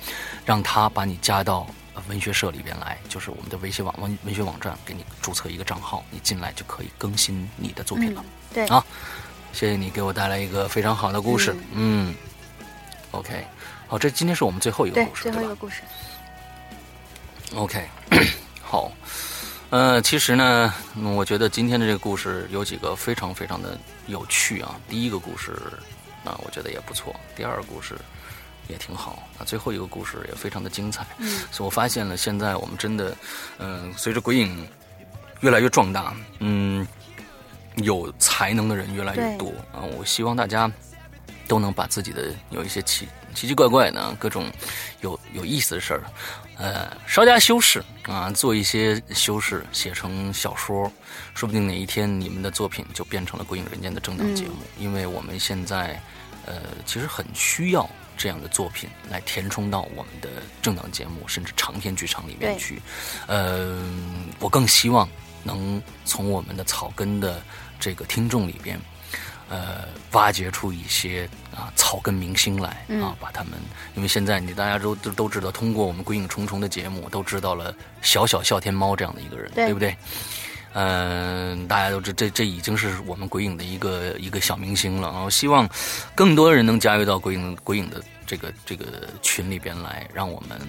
[0.44, 1.66] 让他把你加到
[2.08, 8.24] 文学社里边来，就是我们的微信网文文学网站，给你注册一个账号，你进来就可以更新你的作品了。
[8.52, 8.84] 对啊，
[9.52, 11.54] 谢谢你给我带来一个非常好的故事。
[11.72, 12.12] 嗯
[13.12, 13.46] ，OK，
[13.86, 15.82] 好，这今天是我们最后一个故事，最后一个故事。
[17.54, 17.88] OK，
[18.60, 18.90] 好。
[19.70, 20.72] 呃，其实呢，
[21.16, 23.76] 我觉得今天的这个故事有几个非常非常的
[24.06, 24.78] 有趣啊。
[24.88, 25.52] 第一个故事，
[26.24, 27.14] 啊，我觉得也不错。
[27.34, 27.96] 第二个故事
[28.68, 29.28] 也挺好。
[29.36, 31.04] 啊，最后一个故事也非常的精彩。
[31.18, 33.16] 嗯，所以我发现了，现在我们真的，
[33.58, 34.64] 嗯，随着鬼影
[35.40, 36.86] 越来越壮大，嗯，
[37.76, 39.82] 有才能的人越来越多啊。
[39.98, 40.70] 我希望大家
[41.48, 44.46] 都能把自己的有一些奇奇奇怪怪的各种
[45.00, 46.04] 有有意思的事儿。
[46.56, 50.90] 呃，稍加修饰啊，做一些修饰，写成小说，
[51.34, 54.58] 说不定哪一天你们的作品就变成了《鬼影人间》的正档节目。
[54.78, 56.00] 因为我们现在，
[56.46, 60.28] 呃，其实很需要这样的作品来填充到我们的
[60.62, 62.80] 正档节目，甚至长篇剧场里面去。
[63.26, 63.82] 呃，
[64.38, 65.08] 我更希望
[65.42, 67.42] 能从我们的草根的
[67.80, 68.80] 这个听众里边。
[69.48, 73.52] 呃，挖掘出一些啊草根明星来啊，把他们，
[73.94, 79.94] 因为现在你大家都都都知道，通过我们《鬼影重重》的节目，都知道了小小笑天猫这样的一个人，对不对？
[80.72, 85.08] 嗯，大家都知这这已经是我们鬼影的一个一个小明星了。
[85.12, 85.68] 然后希望
[86.16, 88.86] 更多人能加入到鬼影鬼影的这个这个
[89.22, 90.60] 群里边来，让我们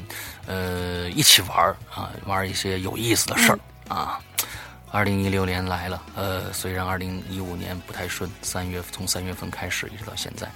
[0.46, 4.20] 呃一起玩啊，玩一些有意思的事儿啊。
[4.96, 10.48] 二零一六年来了，呃，虽然二零一五年不太顺，三月从三月份开始一直到现在，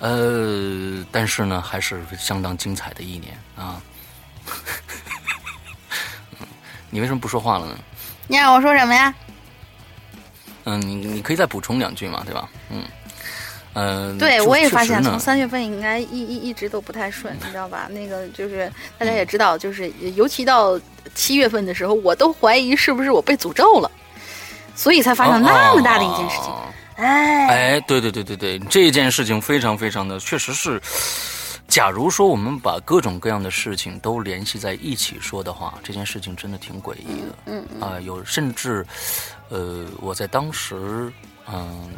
[0.00, 3.80] 呃，但是呢，还是相当精彩的一年啊。
[6.90, 7.78] 你为什么不说话了呢？
[8.26, 9.14] 你让我说什么呀？
[10.64, 12.48] 嗯，你你可以再补充两句嘛，对吧？
[12.70, 12.82] 嗯。
[13.74, 17.86] 呃，对，我也发现从三月份应该一一一直都不太顺，你知道吧？
[17.90, 18.68] 那个就是
[18.98, 20.76] 大家也知道，就是尤其到
[21.14, 23.90] 七月份的时候，我都怀疑是不是我被诅咒了，
[24.74, 26.52] 所以才发生那么大的一件事情。
[26.96, 30.80] 哎哎，对对对对对，这件事情非常非常的，确实是。
[31.68, 37.36] 假如说我们把各种各样的事情都联系在一起说的话，这件事情真的挺诡异的。
[37.46, 38.86] 嗯啊，有甚至，
[39.48, 41.12] 呃，我在当时，
[41.52, 41.90] 嗯。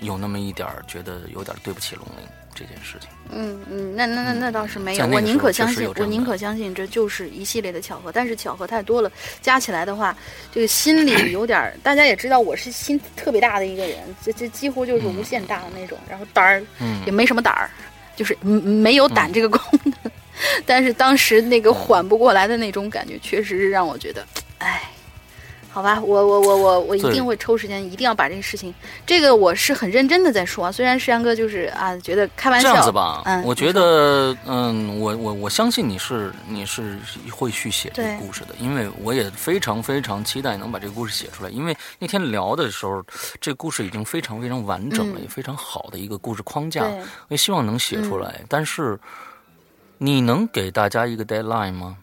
[0.00, 3.10] 有那么一点儿觉得有点对不起龙鳞这件事情。
[3.30, 8.10] 嗯嗯，那那那那倒是没有，我宁可相信，我宁可相信这就是一系列的巧合。
[8.10, 9.10] 但是巧合太多了，
[9.42, 10.16] 加起来的话，
[10.52, 11.74] 这个心里 有点儿。
[11.82, 15.98] 大家也知道，我是心特别大的一个人，这这几乎就是无限大的那种。
[16.08, 16.62] 然后胆儿
[17.06, 17.70] 也没什么胆儿，
[18.16, 19.94] 就是没有胆这个功能。
[20.64, 24.24] 但是当时那个缓不过来的那种感觉，确实是让我觉得，
[24.58, 24.82] 哎，
[25.70, 28.74] 好吧，我我我我我一定会抽时间，一定要把这个事情，
[29.06, 30.72] 这个我是很认真的在说啊。
[30.72, 36.98] 虽然石阳哥就是啊，觉得开玩笑这，样子吧，嗯，我觉得，嗯，我我我相信你是你是
[37.30, 41.50] 会去写这个故事的，因为我也非常非常期待能把这个故事写出来。
[41.50, 43.04] 因为那天聊的时候，
[43.40, 48.40] 这个故事已经非常非常完整了，嗯也非常好的一个故事框架，我也希望能写出来。
[48.48, 48.98] 但是，
[49.98, 51.96] 你能给大家一个 deadline 吗？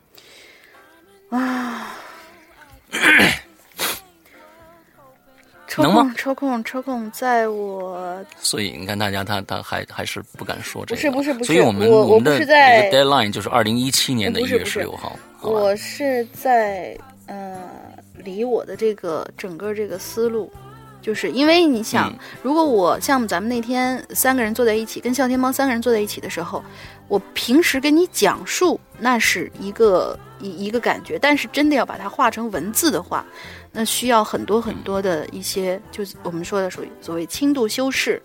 [1.32, 1.38] 抽
[5.82, 6.02] 能吗？
[6.02, 15.18] 空抽空抽空，在我所以你看，大家他他还还是不敢说这个，不是不是不是所以我们我们的是在一个 deadline 就是二零一七年的一月十六号。
[15.42, 16.98] 我是在
[17.28, 17.70] 呃
[18.16, 20.52] 理我的这个整个这个思路，
[21.02, 22.20] 就是因为你想，嗯。
[22.42, 26.64] 如果我像咱们那天三个人坐在一起，跟笑天猫三个人坐在一起的时候，
[27.08, 33.24] 我平时跟你讲述那是一个一一个感觉，但是真的要把它画成文字的话，
[33.76, 38.22] 那需要很多很多的一些，就是我们说的属于所谓轻度修饰，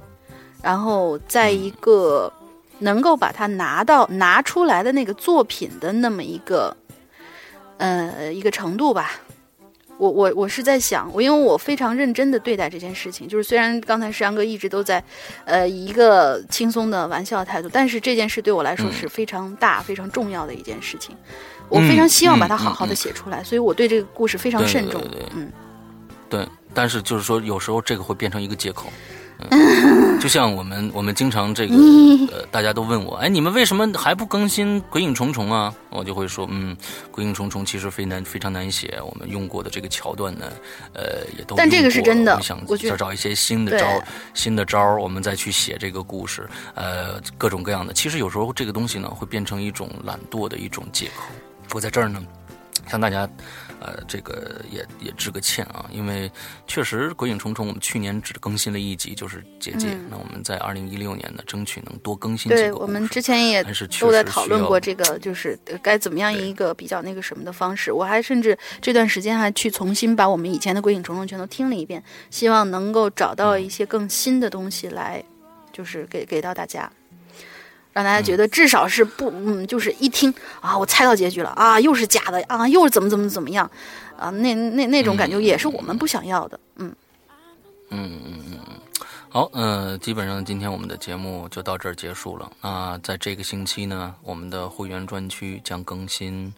[0.63, 2.33] 然后在一个
[2.79, 6.77] 能够把它拿到拿出来的那个作品的那么一个
[7.79, 9.11] 呃一个程度吧。
[9.99, 15.05] 我我我是在想，我因为我非常认真的对待这件事情，就是虽然刚才石阳哥一直都在，
[15.45, 21.15] 呃，以一个轻松的玩笑态度，但是这件事对我来说嗯是非常大、非常重要的一件事情。
[21.71, 25.01] 我非常希望把它好好的写出来，所以我对这个故事非常对慎重。
[25.01, 25.51] 对对嗯，
[26.29, 28.93] 对，但是就是说，有时候这个会变成一个借口。
[29.49, 31.75] 嗯， 就像我们我们经常这个
[32.31, 35.75] 呃，大家都问我，哎，你们为什么还不更新《鬼影重重》啊？
[35.89, 36.77] 我就会说，嗯，
[37.11, 40.53] 《鬼影重重》其实非难非常难写，我们用过的这个桥段呢，
[40.93, 42.61] 呃，也都但这个是真的我想
[42.99, 43.87] 找一些新的招，
[44.35, 47.95] 新的招儿，我们再去写这个故事，呃，各种各样的。
[47.95, 51.25] 其实有时候这个东西呢，会变成一种懒惰的一种借口。
[51.73, 52.21] 我在这儿呢，
[52.89, 53.29] 向大家，
[53.81, 56.31] 呃，这个也也致个歉啊，因为
[56.67, 59.89] 确实《鬼影重重》我们去年只更新了一集，就是结界。
[59.93, 63.63] 嗯那我们在二零一六年呢，争取能多更新几对我们之前也
[64.01, 67.93] 都在讨论过这个，就是呃该怎么样一个比较那个什么的方式。
[67.93, 75.23] 我还甚至这段时间还去重新把我们以前的《鬼影重重》全都听了一遍，希望能够找到一些更新的东西来，
[75.73, 76.91] 就是给给到大家。
[77.93, 83.71] 让大家觉得至少是不，嗯，就是一听啊，我猜到结局了啊，又是假的啊，又是怎么怎么怎么样
[84.19, 86.95] 啊，那那那种感觉也是我们不想要的，嗯，
[87.91, 88.59] 嗯嗯嗯
[89.33, 92.51] 好，呃，基本上今天我们的节目就到这儿结束了。
[92.61, 96.53] 那在这个星期呢，我们的会员专区将更新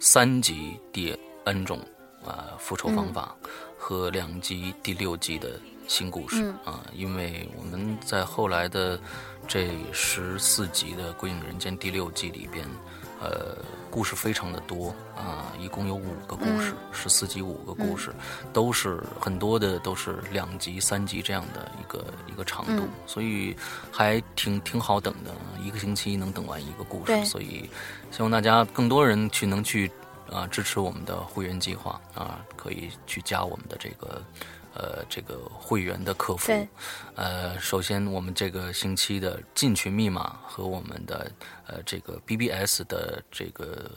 [0.00, 1.78] 三集第 N 种
[2.24, 3.34] 呃复仇方法、
[3.78, 6.50] 和两集第六季的新故事。
[6.64, 8.98] 啊、因为我们在后来的
[9.46, 12.66] 这十四集的《鬼影人间》第六季里边，
[13.20, 13.56] 呃，
[13.90, 18.12] 故事非常的多啊、一共有五个故事，十四集五个故事，
[18.52, 23.56] 都是很多的都是两集、三集这样的一个一个长度，所以
[23.92, 25.30] 还挺挺好等的，
[25.62, 27.68] 一个星期能等完一个故事，所以
[28.10, 29.90] 希望大家更多人去能去
[30.30, 34.22] 啊、支持我们的会员计划啊、可以去加我们的这个。
[34.74, 36.52] 呃，这个会员的客服，
[37.14, 41.30] 呃，首先我们这个星期的进群密码和我们的
[41.66, 43.90] 呃这个 BBS 的这个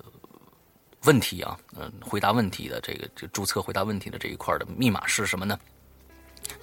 [1.04, 5.60] 问题啊，嗯、回答问题的这个这个注册回答问题的这一块的密码是什么呢？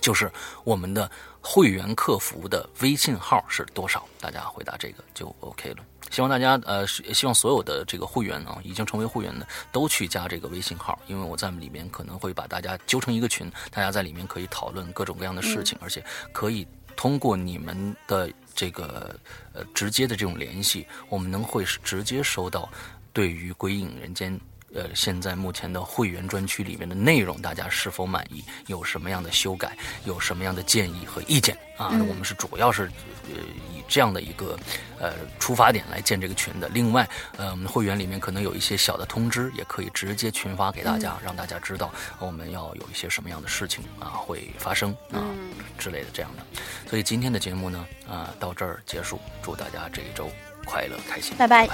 [0.00, 0.30] 就是
[0.62, 1.10] 我们的
[1.42, 4.06] 会员客服的微信号是多少？
[4.20, 5.84] 大家回答这个就 OK 了。
[6.10, 19.18] 希望大家呃，是希望所有的这个会员啊，已经成为会员的都去加这个微信号，因为我在里面可能会把大家揪成一个群，大家在里面可以讨论各种各样的事情，而且可以通过你们的这个
[19.52, 22.68] 呃直接的这种联系，我们能会直接收到
[23.12, 24.32] 对于《鬼影人间》
[24.72, 28.44] 呃现在目前的会员专区里面的内容，大家是否满意？
[28.66, 29.76] 有什么样的修改？
[30.04, 31.90] 有什么样的建议和意见啊？
[31.92, 32.90] 那我们是主要是
[33.24, 33.42] 呃
[33.72, 34.58] 以这样的一个
[34.98, 36.68] 呃出发点来建这个群的。
[36.68, 45.22] 另外，呃，我们会员里面可能有一些小的通知，也可以直接群发给大家，让大家知道我们要有一些什么样的事情啊会发生啊、
[45.78, 46.42] 之类的这样的。
[46.88, 50.30] 所以今天的节目呢啊、到这儿结束，祝大家这一周
[50.64, 51.68] 快乐开心，拜拜。